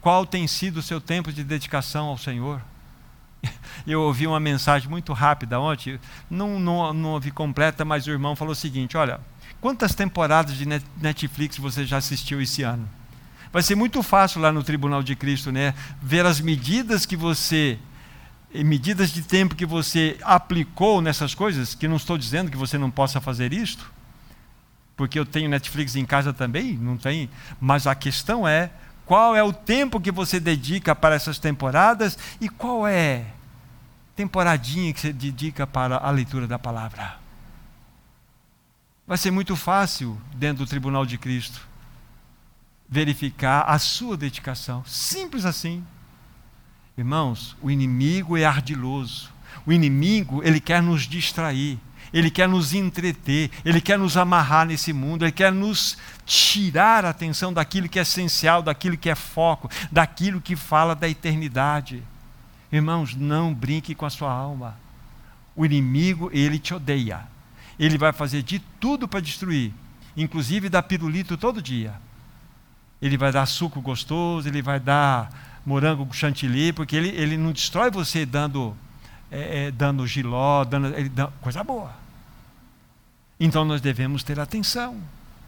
qual 0.00 0.26
tem 0.26 0.46
sido 0.46 0.78
o 0.78 0.82
seu 0.82 1.00
tempo 1.00 1.32
de 1.32 1.44
dedicação 1.44 2.06
ao 2.06 2.18
Senhor? 2.18 2.60
Eu 3.86 4.02
ouvi 4.02 4.26
uma 4.26 4.40
mensagem 4.40 4.88
muito 4.88 5.12
rápida 5.12 5.60
ontem, 5.60 5.98
não, 6.28 6.58
não, 6.58 6.92
não 6.92 7.10
ouvi 7.10 7.30
completa, 7.30 7.84
mas 7.84 8.06
o 8.06 8.10
irmão 8.10 8.34
falou 8.34 8.52
o 8.52 8.56
seguinte: 8.56 8.96
olha, 8.96 9.20
Quantas 9.60 9.94
temporadas 9.94 10.56
de 10.56 10.66
Netflix 10.66 11.58
você 11.58 11.84
já 11.84 11.96
assistiu 11.96 12.40
esse 12.40 12.62
ano? 12.62 12.88
Vai 13.52 13.62
ser 13.62 13.74
muito 13.74 14.02
fácil 14.02 14.40
lá 14.40 14.52
no 14.52 14.62
Tribunal 14.62 15.02
de 15.02 15.16
Cristo, 15.16 15.50
né? 15.50 15.74
Ver 16.00 16.24
as 16.24 16.40
medidas 16.40 17.04
que 17.04 17.16
você 17.16 17.78
medidas 18.54 19.10
de 19.10 19.22
tempo 19.22 19.54
que 19.54 19.66
você 19.66 20.16
aplicou 20.22 21.02
nessas 21.02 21.34
coisas, 21.34 21.74
que 21.74 21.86
não 21.86 21.96
estou 21.96 22.16
dizendo 22.16 22.50
que 22.50 22.56
você 22.56 22.78
não 22.78 22.90
possa 22.90 23.20
fazer 23.20 23.52
isto, 23.52 23.92
porque 24.96 25.18
eu 25.18 25.26
tenho 25.26 25.50
Netflix 25.50 25.94
em 25.96 26.06
casa 26.06 26.32
também, 26.32 26.72
não 26.72 26.96
tem, 26.96 27.28
mas 27.60 27.86
a 27.86 27.94
questão 27.94 28.48
é 28.48 28.70
qual 29.04 29.36
é 29.36 29.42
o 29.42 29.52
tempo 29.52 30.00
que 30.00 30.10
você 30.10 30.40
dedica 30.40 30.94
para 30.94 31.14
essas 31.14 31.38
temporadas 31.38 32.16
e 32.40 32.48
qual 32.48 32.86
é 32.86 33.26
temporadinha 34.16 34.94
que 34.94 35.00
você 35.00 35.12
dedica 35.12 35.66
para 35.66 35.96
a 35.98 36.10
leitura 36.10 36.46
da 36.46 36.58
palavra 36.58 37.27
vai 39.08 39.16
ser 39.16 39.30
muito 39.30 39.56
fácil, 39.56 40.20
dentro 40.36 40.66
do 40.66 40.68
tribunal 40.68 41.06
de 41.06 41.16
Cristo, 41.16 41.66
verificar 42.86 43.62
a 43.62 43.78
sua 43.78 44.18
dedicação. 44.18 44.84
Simples 44.84 45.46
assim. 45.46 45.82
Irmãos, 46.96 47.56
o 47.62 47.70
inimigo 47.70 48.36
é 48.36 48.44
ardiloso. 48.44 49.32
O 49.64 49.72
inimigo, 49.72 50.42
ele 50.44 50.60
quer 50.60 50.82
nos 50.82 51.04
distrair, 51.04 51.78
ele 52.12 52.30
quer 52.30 52.46
nos 52.46 52.74
entreter, 52.74 53.50
ele 53.64 53.80
quer 53.80 53.98
nos 53.98 54.14
amarrar 54.14 54.66
nesse 54.66 54.92
mundo, 54.92 55.24
ele 55.24 55.32
quer 55.32 55.52
nos 55.52 55.96
tirar 56.26 57.06
a 57.06 57.10
atenção 57.10 57.50
daquilo 57.50 57.88
que 57.88 57.98
é 57.98 58.02
essencial, 58.02 58.62
daquilo 58.62 58.96
que 58.96 59.08
é 59.08 59.14
foco, 59.14 59.70
daquilo 59.90 60.40
que 60.40 60.54
fala 60.54 60.94
da 60.94 61.08
eternidade. 61.08 62.02
Irmãos, 62.70 63.14
não 63.14 63.54
brinque 63.54 63.94
com 63.94 64.04
a 64.04 64.10
sua 64.10 64.30
alma. 64.30 64.76
O 65.56 65.64
inimigo, 65.64 66.28
ele 66.30 66.58
te 66.58 66.74
odeia 66.74 67.37
ele 67.78 67.96
vai 67.96 68.12
fazer 68.12 68.42
de 68.42 68.58
tudo 68.58 69.06
para 69.06 69.20
destruir, 69.20 69.72
inclusive 70.16 70.68
dar 70.68 70.82
pirulito 70.82 71.36
todo 71.36 71.62
dia. 71.62 71.94
Ele 73.00 73.16
vai 73.16 73.30
dar 73.30 73.46
suco 73.46 73.80
gostoso, 73.80 74.48
ele 74.48 74.60
vai 74.60 74.80
dar 74.80 75.60
morango 75.64 76.04
com 76.04 76.12
chantilly, 76.12 76.72
porque 76.72 76.96
ele, 76.96 77.08
ele 77.10 77.36
não 77.36 77.52
destrói 77.52 77.90
você 77.90 78.26
dando, 78.26 78.76
é, 79.30 79.66
é, 79.66 79.70
dando 79.70 80.06
giló, 80.06 80.64
dando, 80.64 80.88
ele 80.96 81.08
dá, 81.08 81.28
coisa 81.40 81.62
boa. 81.62 81.94
Então 83.38 83.64
nós 83.64 83.80
devemos 83.80 84.24
ter 84.24 84.40
atenção. 84.40 84.96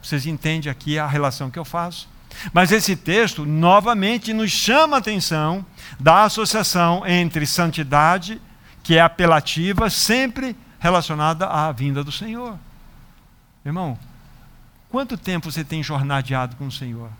Vocês 0.00 0.26
entendem 0.26 0.70
aqui 0.70 0.98
a 0.98 1.06
relação 1.06 1.50
que 1.50 1.58
eu 1.58 1.64
faço? 1.64 2.08
Mas 2.52 2.70
esse 2.70 2.94
texto, 2.94 3.44
novamente, 3.44 4.32
nos 4.32 4.50
chama 4.50 4.96
a 4.96 5.00
atenção 5.00 5.66
da 5.98 6.24
associação 6.24 7.04
entre 7.06 7.44
santidade, 7.44 8.40
que 8.82 8.96
é 8.96 9.00
apelativa, 9.00 9.90
sempre 9.90 10.56
relacionada 10.80 11.46
à 11.46 11.70
vinda 11.70 12.02
do 12.02 12.10
Senhor. 12.10 12.58
Irmão, 13.64 13.98
quanto 14.88 15.16
tempo 15.16 15.52
você 15.52 15.62
tem 15.62 15.82
jornadeado 15.82 16.56
com 16.56 16.66
o 16.66 16.72
Senhor? 16.72 17.10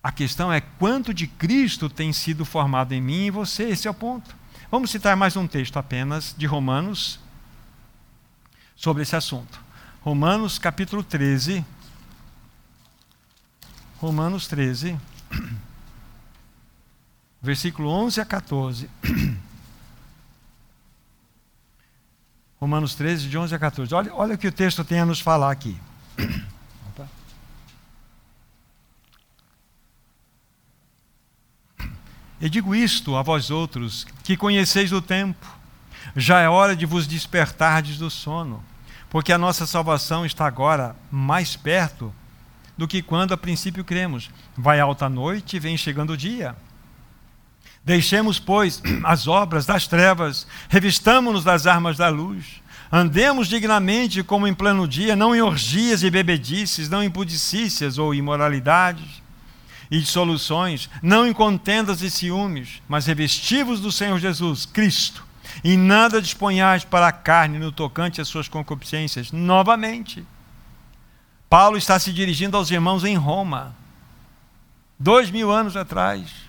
A 0.00 0.12
questão 0.12 0.52
é 0.52 0.60
quanto 0.60 1.12
de 1.12 1.26
Cristo 1.26 1.90
tem 1.90 2.12
sido 2.12 2.44
formado 2.44 2.92
em 2.92 3.00
mim 3.00 3.26
e 3.26 3.30
você, 3.30 3.64
esse 3.64 3.88
é 3.88 3.90
o 3.90 3.94
ponto. 3.94 4.34
Vamos 4.70 4.90
citar 4.90 5.16
mais 5.16 5.36
um 5.36 5.48
texto 5.48 5.76
apenas 5.76 6.34
de 6.38 6.46
Romanos 6.46 7.18
sobre 8.76 9.02
esse 9.02 9.16
assunto. 9.16 9.60
Romanos 10.02 10.58
capítulo 10.58 11.02
13. 11.02 11.64
Romanos 13.98 14.46
13, 14.46 14.98
versículo 17.42 17.88
11 17.88 18.20
a 18.20 18.24
14. 18.24 18.90
Romanos 22.64 22.94
13, 22.94 23.28
de 23.28 23.36
11 23.36 23.54
a 23.54 23.58
14. 23.58 23.94
Olha, 23.94 24.14
olha 24.14 24.34
o 24.36 24.38
que 24.38 24.48
o 24.48 24.52
texto 24.52 24.82
tem 24.82 24.98
a 24.98 25.04
nos 25.04 25.20
falar 25.20 25.50
aqui. 25.50 25.78
E 32.40 32.48
digo 32.48 32.74
isto 32.74 33.16
a 33.16 33.22
vós 33.22 33.50
outros, 33.50 34.06
que 34.22 34.34
conheceis 34.34 34.92
o 34.92 35.02
tempo, 35.02 35.46
já 36.16 36.40
é 36.40 36.48
hora 36.48 36.74
de 36.74 36.86
vos 36.86 37.06
despertardes 37.06 37.98
do 37.98 38.08
sono, 38.08 38.64
porque 39.10 39.30
a 39.30 39.36
nossa 39.36 39.66
salvação 39.66 40.24
está 40.24 40.46
agora 40.46 40.96
mais 41.10 41.56
perto 41.56 42.14
do 42.78 42.88
que 42.88 43.02
quando 43.02 43.34
a 43.34 43.36
princípio 43.36 43.84
cremos. 43.84 44.30
Vai 44.56 44.80
alta 44.80 45.06
noite 45.06 45.56
e 45.56 45.60
vem 45.60 45.76
chegando 45.76 46.14
o 46.14 46.16
dia. 46.16 46.56
Deixemos, 47.84 48.38
pois, 48.38 48.82
as 49.04 49.28
obras 49.28 49.66
das 49.66 49.86
trevas, 49.86 50.46
revistamo-nos 50.68 51.44
das 51.44 51.66
armas 51.66 51.96
da 51.96 52.08
luz, 52.08 52.62
andemos 52.90 53.48
dignamente 53.48 54.22
como 54.22 54.46
em 54.46 54.54
pleno 54.54 54.88
dia, 54.88 55.14
não 55.14 55.34
em 55.34 55.42
orgias 55.42 56.02
e 56.02 56.10
bebedices, 56.10 56.88
não 56.88 57.02
em 57.02 57.10
pudicícias 57.10 57.98
ou 57.98 58.14
imoralidades 58.14 59.22
e 59.90 60.00
dissoluções, 60.00 60.88
não 61.02 61.26
em 61.26 61.32
contendas 61.32 62.00
e 62.00 62.10
ciúmes, 62.10 62.82
mas 62.88 63.06
revestivos 63.06 63.80
do 63.80 63.92
Senhor 63.92 64.18
Jesus, 64.18 64.64
Cristo, 64.64 65.24
e 65.62 65.76
nada 65.76 66.22
disponhais 66.22 66.84
para 66.84 67.06
a 67.06 67.12
carne 67.12 67.58
no 67.58 67.70
tocante 67.70 68.20
às 68.20 68.28
suas 68.28 68.48
concupiscências. 68.48 69.30
Novamente, 69.30 70.26
Paulo 71.50 71.76
está 71.76 71.98
se 71.98 72.12
dirigindo 72.12 72.56
aos 72.56 72.70
irmãos 72.70 73.04
em 73.04 73.14
Roma, 73.14 73.76
dois 74.98 75.30
mil 75.30 75.50
anos 75.50 75.76
atrás 75.76 76.44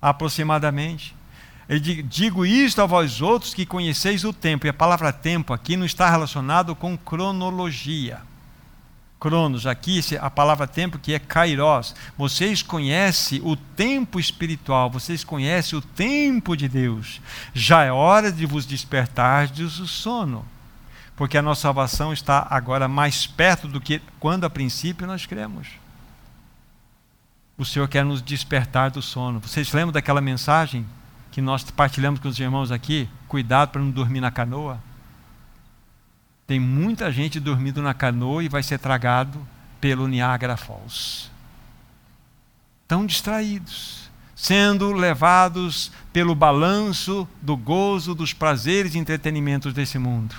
aproximadamente. 0.00 1.14
Diz, 1.68 2.04
digo 2.08 2.46
isto 2.46 2.80
a 2.80 2.86
vós 2.86 3.20
outros 3.20 3.52
que 3.52 3.66
conheceis 3.66 4.24
o 4.24 4.32
tempo. 4.32 4.66
E 4.66 4.70
a 4.70 4.74
palavra 4.74 5.12
tempo 5.12 5.52
aqui 5.52 5.76
não 5.76 5.84
está 5.84 6.08
relacionado 6.08 6.74
com 6.76 6.96
cronologia. 6.96 8.20
Cronos, 9.18 9.66
aqui 9.66 10.00
a 10.20 10.30
palavra 10.30 10.66
tempo 10.66 10.98
que 10.98 11.14
é 11.14 11.18
kairos. 11.18 11.94
Vocês 12.16 12.62
conhecem 12.62 13.40
o 13.42 13.56
tempo 13.56 14.20
espiritual, 14.20 14.90
vocês 14.90 15.24
conhecem 15.24 15.78
o 15.78 15.82
tempo 15.82 16.56
de 16.56 16.68
Deus. 16.68 17.20
Já 17.52 17.82
é 17.82 17.90
hora 17.90 18.30
de 18.30 18.46
vos 18.46 18.66
despertar 18.66 19.48
do 19.48 19.68
sono. 19.68 20.44
Porque 21.16 21.38
a 21.38 21.42
nossa 21.42 21.62
salvação 21.62 22.12
está 22.12 22.46
agora 22.50 22.86
mais 22.86 23.26
perto 23.26 23.66
do 23.66 23.80
que 23.80 24.02
quando 24.20 24.44
a 24.44 24.50
princípio 24.50 25.06
nós 25.06 25.24
cremos 25.24 25.85
o 27.58 27.64
Senhor 27.64 27.88
quer 27.88 28.04
nos 28.04 28.20
despertar 28.20 28.90
do 28.90 29.00
sono. 29.00 29.40
Vocês 29.40 29.72
lembram 29.72 29.92
daquela 29.92 30.20
mensagem 30.20 30.86
que 31.30 31.40
nós 31.40 31.64
partilhamos 31.64 32.20
com 32.20 32.28
os 32.28 32.38
irmãos 32.38 32.70
aqui? 32.70 33.08
Cuidado 33.28 33.70
para 33.70 33.82
não 33.82 33.90
dormir 33.90 34.20
na 34.20 34.30
canoa. 34.30 34.78
Tem 36.46 36.60
muita 36.60 37.10
gente 37.10 37.40
dormindo 37.40 37.82
na 37.82 37.94
canoa 37.94 38.44
e 38.44 38.48
vai 38.48 38.62
ser 38.62 38.78
tragado 38.78 39.46
pelo 39.80 40.06
Niagara 40.06 40.56
Falls. 40.56 41.30
Tão 42.86 43.04
distraídos, 43.04 44.10
sendo 44.34 44.92
levados 44.92 45.90
pelo 46.12 46.34
balanço 46.34 47.26
do 47.40 47.56
gozo, 47.56 48.14
dos 48.14 48.32
prazeres 48.32 48.94
e 48.94 48.98
entretenimentos 48.98 49.72
desse 49.72 49.98
mundo. 49.98 50.36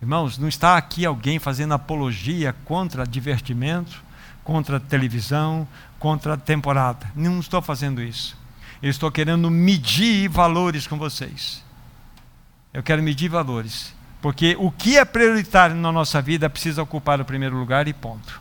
Irmãos, 0.00 0.38
não 0.38 0.48
está 0.48 0.76
aqui 0.76 1.04
alguém 1.04 1.38
fazendo 1.38 1.74
apologia 1.74 2.54
contra 2.64 3.06
divertimento, 3.06 4.03
contra 4.44 4.78
televisão, 4.78 5.66
contra 5.98 6.36
temporada. 6.36 7.10
Não 7.16 7.40
estou 7.40 7.60
fazendo 7.62 8.02
isso. 8.02 8.36
Eu 8.82 8.90
estou 8.90 9.10
querendo 9.10 9.50
medir 9.50 10.28
valores 10.28 10.86
com 10.86 10.98
vocês. 10.98 11.64
Eu 12.72 12.82
quero 12.82 13.02
medir 13.02 13.30
valores. 13.30 13.94
Porque 14.20 14.56
o 14.58 14.70
que 14.70 14.98
é 14.98 15.04
prioritário 15.04 15.74
na 15.74 15.90
nossa 15.90 16.20
vida 16.20 16.48
precisa 16.50 16.82
ocupar 16.82 17.20
o 17.20 17.24
primeiro 17.24 17.56
lugar 17.56 17.88
e 17.88 17.92
ponto. 17.92 18.40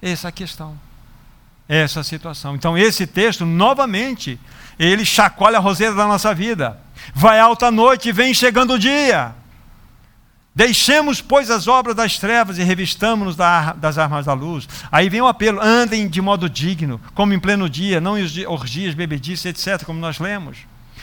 Essa 0.00 0.28
é 0.28 0.30
a 0.30 0.32
questão. 0.32 0.78
Essa 1.68 2.00
é 2.00 2.02
a 2.02 2.04
situação. 2.04 2.54
Então, 2.54 2.76
esse 2.76 3.06
texto, 3.06 3.46
novamente, 3.46 4.38
ele 4.78 5.04
chacoalha 5.04 5.58
a 5.58 5.60
roseira 5.60 5.94
da 5.94 6.06
nossa 6.06 6.34
vida. 6.34 6.78
Vai 7.14 7.38
alta 7.38 7.70
noite 7.70 8.08
e 8.08 8.12
vem 8.12 8.34
chegando 8.34 8.74
o 8.74 8.78
dia. 8.78 9.34
Deixemos, 10.54 11.22
pois, 11.22 11.50
as 11.50 11.66
obras 11.66 11.96
das 11.96 12.18
trevas 12.18 12.58
e 12.58 12.62
revistamos-nos 12.62 13.36
das 13.36 13.96
armas 13.96 14.26
da 14.26 14.34
luz. 14.34 14.68
Aí 14.90 15.08
vem 15.08 15.22
o 15.22 15.26
apelo: 15.26 15.60
andem 15.62 16.06
de 16.06 16.20
modo 16.20 16.48
digno, 16.48 17.00
como 17.14 17.32
em 17.32 17.40
pleno 17.40 17.70
dia, 17.70 18.00
não 18.00 18.18
em 18.18 18.46
orgias, 18.46 18.94
bebedices, 18.94 19.46
etc., 19.46 19.84
como 19.84 19.98
nós 19.98 20.18
lemos. 20.18 20.58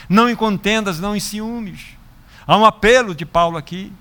Não 0.08 0.28
em 0.28 0.36
contendas, 0.36 1.00
não 1.00 1.16
em 1.16 1.20
ciúmes. 1.20 1.80
Há 2.46 2.56
um 2.56 2.64
apelo 2.64 3.14
de 3.14 3.26
Paulo 3.26 3.56
aqui. 3.56 3.92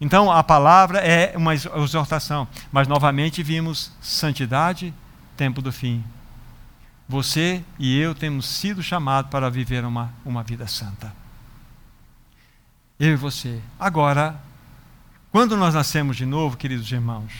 Então, 0.00 0.30
a 0.30 0.42
palavra 0.42 0.98
é 0.98 1.32
uma 1.36 1.54
exortação, 1.54 2.48
mas 2.72 2.88
novamente 2.88 3.40
vimos 3.44 3.92
santidade, 4.00 4.92
tempo 5.36 5.62
do 5.62 5.72
fim. 5.72 6.02
Você 7.08 7.62
e 7.78 7.96
eu 7.96 8.12
temos 8.12 8.46
sido 8.46 8.82
chamados 8.82 9.30
para 9.30 9.48
viver 9.48 9.84
uma, 9.84 10.12
uma 10.24 10.42
vida 10.42 10.66
santa 10.66 11.21
eu 13.02 13.14
e 13.14 13.16
você. 13.16 13.60
Agora, 13.80 14.40
quando 15.32 15.56
nós 15.56 15.74
nascemos 15.74 16.16
de 16.16 16.24
novo, 16.24 16.56
queridos 16.56 16.90
irmãos, 16.92 17.32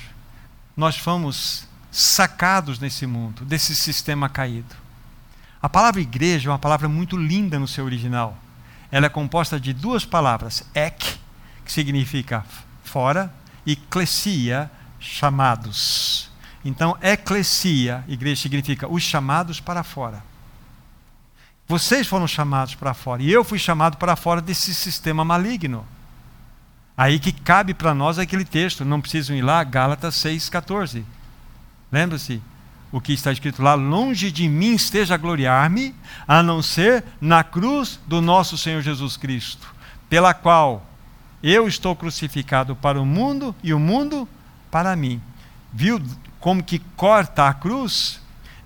nós 0.76 0.96
fomos 0.96 1.68
sacados 1.88 2.80
nesse 2.80 3.06
mundo, 3.06 3.44
desse 3.44 3.76
sistema 3.76 4.28
caído. 4.28 4.74
A 5.62 5.68
palavra 5.68 6.00
igreja 6.00 6.48
é 6.48 6.52
uma 6.52 6.58
palavra 6.58 6.88
muito 6.88 7.16
linda 7.16 7.60
no 7.60 7.68
seu 7.68 7.84
original. 7.84 8.36
Ela 8.90 9.06
é 9.06 9.08
composta 9.08 9.60
de 9.60 9.72
duas 9.72 10.04
palavras, 10.04 10.64
ek, 10.74 11.16
que 11.64 11.70
significa 11.70 12.44
fora, 12.82 13.32
e 13.64 13.76
klesia, 13.76 14.68
chamados. 14.98 16.28
Então, 16.64 16.98
eclesia, 17.00 18.02
igreja, 18.08 18.42
significa 18.42 18.88
os 18.88 19.04
chamados 19.04 19.60
para 19.60 19.84
fora. 19.84 20.24
Vocês 21.72 22.06
foram 22.06 22.28
chamados 22.28 22.74
para 22.74 22.92
fora. 22.92 23.22
E 23.22 23.32
eu 23.32 23.42
fui 23.42 23.58
chamado 23.58 23.96
para 23.96 24.14
fora 24.14 24.42
desse 24.42 24.74
sistema 24.74 25.24
maligno. 25.24 25.86
Aí 26.94 27.18
que 27.18 27.32
cabe 27.32 27.72
para 27.72 27.94
nós 27.94 28.18
aquele 28.18 28.44
texto. 28.44 28.84
Não 28.84 29.00
precisam 29.00 29.34
ir 29.34 29.40
lá, 29.40 29.64
Gálatas 29.64 30.16
6,14. 30.16 31.02
Lembra-se? 31.90 32.42
O 32.92 33.00
que 33.00 33.14
está 33.14 33.32
escrito 33.32 33.62
lá: 33.62 33.72
Longe 33.72 34.30
de 34.30 34.50
mim 34.50 34.74
esteja 34.74 35.14
a 35.14 35.16
gloriar-me, 35.16 35.94
a 36.28 36.42
não 36.42 36.60
ser 36.60 37.04
na 37.18 37.42
cruz 37.42 37.98
do 38.06 38.20
nosso 38.20 38.58
Senhor 38.58 38.82
Jesus 38.82 39.16
Cristo, 39.16 39.74
pela 40.10 40.34
qual 40.34 40.86
eu 41.42 41.66
estou 41.66 41.96
crucificado 41.96 42.76
para 42.76 43.00
o 43.00 43.06
mundo 43.06 43.56
e 43.62 43.72
o 43.72 43.78
mundo 43.78 44.28
para 44.70 44.94
mim. 44.94 45.22
Viu 45.72 46.02
como 46.38 46.62
que 46.62 46.80
corta 46.96 47.48
a 47.48 47.54
cruz? 47.54 48.20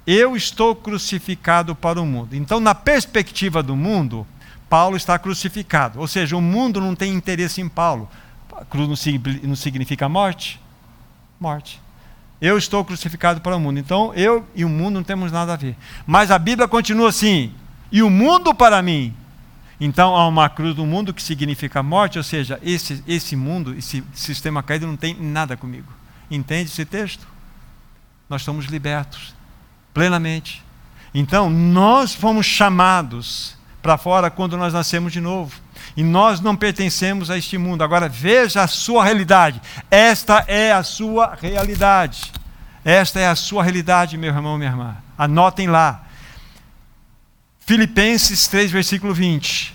Eu 0.07 0.37
estou 0.37 0.75
crucificado 0.77 1.75
para 1.75 2.01
o 2.01 2.07
mundo. 2.07 2.37
Então, 2.37 2.61
na 2.61 2.75
perspectiva 2.75 3.63
do 3.63 3.75
mundo, 3.75 4.25
Paulo 4.71 4.97
está 4.97 5.19
crucificado. 5.19 5.99
Ou 5.99 6.07
seja, 6.07 6.37
o 6.37 6.41
mundo 6.41 6.81
não 6.81 6.95
tem 6.95 7.13
interesse 7.13 7.61
em 7.61 7.69
Paulo. 7.69 8.09
Cruz 8.71 8.89
não 9.43 9.57
significa 9.57 10.09
morte? 10.09 10.61
Morte. 11.41 11.83
Eu 12.41 12.57
estou 12.57 12.85
crucificado 12.85 13.41
para 13.41 13.57
o 13.57 13.61
mundo. 13.61 13.81
Então, 13.81 14.13
eu 14.15 14.47
e 14.55 14.65
o 14.65 14.69
mundo 14.69 14.95
não 14.95 15.03
temos 15.03 15.33
nada 15.33 15.55
a 15.55 15.57
ver. 15.57 15.77
Mas 16.07 16.31
a 16.31 16.39
Bíblia 16.39 16.69
continua 16.69 17.09
assim: 17.09 17.53
e 17.91 18.03
o 18.03 18.09
mundo 18.09 18.55
para 18.55 18.81
mim. 18.83 19.13
Então, 19.79 20.15
há 20.17 20.27
uma 20.27 20.49
cruz 20.49 20.75
do 20.75 20.87
mundo 20.87 21.13
que 21.13 21.23
significa 21.23 21.83
morte, 21.83 22.17
ou 22.17 22.25
seja, 22.25 22.59
esse, 22.63 23.03
esse 23.07 23.37
mundo, 23.37 23.75
esse 23.75 24.03
sistema 24.15 24.63
caído 24.63 24.87
não 24.87 24.97
tem 24.97 25.15
nada 25.15 25.55
comigo. 25.55 25.93
Entende 26.31 26.71
esse 26.71 26.85
texto? 26.87 27.27
Nós 28.29 28.43
somos 28.43 28.65
libertos 28.67 29.36
plenamente. 29.97 30.63
Então, 31.15 31.49
nós 31.49 32.15
fomos 32.15 32.45
chamados 32.45 33.57
para 33.81 33.97
fora 33.97 34.31
quando 34.31 34.55
nós 34.55 34.75
nascemos 34.75 35.11
de 35.11 35.23
novo. 35.23 35.59
E 35.97 36.03
nós 36.03 36.39
não 36.39 36.55
pertencemos 36.55 37.31
a 37.31 37.39
este 37.39 37.57
mundo. 37.57 37.83
Agora, 37.83 38.07
veja 38.07 38.63
a 38.63 38.67
sua 38.67 39.03
realidade. 39.03 39.59
Esta 39.91 40.45
é 40.49 40.71
a 40.71 40.83
sua 40.83 41.35
realidade. 41.41 42.31
Esta 42.85 43.21
é 43.21 43.27
a 43.27 43.35
sua 43.35 43.63
realidade, 43.63 44.19
meu 44.19 44.29
irmão, 44.29 44.59
minha 44.59 44.69
irmã. 44.69 44.99
Anotem 45.17 45.67
lá. 45.67 46.05
Filipenses 47.61 48.47
3, 48.49 48.71
versículo 48.71 49.15
20. 49.15 49.75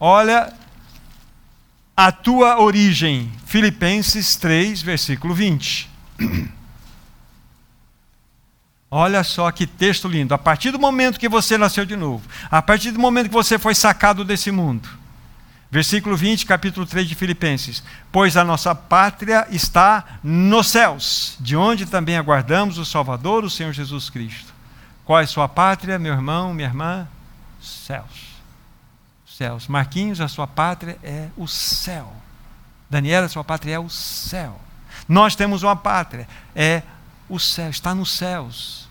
Olha 0.00 0.54
a 1.94 2.10
tua 2.10 2.62
origem. 2.62 3.30
Filipenses 3.44 4.36
3, 4.36 4.80
versículo 4.80 5.34
20. 5.34 5.90
Olha 8.96 9.24
só 9.24 9.50
que 9.50 9.66
texto 9.66 10.06
lindo. 10.06 10.34
A 10.34 10.38
partir 10.38 10.70
do 10.70 10.78
momento 10.78 11.18
que 11.18 11.28
você 11.28 11.58
nasceu 11.58 11.84
de 11.84 11.96
novo, 11.96 12.22
a 12.48 12.62
partir 12.62 12.92
do 12.92 13.00
momento 13.00 13.26
que 13.26 13.34
você 13.34 13.58
foi 13.58 13.74
sacado 13.74 14.24
desse 14.24 14.52
mundo. 14.52 14.88
Versículo 15.68 16.16
20, 16.16 16.46
capítulo 16.46 16.86
3 16.86 17.08
de 17.08 17.16
Filipenses. 17.16 17.82
Pois 18.12 18.36
a 18.36 18.44
nossa 18.44 18.72
pátria 18.72 19.48
está 19.50 20.20
nos 20.22 20.68
céus, 20.68 21.36
de 21.40 21.56
onde 21.56 21.86
também 21.86 22.16
aguardamos 22.16 22.78
o 22.78 22.84
Salvador, 22.84 23.42
o 23.42 23.50
Senhor 23.50 23.72
Jesus 23.72 24.08
Cristo. 24.08 24.54
Qual 25.04 25.18
é 25.18 25.26
sua 25.26 25.48
pátria, 25.48 25.98
meu 25.98 26.12
irmão, 26.12 26.54
minha 26.54 26.68
irmã? 26.68 27.08
Céus. 27.60 28.36
Céus. 29.26 29.66
Marquinhos, 29.66 30.20
a 30.20 30.28
sua 30.28 30.46
pátria 30.46 30.96
é 31.02 31.30
o 31.36 31.48
céu. 31.48 32.12
Daniela, 32.88 33.26
a 33.26 33.28
sua 33.28 33.42
pátria 33.42 33.74
é 33.74 33.78
o 33.80 33.90
céu. 33.90 34.60
Nós 35.08 35.34
temos 35.34 35.64
uma 35.64 35.74
pátria, 35.74 36.28
é 36.54 36.84
o 37.28 37.40
céu, 37.40 37.70
está 37.70 37.92
nos 37.92 38.12
céus. 38.12 38.83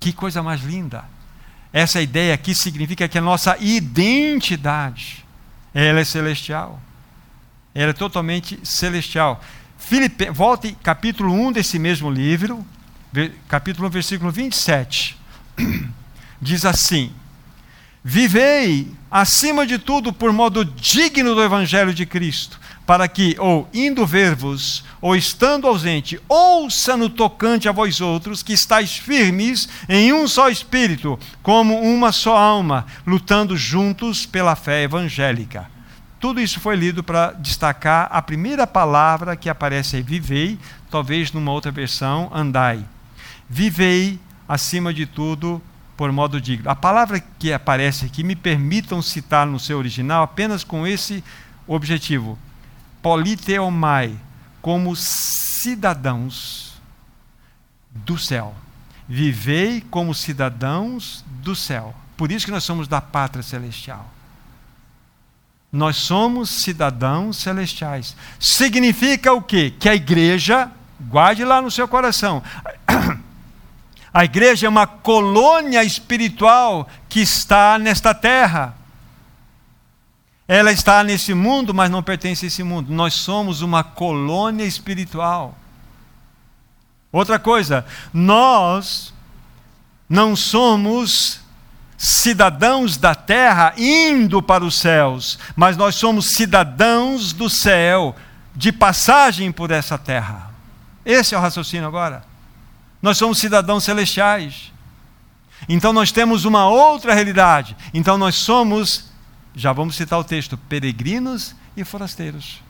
Que 0.00 0.12
coisa 0.12 0.42
mais 0.42 0.62
linda. 0.62 1.04
Essa 1.72 2.00
ideia 2.00 2.34
aqui 2.34 2.54
significa 2.54 3.06
que 3.06 3.18
a 3.18 3.20
nossa 3.20 3.56
identidade, 3.60 5.24
ela 5.74 6.00
é 6.00 6.04
celestial. 6.04 6.80
Ela 7.74 7.90
é 7.90 7.92
totalmente 7.92 8.58
celestial. 8.64 9.44
Filipe, 9.78 10.30
volte 10.30 10.76
capítulo 10.82 11.32
1 11.32 11.52
desse 11.52 11.78
mesmo 11.78 12.10
livro, 12.10 12.66
capítulo 13.46 13.86
1, 13.88 13.90
versículo 13.90 14.30
27. 14.32 15.16
Diz 16.40 16.64
assim: 16.64 17.12
Vivei, 18.02 18.92
acima 19.10 19.66
de 19.66 19.78
tudo, 19.78 20.12
por 20.12 20.32
modo 20.32 20.64
digno 20.64 21.34
do 21.34 21.42
Evangelho 21.42 21.92
de 21.92 22.06
Cristo, 22.06 22.58
para 22.90 23.06
que, 23.06 23.36
ou 23.38 23.68
indo 23.72 24.04
ver-vos, 24.04 24.84
ou 25.00 25.14
estando 25.14 25.68
ausente, 25.68 26.20
ouça 26.28 26.96
no 26.96 27.08
tocante 27.08 27.68
a 27.68 27.72
vós 27.72 28.00
outros, 28.00 28.42
que 28.42 28.52
estáis 28.52 28.96
firmes 28.96 29.68
em 29.88 30.12
um 30.12 30.26
só 30.26 30.48
espírito, 30.48 31.16
como 31.40 31.80
uma 31.80 32.10
só 32.10 32.36
alma, 32.36 32.84
lutando 33.06 33.56
juntos 33.56 34.26
pela 34.26 34.56
fé 34.56 34.82
evangélica. 34.82 35.70
Tudo 36.18 36.40
isso 36.40 36.58
foi 36.58 36.74
lido 36.74 37.04
para 37.04 37.30
destacar 37.30 38.08
a 38.10 38.20
primeira 38.20 38.66
palavra 38.66 39.36
que 39.36 39.48
aparece 39.48 39.94
aí, 39.94 40.02
vivei, 40.02 40.58
talvez 40.90 41.30
numa 41.30 41.52
outra 41.52 41.70
versão, 41.70 42.28
andai. 42.34 42.84
Vivei, 43.48 44.18
acima 44.48 44.92
de 44.92 45.06
tudo, 45.06 45.62
por 45.96 46.10
modo 46.10 46.40
digno. 46.40 46.68
A 46.68 46.74
palavra 46.74 47.20
que 47.38 47.52
aparece 47.52 48.06
aqui, 48.06 48.24
me 48.24 48.34
permitam 48.34 49.00
citar 49.00 49.46
no 49.46 49.60
seu 49.60 49.78
original 49.78 50.24
apenas 50.24 50.64
com 50.64 50.84
esse 50.84 51.22
objetivo 51.68 52.36
politeomai, 53.02 54.16
como 54.60 54.94
cidadãos 54.96 56.74
do 57.90 58.18
céu. 58.18 58.54
Vivei 59.08 59.80
como 59.80 60.14
cidadãos 60.14 61.24
do 61.42 61.56
céu. 61.56 61.94
Por 62.16 62.30
isso 62.30 62.46
que 62.46 62.52
nós 62.52 62.64
somos 62.64 62.86
da 62.86 63.00
pátria 63.00 63.42
celestial. 63.42 64.08
Nós 65.72 65.96
somos 65.96 66.50
cidadãos 66.50 67.36
celestiais. 67.38 68.16
Significa 68.38 69.32
o 69.32 69.40
quê? 69.40 69.72
Que 69.78 69.88
a 69.88 69.94
igreja, 69.94 70.70
guarde 71.00 71.44
lá 71.44 71.62
no 71.62 71.70
seu 71.70 71.86
coração, 71.86 72.42
a 74.12 74.24
igreja 74.24 74.66
é 74.66 74.68
uma 74.68 74.86
colônia 74.86 75.82
espiritual 75.84 76.88
que 77.08 77.20
está 77.20 77.78
nesta 77.78 78.12
terra. 78.12 78.74
Ela 80.52 80.72
está 80.72 81.04
nesse 81.04 81.32
mundo, 81.32 81.72
mas 81.72 81.88
não 81.88 82.02
pertence 82.02 82.44
a 82.44 82.48
esse 82.48 82.64
mundo. 82.64 82.92
Nós 82.92 83.14
somos 83.14 83.62
uma 83.62 83.84
colônia 83.84 84.64
espiritual. 84.64 85.56
Outra 87.12 87.38
coisa, 87.38 87.86
nós 88.12 89.14
não 90.08 90.34
somos 90.34 91.40
cidadãos 91.96 92.96
da 92.96 93.14
terra 93.14 93.74
indo 93.76 94.42
para 94.42 94.64
os 94.64 94.74
céus, 94.74 95.38
mas 95.54 95.76
nós 95.76 95.94
somos 95.94 96.30
cidadãos 96.30 97.32
do 97.32 97.48
céu, 97.48 98.16
de 98.52 98.72
passagem 98.72 99.52
por 99.52 99.70
essa 99.70 99.96
terra. 99.96 100.50
Esse 101.04 101.32
é 101.32 101.38
o 101.38 101.40
raciocínio 101.40 101.86
agora. 101.86 102.24
Nós 103.00 103.16
somos 103.16 103.38
cidadãos 103.38 103.84
celestiais. 103.84 104.72
Então 105.68 105.92
nós 105.92 106.10
temos 106.10 106.44
uma 106.44 106.68
outra 106.68 107.14
realidade. 107.14 107.76
Então 107.94 108.18
nós 108.18 108.34
somos, 108.34 109.09
já 109.54 109.72
vamos 109.72 109.96
citar 109.96 110.18
o 110.18 110.24
texto, 110.24 110.56
peregrinos 110.56 111.54
e 111.76 111.84
forasteiros. 111.84 112.62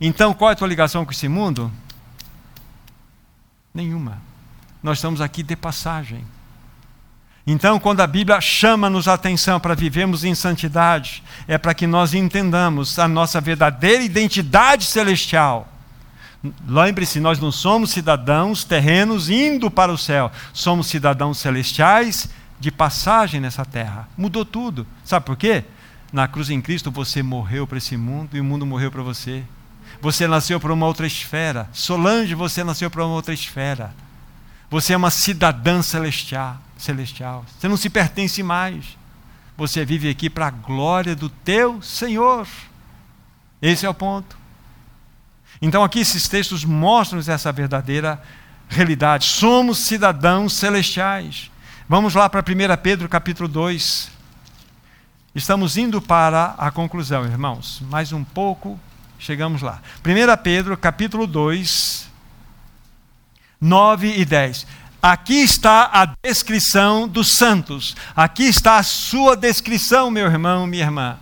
Então 0.00 0.34
qual 0.34 0.50
é 0.50 0.52
a 0.52 0.56
tua 0.56 0.68
ligação 0.68 1.04
com 1.04 1.12
esse 1.12 1.28
mundo? 1.28 1.70
Nenhuma. 3.74 4.20
Nós 4.82 4.98
estamos 4.98 5.20
aqui 5.20 5.42
de 5.42 5.56
passagem. 5.56 6.24
Então, 7.46 7.80
quando 7.80 8.00
a 8.00 8.06
Bíblia 8.06 8.40
chama-nos 8.40 9.08
a 9.08 9.14
atenção 9.14 9.58
para 9.58 9.74
vivermos 9.74 10.22
em 10.22 10.34
santidade, 10.34 11.24
é 11.48 11.58
para 11.58 11.74
que 11.74 11.88
nós 11.88 12.14
entendamos 12.14 12.98
a 12.98 13.08
nossa 13.08 13.40
verdadeira 13.40 14.04
identidade 14.04 14.84
celestial. 14.84 15.68
Lembre-se, 16.66 17.18
nós 17.18 17.40
não 17.40 17.50
somos 17.50 17.90
cidadãos 17.90 18.64
terrenos 18.64 19.28
indo 19.28 19.70
para 19.70 19.92
o 19.92 19.98
céu, 19.98 20.30
somos 20.52 20.86
cidadãos 20.86 21.38
celestiais 21.38 22.28
de 22.60 22.70
passagem 22.70 23.40
nessa 23.40 23.64
terra. 23.64 24.08
Mudou 24.16 24.44
tudo. 24.44 24.86
Sabe 25.04 25.26
por 25.26 25.36
quê? 25.36 25.64
Na 26.12 26.28
cruz 26.28 26.50
em 26.50 26.60
Cristo 26.60 26.90
você 26.90 27.22
morreu 27.22 27.66
para 27.66 27.78
esse 27.78 27.96
mundo 27.96 28.36
e 28.36 28.40
o 28.40 28.44
mundo 28.44 28.66
morreu 28.66 28.90
para 28.90 29.02
você. 29.02 29.42
Você 30.00 30.26
nasceu 30.26 30.60
para 30.60 30.72
uma 30.72 30.86
outra 30.86 31.06
esfera. 31.06 31.68
Solange, 31.72 32.34
você 32.34 32.62
nasceu 32.62 32.90
para 32.90 33.04
uma 33.04 33.14
outra 33.14 33.32
esfera. 33.32 33.94
Você 34.70 34.92
é 34.92 34.96
uma 34.96 35.10
cidadã 35.10 35.80
celestial, 35.82 36.58
celestial. 36.76 37.44
Você 37.58 37.68
não 37.68 37.76
se 37.76 37.88
pertence 37.88 38.42
mais. 38.42 38.98
Você 39.56 39.84
vive 39.84 40.08
aqui 40.08 40.28
para 40.28 40.48
a 40.48 40.50
glória 40.50 41.16
do 41.16 41.28
teu 41.30 41.80
Senhor. 41.80 42.46
Esse 43.60 43.86
é 43.86 43.88
o 43.88 43.94
ponto. 43.94 44.36
Então, 45.60 45.84
aqui 45.84 46.00
esses 46.00 46.28
textos 46.28 46.64
mostram 46.64 47.20
essa 47.20 47.52
verdadeira 47.52 48.20
realidade. 48.68 49.26
Somos 49.26 49.78
cidadãos 49.78 50.54
celestiais. 50.54 51.50
Vamos 51.88 52.14
lá 52.14 52.28
para 52.28 52.40
1 52.40 52.82
Pedro 52.82 53.08
capítulo 53.08 53.48
2. 53.48 54.11
Estamos 55.34 55.78
indo 55.78 56.02
para 56.02 56.54
a 56.58 56.70
conclusão, 56.70 57.24
irmãos. 57.24 57.82
Mais 57.88 58.12
um 58.12 58.22
pouco, 58.22 58.78
chegamos 59.18 59.62
lá. 59.62 59.80
1 60.04 60.42
Pedro 60.42 60.76
capítulo 60.76 61.26
2, 61.26 62.06
9 63.58 64.14
e 64.18 64.26
10. 64.26 64.66
Aqui 65.00 65.42
está 65.42 65.88
a 65.90 66.14
descrição 66.22 67.08
dos 67.08 67.36
santos. 67.38 67.96
Aqui 68.14 68.42
está 68.42 68.76
a 68.76 68.82
sua 68.82 69.34
descrição, 69.34 70.10
meu 70.10 70.26
irmão, 70.26 70.66
minha 70.66 70.84
irmã. 70.84 71.18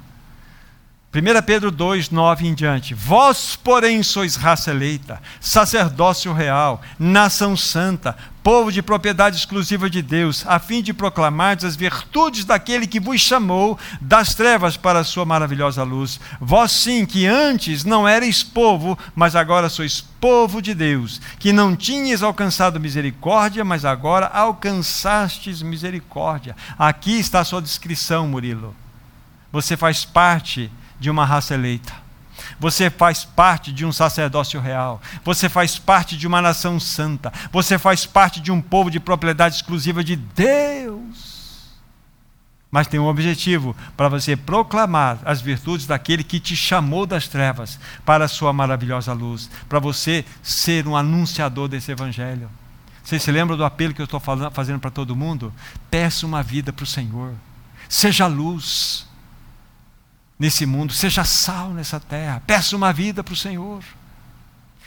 1 1.12 1.42
Pedro 1.42 1.72
2, 1.72 2.10
9 2.10 2.46
em 2.46 2.54
diante. 2.54 2.94
Vós, 2.94 3.56
porém, 3.56 4.00
sois 4.00 4.36
raça 4.36 4.70
eleita, 4.70 5.20
sacerdócio 5.40 6.32
real, 6.32 6.80
nação 7.00 7.56
santa, 7.56 8.16
povo 8.44 8.70
de 8.70 8.80
propriedade 8.80 9.36
exclusiva 9.36 9.90
de 9.90 10.02
Deus, 10.02 10.44
a 10.46 10.60
fim 10.60 10.80
de 10.80 10.94
proclamar 10.94 11.58
as 11.64 11.74
virtudes 11.74 12.44
daquele 12.44 12.86
que 12.86 13.00
vos 13.00 13.20
chamou 13.20 13.76
das 14.00 14.36
trevas 14.36 14.76
para 14.76 15.00
a 15.00 15.04
sua 15.04 15.24
maravilhosa 15.24 15.82
luz. 15.82 16.20
Vós, 16.40 16.70
sim, 16.70 17.04
que 17.04 17.26
antes 17.26 17.82
não 17.84 18.08
erais 18.08 18.44
povo, 18.44 18.96
mas 19.12 19.34
agora 19.34 19.68
sois 19.68 20.00
povo 20.20 20.62
de 20.62 20.74
Deus, 20.74 21.20
que 21.40 21.52
não 21.52 21.74
tinhas 21.74 22.22
alcançado 22.22 22.78
misericórdia, 22.78 23.64
mas 23.64 23.84
agora 23.84 24.26
alcançastes 24.26 25.60
misericórdia. 25.60 26.54
Aqui 26.78 27.18
está 27.18 27.40
a 27.40 27.44
sua 27.44 27.60
descrição, 27.60 28.28
Murilo. 28.28 28.76
Você 29.50 29.76
faz 29.76 30.04
parte 30.04 30.70
de 31.00 31.10
uma 31.10 31.24
raça 31.24 31.54
eleita. 31.54 31.92
Você 32.58 32.90
faz 32.90 33.24
parte 33.24 33.72
de 33.72 33.84
um 33.84 33.92
sacerdócio 33.92 34.60
real. 34.60 35.00
Você 35.24 35.48
faz 35.48 35.78
parte 35.78 36.16
de 36.16 36.26
uma 36.26 36.40
nação 36.42 36.78
santa. 36.78 37.32
Você 37.50 37.78
faz 37.78 38.06
parte 38.06 38.40
de 38.40 38.52
um 38.52 38.60
povo 38.60 38.90
de 38.90 39.00
propriedade 39.00 39.56
exclusiva 39.56 40.04
de 40.04 40.16
Deus. 40.16 41.40
Mas 42.70 42.86
tem 42.86 43.00
um 43.00 43.06
objetivo: 43.06 43.74
para 43.96 44.08
você 44.08 44.36
proclamar 44.36 45.18
as 45.24 45.40
virtudes 45.40 45.86
daquele 45.86 46.22
que 46.22 46.38
te 46.38 46.54
chamou 46.54 47.06
das 47.06 47.26
trevas 47.26 47.78
para 48.04 48.26
a 48.26 48.28
sua 48.28 48.52
maravilhosa 48.52 49.12
luz. 49.12 49.50
Para 49.68 49.78
você 49.78 50.24
ser 50.42 50.86
um 50.86 50.96
anunciador 50.96 51.68
desse 51.68 51.90
evangelho. 51.90 52.50
Vocês 53.02 53.22
se 53.22 53.32
lembram 53.32 53.56
do 53.56 53.64
apelo 53.64 53.94
que 53.94 54.00
eu 54.00 54.04
estou 54.04 54.20
fazendo 54.20 54.78
para 54.78 54.90
todo 54.90 55.16
mundo? 55.16 55.52
Peça 55.90 56.26
uma 56.26 56.42
vida 56.42 56.72
para 56.72 56.84
o 56.84 56.86
Senhor. 56.86 57.32
Seja 57.88 58.26
luz 58.26 59.09
nesse 60.40 60.64
mundo, 60.64 60.94
seja 60.94 61.22
sal 61.22 61.68
nessa 61.68 62.00
terra, 62.00 62.42
peça 62.46 62.74
uma 62.74 62.94
vida 62.94 63.22
para 63.22 63.34
o 63.34 63.36
Senhor. 63.36 63.84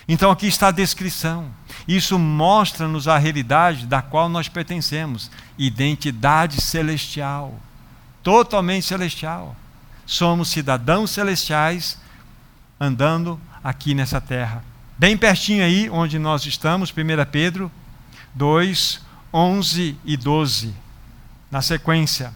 Então 0.08 0.32
aqui 0.32 0.48
está 0.48 0.70
a 0.70 0.72
descrição. 0.72 1.46
Isso 1.88 2.18
mostra-nos 2.18 3.08
a 3.08 3.20
realidade 3.20 3.86
da 3.86 4.02
qual 4.02 4.28
nós 4.28 4.50
pertencemos, 4.50 5.30
identidade 5.56 6.60
celestial, 6.60 7.54
totalmente 8.24 8.88
celestial. 8.88 9.56
Somos 10.08 10.50
cidadãos 10.50 11.12
celestiais 11.12 12.00
andando 12.80 13.40
aqui 13.64 13.94
nessa 13.94 14.20
terra. 14.20 14.64
Bem 14.98 15.16
pertinho 15.16 15.64
aí 15.64 15.88
onde 15.90 16.18
nós 16.18 16.46
estamos, 16.48 16.90
1 16.90 16.94
Pedro 17.32 17.72
2, 18.34 19.02
11 19.32 19.98
e 20.04 20.18
12. 20.18 20.74
Na 21.52 21.62
sequência. 21.62 22.34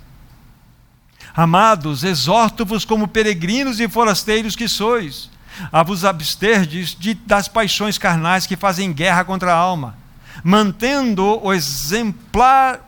Amados, 1.37 2.03
exorto-vos 2.03 2.83
como 2.83 3.07
peregrinos 3.07 3.79
e 3.79 3.87
forasteiros 3.87 4.55
que 4.55 4.67
sois, 4.67 5.29
a 5.71 5.83
vos 5.83 6.03
absterdes 6.03 6.95
de, 6.95 7.13
das 7.13 7.47
paixões 7.47 7.99
carnais 7.99 8.47
que 8.47 8.55
fazem 8.55 8.91
guerra 8.91 9.23
contra 9.23 9.53
a 9.53 9.55
alma, 9.55 9.95
mantendo 10.43 11.39
o 11.45 11.53
exemplar 11.53 12.83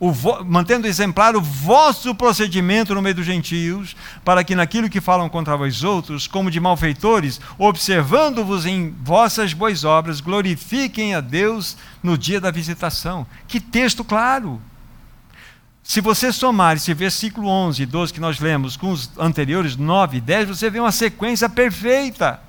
o 0.00 0.10
mantendo 0.44 0.88
exemplar 0.88 1.36
o 1.36 1.40
vosso 1.40 2.12
procedimento 2.12 2.92
no 2.92 3.02
meio 3.02 3.14
dos 3.14 3.26
gentios, 3.26 3.94
para 4.24 4.42
que 4.42 4.56
naquilo 4.56 4.88
que 4.88 5.00
falam 5.00 5.28
contra 5.28 5.56
vós 5.56 5.84
outros, 5.84 6.26
como 6.26 6.50
de 6.50 6.58
malfeitores, 6.58 7.40
observando-vos 7.56 8.66
em 8.66 8.92
vossas 9.02 9.52
boas 9.52 9.84
obras, 9.84 10.20
glorifiquem 10.20 11.14
a 11.14 11.20
Deus 11.20 11.76
no 12.02 12.18
dia 12.18 12.40
da 12.40 12.50
visitação. 12.50 13.24
Que 13.46 13.60
texto 13.60 14.02
claro! 14.02 14.60
Se 15.82 16.00
você 16.00 16.32
somar 16.32 16.76
esse 16.76 16.94
versículo 16.94 17.48
11 17.48 17.82
e 17.82 17.86
12 17.86 18.12
que 18.12 18.20
nós 18.20 18.38
lemos 18.38 18.76
com 18.76 18.92
os 18.92 19.10
anteriores 19.18 19.76
9 19.76 20.18
e 20.18 20.20
10, 20.20 20.48
você 20.48 20.70
vê 20.70 20.78
uma 20.78 20.92
sequência 20.92 21.48
perfeita. 21.48 22.40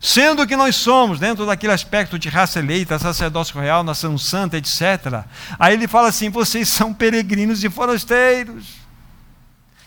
Sendo 0.00 0.46
que 0.46 0.56
nós 0.56 0.76
somos, 0.76 1.18
dentro 1.18 1.46
daquele 1.46 1.72
aspecto 1.72 2.18
de 2.18 2.28
raça 2.28 2.58
eleita, 2.58 2.98
sacerdócio 2.98 3.58
real, 3.58 3.82
nação 3.82 4.16
santa, 4.18 4.56
etc. 4.56 5.24
Aí 5.58 5.74
ele 5.74 5.88
fala 5.88 6.08
assim: 6.08 6.30
vocês 6.30 6.68
são 6.68 6.92
peregrinos 6.92 7.64
e 7.64 7.70
forasteiros. 7.70 8.76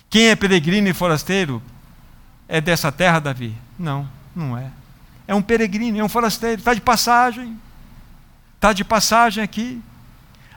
Quem 0.10 0.28
é 0.28 0.36
peregrino 0.36 0.88
e 0.88 0.94
forasteiro? 0.94 1.62
É 2.48 2.60
dessa 2.60 2.92
terra, 2.92 3.20
Davi? 3.20 3.56
Não, 3.78 4.10
não 4.36 4.58
é. 4.58 4.72
É 5.28 5.36
um 5.36 5.42
peregrino, 5.42 6.00
é 6.00 6.04
um 6.04 6.10
forasteiro, 6.10 6.60
está 6.60 6.74
de 6.74 6.82
passagem. 6.82 7.60
Está 8.56 8.74
de 8.74 8.84
passagem 8.84 9.44
aqui. 9.44 9.82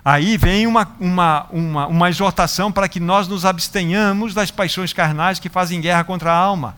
Aí 0.05 0.36
vem 0.36 0.66
uma, 0.66 0.88
uma, 0.98 1.46
uma, 1.50 1.86
uma 1.86 2.11
exortação 2.11 2.72
para 2.72 2.88
que 2.88 2.98
nós 2.98 3.28
nos 3.28 3.44
abstenhamos 3.44 4.34
das 4.34 4.50
paixões 4.50 4.92
carnais 4.92 5.38
que 5.38 5.48
fazem 5.48 5.80
guerra 5.80 6.03
contra 6.03 6.32
a 6.32 6.36
alma. 6.36 6.76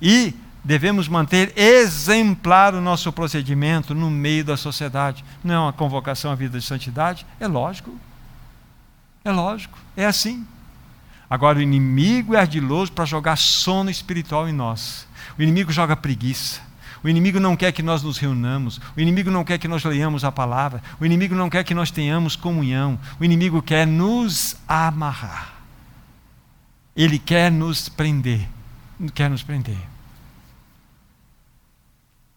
E 0.00 0.34
devemos 0.62 1.08
manter 1.08 1.52
exemplar 1.56 2.74
o 2.74 2.80
nosso 2.80 3.12
procedimento 3.12 3.92
no 3.92 4.08
meio 4.08 4.44
da 4.44 4.56
sociedade. 4.56 5.24
Não 5.42 5.54
é 5.54 5.58
uma 5.58 5.72
convocação 5.72 6.30
à 6.30 6.34
vida 6.36 6.60
de 6.60 6.64
santidade? 6.64 7.26
É 7.40 7.48
lógico. 7.48 7.92
É 9.24 9.32
lógico. 9.32 9.76
É 9.96 10.06
assim. 10.06 10.46
Agora, 11.28 11.58
o 11.58 11.62
inimigo 11.62 12.34
é 12.34 12.38
ardiloso 12.38 12.92
para 12.92 13.04
jogar 13.04 13.36
sono 13.36 13.90
espiritual 13.90 14.48
em 14.48 14.52
nós. 14.52 15.06
O 15.36 15.42
inimigo 15.42 15.72
joga 15.72 15.96
preguiça. 15.96 16.60
O 17.02 17.08
inimigo 17.08 17.40
não 17.40 17.56
quer 17.56 17.72
que 17.72 17.82
nós 17.82 18.02
nos 18.02 18.18
reunamos, 18.18 18.80
o 18.96 19.00
inimigo 19.00 19.30
não 19.30 19.42
quer 19.42 19.58
que 19.58 19.66
nós 19.66 19.82
leiamos 19.84 20.22
a 20.22 20.30
palavra, 20.30 20.82
o 21.00 21.06
inimigo 21.06 21.34
não 21.34 21.48
quer 21.48 21.64
que 21.64 21.74
nós 21.74 21.90
tenhamos 21.90 22.36
comunhão, 22.36 22.98
o 23.18 23.24
inimigo 23.24 23.62
quer 23.62 23.86
nos 23.86 24.54
amarrar. 24.68 25.54
Ele 26.94 27.18
quer 27.18 27.50
nos 27.50 27.88
prender, 27.88 28.46
quer 29.14 29.30
nos 29.30 29.42
prender. 29.42 29.78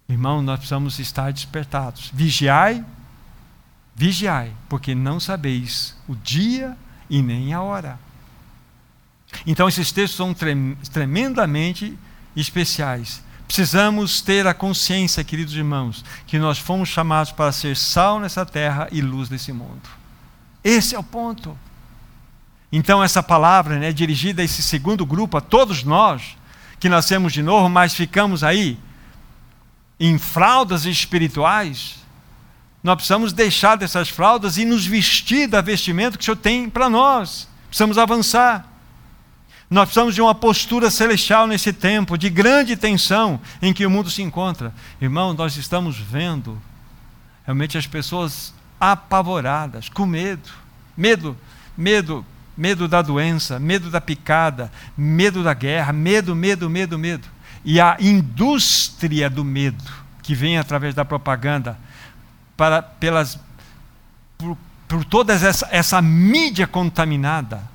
Irmão, 0.07 0.41
nós 0.41 0.59
precisamos 0.59 0.99
estar 0.99 1.33
despertados. 1.33 2.09
Vigiai, 2.13 2.85
vigiai, 3.95 4.53
porque 4.69 4.95
não 4.95 5.19
sabeis 5.19 5.97
o 6.07 6.15
dia 6.15 6.77
e 7.09 7.21
nem 7.21 7.53
a 7.53 7.61
hora. 7.61 7.99
Então, 9.45 9.67
esses 9.67 9.91
textos 9.91 10.15
são 10.15 10.33
tremendamente 10.91 11.97
especiais 12.35 13.23
Precisamos 13.53 14.19
ter 14.19 14.47
a 14.47 14.53
consciência, 14.55 15.23
queridos 15.23 15.53
irmãos, 15.53 16.03
que 16.25 16.39
nós 16.39 16.57
fomos 16.57 16.89
chamados 16.89 17.31
para 17.31 17.51
ser 17.51 17.77
sal 17.77 18.19
nessa 18.19 18.43
terra 18.43 18.87
e 18.91 18.99
luz 18.99 19.29
nesse 19.29 19.53
mundo. 19.53 19.87
Esse 20.63 20.95
é 20.95 20.97
o 20.99 21.03
ponto. 21.03 21.55
Então, 22.71 23.03
essa 23.03 23.21
palavra 23.21 23.77
né, 23.77 23.89
é 23.89 23.93
dirigida 23.93 24.41
a 24.41 24.45
esse 24.45 24.63
segundo 24.63 25.05
grupo, 25.05 25.37
a 25.37 25.41
todos 25.41 25.83
nós 25.83 26.35
que 26.79 26.89
nascemos 26.89 27.31
de 27.31 27.43
novo, 27.43 27.69
mas 27.69 27.93
ficamos 27.93 28.43
aí 28.43 28.75
em 29.99 30.17
fraldas 30.17 30.87
espirituais, 30.87 31.97
nós 32.81 32.95
precisamos 32.95 33.33
deixar 33.33 33.75
dessas 33.75 34.09
fraldas 34.09 34.57
e 34.57 34.65
nos 34.65 34.83
vestir 34.83 35.47
da 35.47 35.61
vestimenta 35.61 36.17
que 36.17 36.23
o 36.23 36.25
Senhor 36.25 36.37
tem 36.37 36.67
para 36.67 36.89
nós. 36.89 37.47
Precisamos 37.67 37.99
avançar. 37.99 38.72
Nós 39.73 39.85
precisamos 39.85 40.13
de 40.13 40.21
uma 40.21 40.35
postura 40.35 40.91
celestial 40.91 41.47
nesse 41.47 41.73
tempo 41.73 42.15
de 42.15 42.29
grande 42.29 42.75
tensão 42.75 43.41
em 43.59 43.73
que 43.73 43.87
o 43.87 43.89
mundo 43.89 44.07
se 44.07 44.21
encontra. 44.21 44.71
Irmão, 45.01 45.33
nós 45.33 45.57
estamos 45.57 45.97
vendo 45.97 46.61
realmente 47.43 47.75
as 47.75 47.87
pessoas 47.87 48.53
apavoradas, 48.79 49.89
com 49.89 50.05
medo. 50.05 50.47
Medo, 50.95 51.35
medo, 51.75 52.23
medo 52.55 52.87
da 52.87 53.01
doença, 53.01 53.59
medo 53.59 53.89
da 53.89 53.99
picada, 53.99 54.71
medo 54.95 55.41
da 55.41 55.55
guerra, 55.55 55.91
medo, 55.91 56.35
medo, 56.35 56.69
medo, 56.69 56.99
medo. 56.99 57.27
E 57.65 57.81
a 57.81 57.97
indústria 57.99 59.27
do 59.27 59.43
medo 59.43 59.83
que 60.21 60.35
vem 60.35 60.59
através 60.59 60.93
da 60.93 61.03
propaganda 61.03 61.79
para, 62.55 62.83
pelas, 62.83 63.39
por, 64.37 64.55
por 64.87 65.03
toda 65.03 65.33
essa, 65.33 65.67
essa 65.71 65.99
mídia 65.99 66.67
contaminada, 66.67 67.72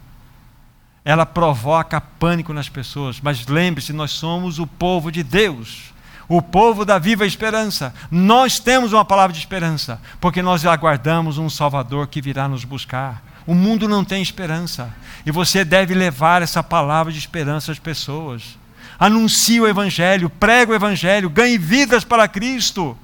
ela 1.05 1.25
provoca 1.25 2.01
pânico 2.01 2.53
nas 2.53 2.69
pessoas. 2.69 3.21
Mas 3.21 3.47
lembre-se, 3.47 3.93
nós 3.93 4.11
somos 4.11 4.59
o 4.59 4.67
povo 4.67 5.11
de 5.11 5.23
Deus, 5.23 5.93
o 6.29 6.43
povo 6.43 6.85
da 6.85 6.99
viva 6.99 7.27
esperança. 7.27 7.95
Nós 8.11 8.59
temos 8.59 8.93
uma 8.93 9.05
palavra 9.05 9.33
de 9.33 9.39
esperança, 9.39 10.01
porque 10.21 10.43
nós 10.43 10.65
aguardamos 10.67 11.39
um 11.39 11.49
Salvador 11.49 12.09
que 12.09 12.21
virá 12.21 12.49
nos 12.49 12.65
buscar. 12.65 13.23
O 13.47 13.55
mundo 13.55 13.89
não 13.89 14.05
tem 14.05 14.21
esperança, 14.21 14.95
e 15.25 15.31
você 15.31 15.65
deve 15.65 15.95
levar 15.95 16.43
essa 16.43 16.63
palavra 16.63 17.11
de 17.11 17.19
esperança 17.19 17.73
às 17.73 17.79
pessoas. 17.79 18.59
Anuncie 18.99 19.61
o 19.61 19.67
Evangelho, 19.67 20.29
pregue 20.29 20.73
o 20.73 20.75
Evangelho, 20.75 21.31
ganhe 21.31 21.57
vidas 21.57 22.05
para 22.05 22.29
Cristo. 22.29 22.99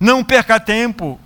Não 0.00 0.24
perca 0.24 0.58
tempo. 0.58 1.20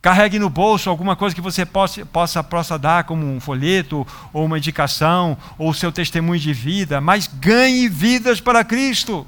Carregue 0.00 0.38
no 0.38 0.48
bolso 0.48 0.88
alguma 0.88 1.16
coisa 1.16 1.34
que 1.34 1.40
você 1.40 1.66
possa, 1.66 2.06
possa, 2.06 2.44
possa 2.44 2.78
dar, 2.78 3.04
como 3.04 3.26
um 3.26 3.40
folheto, 3.40 4.06
ou 4.32 4.44
uma 4.44 4.58
indicação, 4.58 5.36
ou 5.58 5.74
seu 5.74 5.90
testemunho 5.90 6.40
de 6.40 6.52
vida, 6.52 7.00
mas 7.00 7.26
ganhe 7.26 7.88
vidas 7.88 8.40
para 8.40 8.64
Cristo. 8.64 9.26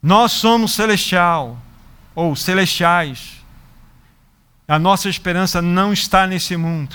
Nós 0.00 0.30
somos 0.30 0.72
celestial, 0.74 1.58
ou 2.14 2.36
celestiais. 2.36 3.38
A 4.68 4.78
nossa 4.78 5.08
esperança 5.08 5.60
não 5.60 5.92
está 5.92 6.24
nesse 6.24 6.56
mundo, 6.56 6.94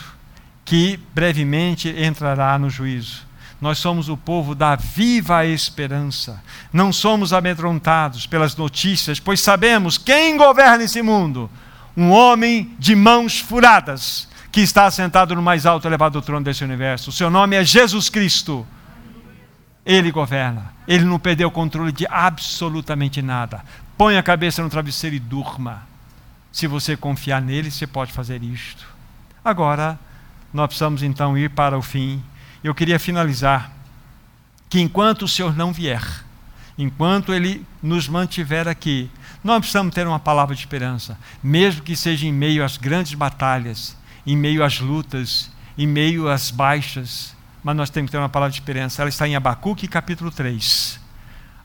que 0.63 0.97
brevemente 1.13 1.89
entrará 1.89 2.57
no 2.57 2.69
juízo. 2.69 3.28
Nós 3.64 3.78
somos 3.78 4.09
o 4.09 4.18
povo 4.18 4.53
da 4.53 4.76
viva 4.76 5.45
esperança. 5.45 6.43
Não 6.74 6.91
somos 6.91 7.32
amedrontados 7.32 8.28
pelas 8.28 8.57
notícias, 8.57 9.22
pois 9.22 9.39
sabemos 9.39 9.97
quem 9.97 10.36
governa 10.36 10.84
esse 10.84 11.01
mundo. 11.01 11.49
Um 11.95 12.11
homem 12.11 12.76
de 12.78 12.93
mãos 12.93 13.39
furadas, 13.39 14.28
que 14.51 14.59
está 14.59 14.91
sentado 14.91 15.34
no 15.34 15.41
mais 15.41 15.66
alto 15.66 15.88
elevado 15.88 16.22
trono 16.22 16.43
desse 16.43 16.61
universo. 16.61 17.09
O 17.09 17.14
seu 17.14 17.30
nome 17.30 17.55
é 17.55 17.64
Jesus 17.64 18.09
Cristo. 18.09 18.68
Ele 19.86 20.11
governa. 20.11 20.74
Ele 20.86 21.05
não 21.05 21.18
perdeu 21.18 21.47
o 21.47 21.51
controle 21.51 21.93
de 21.93 22.05
absolutamente 22.09 23.22
nada. 23.22 23.64
Põe 23.97 24.18
a 24.18 24.24
cabeça 24.24 24.61
no 24.61 24.70
travesseiro 24.70 25.16
e 25.16 25.20
durma. 25.20 25.88
Se 26.51 26.68
você 26.68 26.97
confiar 26.97 27.41
nele, 27.41 27.72
você 27.72 27.88
pode 27.88 28.11
fazer 28.11 28.43
isto. 28.43 28.86
Agora, 29.41 29.97
nós 30.53 30.68
precisamos 30.68 31.01
então 31.01 31.38
ir 31.38 31.49
para 31.51 31.78
o 31.78 31.82
fim 31.82 32.22
eu 32.64 32.74
queria 32.74 32.97
finalizar 32.97 33.72
que 34.70 34.80
enquanto 34.80 35.24
o 35.24 35.28
Senhor 35.28 35.55
não 35.55 35.74
vier, 35.74 36.03
enquanto 36.78 37.34
Ele 37.34 37.66
nos 37.82 38.07
mantiver 38.07 38.68
aqui, 38.68 39.09
nós 39.43 39.59
precisamos 39.59 39.93
ter 39.93 40.07
uma 40.07 40.20
palavra 40.20 40.55
de 40.55 40.61
esperança, 40.61 41.18
mesmo 41.43 41.84
que 41.84 41.95
seja 41.95 42.26
em 42.26 42.32
meio 42.32 42.64
às 42.64 42.78
grandes 42.78 43.14
batalhas, 43.14 43.97
em 44.26 44.38
meio 44.38 44.64
às 44.64 44.80
lutas, 44.80 45.51
em 45.78 45.86
meio 45.86 46.30
às 46.30 46.49
baixas, 46.49 47.36
mas 47.64 47.76
nós 47.76 47.89
temos 47.89 48.09
que 48.09 48.14
ter 48.14 48.18
uma 48.18 48.30
palavra 48.30 48.51
de 48.51 48.59
esperança. 48.59 49.01
Ela 49.01 49.09
está 49.09 49.28
em 49.28 49.36
Abacuque 49.36 49.88
capítulo 49.88 50.32
3. 50.32 50.99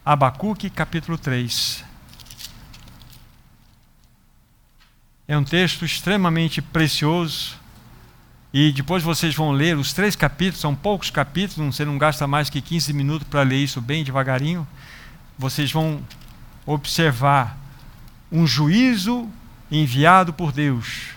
Abacuque 0.05 0.69
capítulo 0.69 1.17
3. 1.17 1.83
É 5.27 5.37
um 5.37 5.43
texto 5.43 5.85
extremamente 5.85 6.61
precioso 6.61 7.59
e 8.53 8.71
depois 8.71 9.03
vocês 9.03 9.35
vão 9.35 9.51
ler 9.51 9.77
os 9.77 9.93
três 9.93 10.15
capítulos, 10.15 10.59
são 10.59 10.73
poucos 10.73 11.11
capítulos, 11.11 11.75
você 11.75 11.85
não 11.85 11.97
gasta 11.97 12.25
mais 12.25 12.49
que 12.49 12.61
15 12.61 12.91
minutos 12.93 13.27
para 13.27 13.43
ler 13.43 13.57
isso 13.57 13.79
bem 13.79 14.03
devagarinho. 14.03 14.67
Vocês 15.37 15.71
vão 15.71 16.01
observar 16.65 17.57
um 18.31 18.47
juízo 18.47 19.29
enviado 19.71 20.33
por 20.33 20.51
Deus 20.51 21.09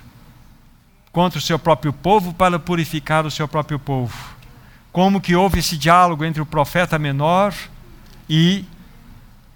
contra 1.11 1.39
o 1.39 1.43
seu 1.43 1.59
próprio 1.59 1.93
povo 1.93 2.35
para 2.35 2.59
purificar 2.59 3.25
o 3.25 3.31
seu 3.31 3.49
próprio 3.49 3.79
povo. 3.79 4.15
Como 4.93 5.21
que 5.21 5.35
houve 5.35 5.61
esse 5.61 5.77
diálogo 5.77 6.25
entre 6.27 6.43
o 6.43 6.47
profeta 6.47 6.99
menor 6.99 7.55
e 8.29 8.65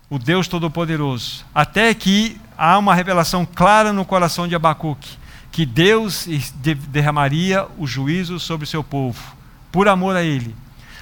o 0.08 0.18
Deus 0.18 0.48
Todo-Poderoso, 0.48 1.44
até 1.54 1.92
que 1.92 2.40
há 2.56 2.78
uma 2.78 2.94
revelação 2.94 3.44
clara 3.44 3.92
no 3.92 4.04
coração 4.04 4.48
de 4.48 4.54
Abacuque 4.54 5.18
que 5.56 5.64
Deus 5.64 6.28
derramaria 6.90 7.66
o 7.78 7.86
juízo 7.86 8.38
sobre 8.38 8.64
o 8.64 8.68
seu 8.68 8.84
povo, 8.84 9.34
por 9.72 9.88
amor 9.88 10.14
a 10.14 10.22
Ele. 10.22 10.54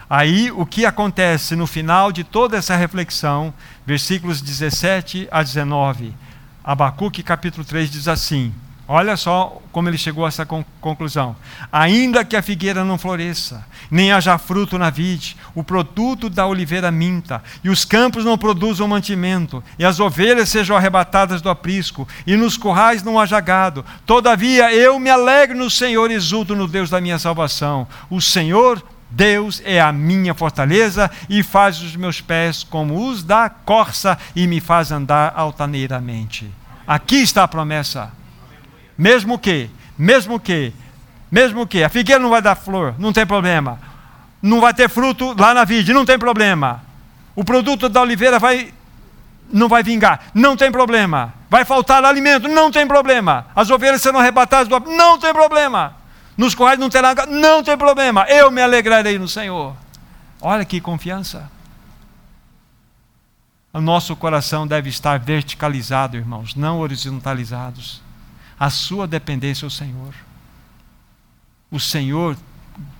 Aí 0.09 0.49
o 0.49 0.65
que 0.65 0.87
acontece 0.87 1.57
no 1.57 1.67
final 1.67 2.13
de 2.13 2.23
toda 2.23 2.57
essa 2.57 2.77
reflexão, 2.77 3.53
versículos 3.85 4.41
17 4.41 5.27
a 5.29 5.43
19, 5.43 6.15
Abacuque 6.63 7.21
capítulo 7.21 7.65
3 7.65 7.91
diz 7.91 8.07
assim: 8.07 8.55
Olha 8.87 9.17
só 9.17 9.63
como 9.73 9.89
ele 9.89 9.97
chegou 9.97 10.27
a 10.27 10.29
essa 10.29 10.47
conclusão. 10.81 11.35
Ainda 11.73 12.25
que 12.25 12.37
a 12.37 12.43
figueira 12.43 12.85
não 12.85 12.99
floresça, 12.99 13.67
nem 13.91 14.13
haja 14.13 14.37
fruto 14.37 14.79
na 14.79 14.91
vide, 14.91 15.37
o 15.55 15.65
produto 15.65 16.29
da 16.29 16.47
oliveira 16.47 16.91
minta, 16.91 17.43
e 17.63 17.71
os 17.71 17.85
campos 17.85 18.27
não 18.27 18.37
produzam 18.37 18.87
mantimento, 18.87 19.65
e 19.79 19.85
as 19.87 20.01
ovelhas 20.01 20.51
sejam 20.51 20.77
arrebatadas 20.77 21.41
do 21.41 21.49
aprisco, 21.49 22.07
e 22.27 22.37
nos 22.37 22.59
currais 22.59 23.03
não 23.03 23.19
haja 23.19 23.41
gado, 23.41 23.85
todavia 24.05 24.73
eu 24.75 24.99
me 25.01 25.09
alegro 25.09 25.57
no 25.57 25.71
Senhor 25.71 26.11
e 26.11 26.15
exulto 26.15 26.55
no 26.55 26.69
Deus 26.69 26.91
da 26.91 27.01
minha 27.01 27.19
salvação. 27.19 27.89
O 28.11 28.21
Senhor 28.21 28.83
Deus 29.11 29.63
é 29.65 29.81
a 29.81 29.93
minha 29.93 30.35
fortaleza 30.35 31.11
e 31.31 31.43
faz 31.43 31.81
os 31.81 31.95
meus 31.95 32.21
pés 32.21 32.65
como 32.65 33.09
os 33.09 33.23
da 33.23 33.49
corça 33.49 34.19
e 34.35 34.47
me 34.47 34.61
faz 34.61 34.91
andar 34.91 35.33
altaneiramente. 35.37 36.51
Aqui 36.87 37.17
está 37.17 37.45
a 37.45 37.49
promessa. 37.49 38.24
Mesmo 38.97 39.39
que, 39.39 39.71
mesmo 39.99 40.39
que, 40.39 40.73
mesmo 41.31 41.67
que 41.67 41.83
a 41.83 41.89
figueira 41.89 42.23
não 42.23 42.31
vai 42.31 42.41
dar 42.41 42.55
flor, 42.55 42.95
não 42.99 43.13
tem 43.13 43.27
problema. 43.27 43.79
Não 44.41 44.61
vai 44.61 44.73
ter 44.73 44.89
fruto 44.89 45.35
lá 45.39 45.55
na 45.55 45.65
vide, 45.65 45.93
não 45.93 46.05
tem 46.05 46.19
problema. 46.19 46.83
O 47.35 47.45
produto 47.45 47.89
da 47.89 48.01
oliveira 48.01 48.39
vai 48.39 48.73
não 49.51 49.69
vai 49.69 49.83
vingar, 49.83 50.27
não 50.35 50.57
tem 50.57 50.71
problema. 50.73 51.35
Vai 51.51 51.65
faltar 51.65 52.05
alimento, 52.05 52.49
não 52.49 52.71
tem 52.71 52.87
problema. 52.87 53.47
As 53.55 53.71
ovelhas 53.71 54.01
serão 54.01 54.19
arrebatadas 54.19 54.69
do 54.69 54.81
não 54.91 55.19
tem 55.19 55.33
problema. 55.33 55.97
Nos 56.37 56.55
corrais 56.55 56.79
não 56.79 56.89
terá, 56.89 57.15
não 57.27 57.63
tem 57.63 57.77
problema. 57.77 58.25
Eu 58.29 58.51
me 58.51 58.61
alegrarei 58.61 59.19
no 59.19 59.29
Senhor. 59.29 59.75
Olha 60.41 60.65
que 60.65 60.81
confiança. 60.81 61.51
O 63.73 63.81
nosso 63.81 64.15
coração 64.17 64.67
deve 64.67 64.89
estar 64.89 65.19
verticalizado, 65.19 66.17
irmãos, 66.17 66.55
não 66.55 66.79
horizontalizados 66.81 68.01
a 68.59 68.71
sua 68.71 69.07
dependência 69.07 69.67
ao 69.67 69.71
Senhor. 69.71 70.15
O 71.71 71.81
Senhor 71.81 72.37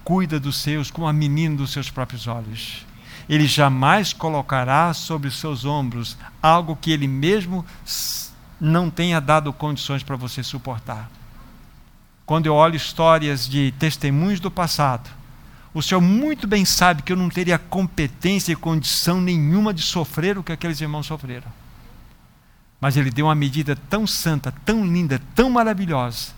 cuida 0.03 0.39
dos 0.39 0.57
seus 0.59 0.91
como 0.91 1.07
a 1.07 1.13
menina 1.13 1.57
dos 1.57 1.73
seus 1.73 1.91
próprios 1.91 2.27
olhos. 2.27 2.85
Ele 3.29 3.47
jamais 3.47 4.13
colocará 4.13 4.93
sobre 4.93 5.29
os 5.29 5.39
seus 5.39 5.65
ombros 5.65 6.17
algo 6.43 6.77
que 6.77 6.91
ele 6.91 7.09
mesmo 7.09 7.65
não 8.61 8.91
tenha 8.91 9.21
dado 9.21 9.53
condições 9.53 10.03
para 10.03 10.17
você 10.17 10.43
suportar. 10.43 11.11
Quando 12.27 12.47
eu 12.47 12.55
olho 12.55 12.77
histórias 12.77 13.49
de 13.49 13.73
testemunhos 13.79 14.41
do 14.41 14.51
passado, 14.51 15.11
o 15.73 15.83
Senhor 15.83 16.01
muito 16.01 16.47
bem 16.47 16.65
sabe 16.65 17.03
que 17.03 17.13
eu 17.13 17.17
não 17.17 17.29
teria 17.29 17.59
competência 17.59 18.53
e 18.53 18.57
condição 18.57 19.21
nenhuma 19.21 19.75
de 19.75 19.83
sofrer 19.83 20.39
o 20.39 20.43
que 20.43 20.53
aqueles 20.53 20.81
irmãos 20.81 21.07
sofreram. 21.07 21.64
Mas 22.81 22.97
ele 22.97 23.11
deu 23.11 23.27
uma 23.27 23.35
medida 23.35 23.77
tão 23.89 24.07
santa, 24.07 24.53
tão 24.65 24.85
linda, 24.85 25.21
tão 25.35 25.51
maravilhosa, 25.51 26.33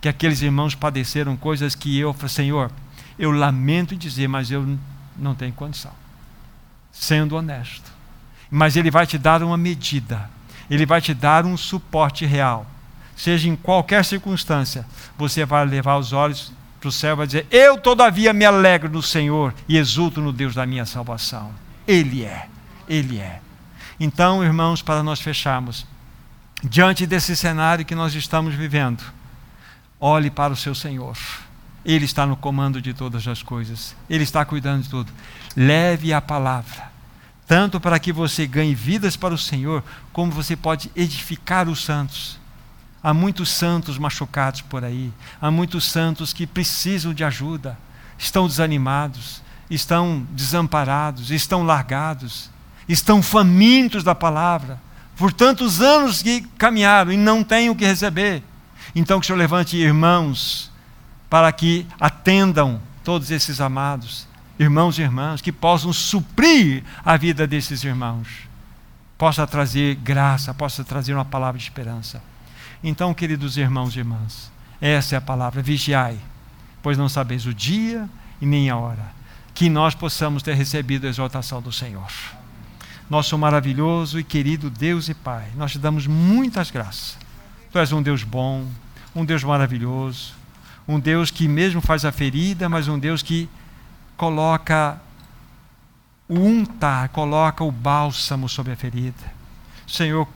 que 0.00 0.08
aqueles 0.08 0.40
irmãos 0.40 0.74
padeceram 0.74 1.36
coisas 1.36 1.74
que 1.74 1.98
eu 1.98 2.14
Senhor, 2.28 2.70
eu 3.18 3.30
lamento 3.30 3.94
dizer, 3.94 4.28
mas 4.28 4.50
eu 4.50 4.78
não 5.16 5.34
tenho 5.34 5.52
condição. 5.52 5.92
Sendo 6.90 7.36
honesto. 7.36 7.92
Mas 8.50 8.76
ele 8.76 8.90
vai 8.90 9.06
te 9.06 9.18
dar 9.18 9.42
uma 9.42 9.56
medida, 9.56 10.28
ele 10.70 10.86
vai 10.86 11.00
te 11.00 11.14
dar 11.14 11.44
um 11.44 11.56
suporte 11.56 12.24
real. 12.24 12.66
Seja 13.14 13.48
em 13.48 13.54
qualquer 13.54 14.04
circunstância, 14.04 14.86
você 15.18 15.44
vai 15.44 15.64
levar 15.66 15.98
os 15.98 16.12
olhos 16.12 16.52
para 16.80 16.88
o 16.88 16.92
céu 16.92 17.12
e 17.12 17.16
vai 17.16 17.26
dizer: 17.26 17.46
Eu, 17.50 17.76
todavia, 17.76 18.32
me 18.32 18.46
alegro 18.46 18.88
no 18.88 19.02
Senhor 19.02 19.54
e 19.68 19.76
exulto 19.76 20.20
no 20.22 20.32
Deus 20.32 20.54
da 20.54 20.64
minha 20.64 20.86
salvação. 20.86 21.52
Ele 21.86 22.24
é. 22.24 22.48
Ele 22.88 23.18
é. 23.18 23.40
Então, 24.02 24.42
irmãos, 24.42 24.80
para 24.80 25.02
nós 25.02 25.20
fecharmos, 25.20 25.86
diante 26.64 27.06
desse 27.06 27.36
cenário 27.36 27.84
que 27.84 27.94
nós 27.94 28.14
estamos 28.14 28.54
vivendo, 28.54 29.04
olhe 30.00 30.30
para 30.30 30.54
o 30.54 30.56
seu 30.56 30.74
Senhor. 30.74 31.18
Ele 31.84 32.06
está 32.06 32.24
no 32.24 32.34
comando 32.34 32.80
de 32.80 32.94
todas 32.94 33.28
as 33.28 33.42
coisas. 33.42 33.94
Ele 34.08 34.24
está 34.24 34.42
cuidando 34.42 34.84
de 34.84 34.88
tudo. 34.88 35.12
Leve 35.54 36.14
a 36.14 36.20
palavra, 36.22 36.90
tanto 37.46 37.78
para 37.78 37.98
que 37.98 38.10
você 38.10 38.46
ganhe 38.46 38.74
vidas 38.74 39.16
para 39.16 39.34
o 39.34 39.38
Senhor, 39.38 39.84
como 40.14 40.32
você 40.32 40.56
pode 40.56 40.90
edificar 40.96 41.68
os 41.68 41.84
santos. 41.84 42.40
Há 43.02 43.12
muitos 43.12 43.50
santos 43.50 43.98
machucados 43.98 44.62
por 44.62 44.82
aí, 44.82 45.12
há 45.42 45.50
muitos 45.50 45.84
santos 45.84 46.32
que 46.32 46.46
precisam 46.46 47.12
de 47.12 47.22
ajuda, 47.22 47.78
estão 48.18 48.46
desanimados, 48.46 49.42
estão 49.70 50.26
desamparados, 50.32 51.30
estão 51.30 51.62
largados, 51.62 52.50
estão 52.92 53.22
famintos 53.22 54.02
da 54.02 54.14
palavra, 54.14 54.80
por 55.16 55.32
tantos 55.32 55.80
anos 55.80 56.22
que 56.22 56.40
caminharam 56.58 57.12
e 57.12 57.16
não 57.16 57.44
têm 57.44 57.70
o 57.70 57.76
que 57.76 57.84
receber. 57.84 58.42
Então 58.94 59.20
que 59.20 59.24
o 59.24 59.26
Senhor 59.26 59.38
levante 59.38 59.76
irmãos 59.76 60.70
para 61.28 61.52
que 61.52 61.86
atendam 62.00 62.80
todos 63.04 63.30
esses 63.30 63.60
amados, 63.60 64.26
irmãos 64.58 64.98
e 64.98 65.02
irmãs, 65.02 65.40
que 65.40 65.52
possam 65.52 65.92
suprir 65.92 66.82
a 67.04 67.16
vida 67.16 67.46
desses 67.46 67.84
irmãos, 67.84 68.26
possa 69.16 69.46
trazer 69.46 69.94
graça, 69.96 70.52
possa 70.52 70.82
trazer 70.82 71.14
uma 71.14 71.24
palavra 71.24 71.58
de 71.58 71.64
esperança. 71.64 72.22
Então, 72.82 73.14
queridos 73.14 73.56
irmãos 73.56 73.94
e 73.94 73.98
irmãs, 73.98 74.50
essa 74.80 75.14
é 75.14 75.18
a 75.18 75.20
palavra: 75.20 75.62
vigiai, 75.62 76.18
pois 76.82 76.98
não 76.98 77.08
sabeis 77.08 77.46
o 77.46 77.54
dia 77.54 78.08
e 78.40 78.46
nem 78.46 78.70
a 78.70 78.76
hora, 78.76 79.12
que 79.54 79.68
nós 79.68 79.94
possamos 79.94 80.42
ter 80.42 80.54
recebido 80.54 81.06
a 81.06 81.10
exaltação 81.10 81.62
do 81.62 81.70
Senhor. 81.70 82.10
Nosso 83.10 83.36
maravilhoso 83.36 84.20
e 84.20 84.24
querido 84.24 84.70
Deus 84.70 85.08
e 85.08 85.14
Pai, 85.14 85.48
nós 85.56 85.72
te 85.72 85.80
damos 85.80 86.06
muitas 86.06 86.70
graças. 86.70 87.18
Tu 87.72 87.78
és 87.80 87.90
um 87.90 88.00
Deus 88.00 88.22
bom, 88.22 88.64
um 89.12 89.24
Deus 89.24 89.42
maravilhoso, 89.42 90.32
um 90.86 91.00
Deus 91.00 91.28
que 91.28 91.48
mesmo 91.48 91.80
faz 91.80 92.04
a 92.04 92.12
ferida, 92.12 92.68
mas 92.68 92.86
um 92.86 92.96
Deus 92.96 93.20
que 93.20 93.48
coloca 94.16 95.00
o 96.28 96.38
untar, 96.38 97.08
coloca 97.08 97.64
o 97.64 97.72
bálsamo 97.72 98.48
sobre 98.48 98.74
a 98.74 98.76
ferida. 98.76 99.32
Senhor, 99.88 100.28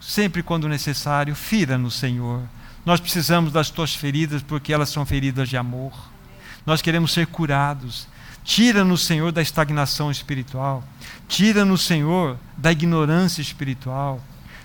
sempre 0.00 0.42
quando 0.42 0.70
necessário, 0.70 1.34
fira-nos, 1.34 1.96
Senhor. 1.96 2.40
Nós 2.86 2.98
precisamos 2.98 3.52
das 3.52 3.68
tuas 3.68 3.94
feridas 3.94 4.42
porque 4.42 4.72
elas 4.72 4.88
são 4.88 5.04
feridas 5.04 5.50
de 5.50 5.58
amor. 5.58 5.92
Nós 6.64 6.80
queremos 6.80 7.12
ser 7.12 7.26
curados. 7.26 8.08
Tira-nos, 8.46 9.04
Senhor, 9.04 9.32
da 9.32 9.42
estagnação 9.42 10.08
espiritual. 10.08 10.84
Tira-nos, 11.26 11.82
Senhor, 11.82 12.38
da 12.56 12.70
ignorância 12.70 13.42
espiritual. 13.42 14.20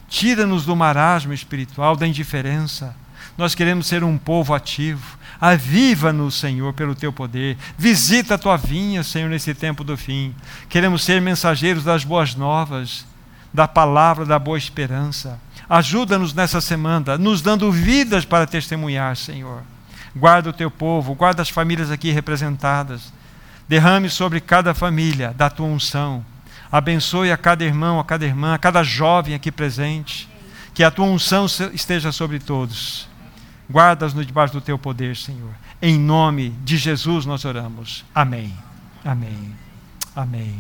Tira-nos 0.08 0.66
do 0.66 0.76
marasmo 0.76 1.34
espiritual, 1.34 1.96
da 1.96 2.08
indiferença. 2.08 2.96
Nós 3.36 3.56
queremos 3.56 3.88
ser 3.88 4.04
um 4.04 4.20
povo 4.20 4.54
ativo. 4.54 5.18
Aviva-nos, 5.42 6.36
Senhor, 6.36 6.72
pelo 6.74 6.94
teu 6.94 7.12
poder. 7.12 7.58
Visita 7.76 8.36
a 8.36 8.38
tua 8.38 8.56
vinha, 8.56 9.02
Senhor, 9.02 9.28
nesse 9.28 9.56
tempo 9.56 9.84
do 9.84 9.98
fim. 9.98 10.36
Queremos 10.70 11.04
ser 11.04 11.20
mensageiros 11.20 11.84
das 11.84 12.04
boas 12.04 12.36
novas, 12.36 13.04
da 13.52 13.68
palavra 13.68 14.28
da 14.28 14.38
boa 14.38 14.60
esperança. 14.60 15.40
Ajuda-nos 15.68 16.36
nessa 16.36 16.62
semana, 16.62 17.18
nos 17.18 17.42
dando 17.42 17.72
vidas 17.72 18.26
para 18.26 18.46
testemunhar, 18.46 19.16
Senhor. 19.16 19.64
Guarda 20.16 20.52
o 20.52 20.54
teu 20.54 20.70
povo, 20.70 21.16
guarda 21.16 21.42
as 21.42 21.50
famílias 21.50 21.90
aqui 21.90 22.12
representadas. 22.12 23.12
Derrame 23.72 24.10
sobre 24.10 24.42
cada 24.42 24.74
família 24.74 25.34
da 25.34 25.50
tua 25.50 25.66
unção. 25.66 26.26
Abençoe 26.70 27.32
a 27.32 27.38
cada 27.38 27.64
irmão, 27.64 28.02
a 28.02 28.04
cada 28.04 28.26
irmã, 28.26 28.54
a 28.54 28.58
cada 28.58 28.84
jovem 28.84 29.34
aqui 29.34 29.50
presente. 29.50 30.28
Que 30.74 30.84
a 30.84 30.92
tua 30.92 31.06
unção 31.06 31.46
esteja 31.74 32.12
sobre 32.12 32.38
todos 32.38 33.10
Guarda-nos 33.72 34.28
debaixo 34.28 34.54
do 34.54 34.60
teu 34.60 34.78
poder, 34.78 35.16
Senhor. 35.16 35.52
Em 35.82 35.98
nome 35.98 36.50
de 36.66 36.76
Jesus 36.76 37.26
nós 37.26 37.46
oramos. 37.46 38.04
Amém. 38.14 38.54
Amém. 39.06 39.56
Amém. 40.14 40.54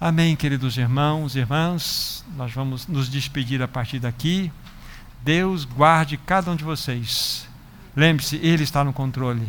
Amém, 0.00 0.36
queridos 0.36 0.76
irmãos 0.76 1.34
e 1.34 1.40
irmãs. 1.40 2.24
Nós 2.36 2.52
vamos 2.52 2.86
nos 2.86 3.08
despedir 3.08 3.60
a 3.60 3.66
partir 3.66 3.98
daqui. 3.98 4.52
Deus 5.24 5.64
guarde 5.64 6.16
cada 6.16 6.52
um 6.52 6.54
de 6.54 6.62
vocês. 6.62 7.48
Lembre-se, 7.96 8.36
Ele 8.36 8.62
está 8.62 8.84
no 8.84 8.92
controle. 8.92 9.48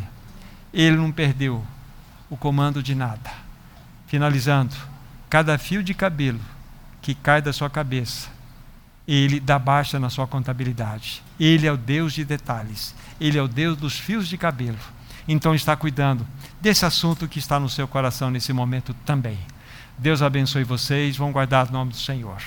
Ele 0.74 0.96
não 0.96 1.12
perdeu 1.12 1.64
o 2.30 2.36
comando 2.36 2.82
de 2.82 2.94
nada. 2.94 3.30
Finalizando, 4.06 4.74
cada 5.28 5.58
fio 5.58 5.82
de 5.82 5.94
cabelo 5.94 6.40
que 7.02 7.14
cai 7.14 7.40
da 7.40 7.52
sua 7.52 7.70
cabeça 7.70 8.36
ele 9.06 9.38
dá 9.38 9.58
baixa 9.58 10.00
na 10.00 10.10
sua 10.10 10.26
contabilidade. 10.26 11.22
Ele 11.38 11.66
é 11.66 11.72
o 11.72 11.76
Deus 11.76 12.12
de 12.12 12.24
detalhes. 12.24 12.94
Ele 13.20 13.38
é 13.38 13.42
o 13.42 13.46
Deus 13.46 13.76
dos 13.76 13.98
fios 13.98 14.26
de 14.26 14.36
cabelo. 14.36 14.78
Então 15.28 15.54
está 15.54 15.76
cuidando 15.76 16.26
desse 16.60 16.84
assunto 16.84 17.28
que 17.28 17.38
está 17.38 17.60
no 17.60 17.68
seu 17.68 17.86
coração 17.86 18.30
nesse 18.30 18.52
momento 18.52 18.92
também. 19.04 19.38
Deus 19.96 20.22
abençoe 20.22 20.64
vocês. 20.64 21.16
Vão 21.16 21.30
guardar 21.30 21.68
o 21.68 21.72
nome 21.72 21.92
do 21.92 21.96
Senhor. 21.96 22.42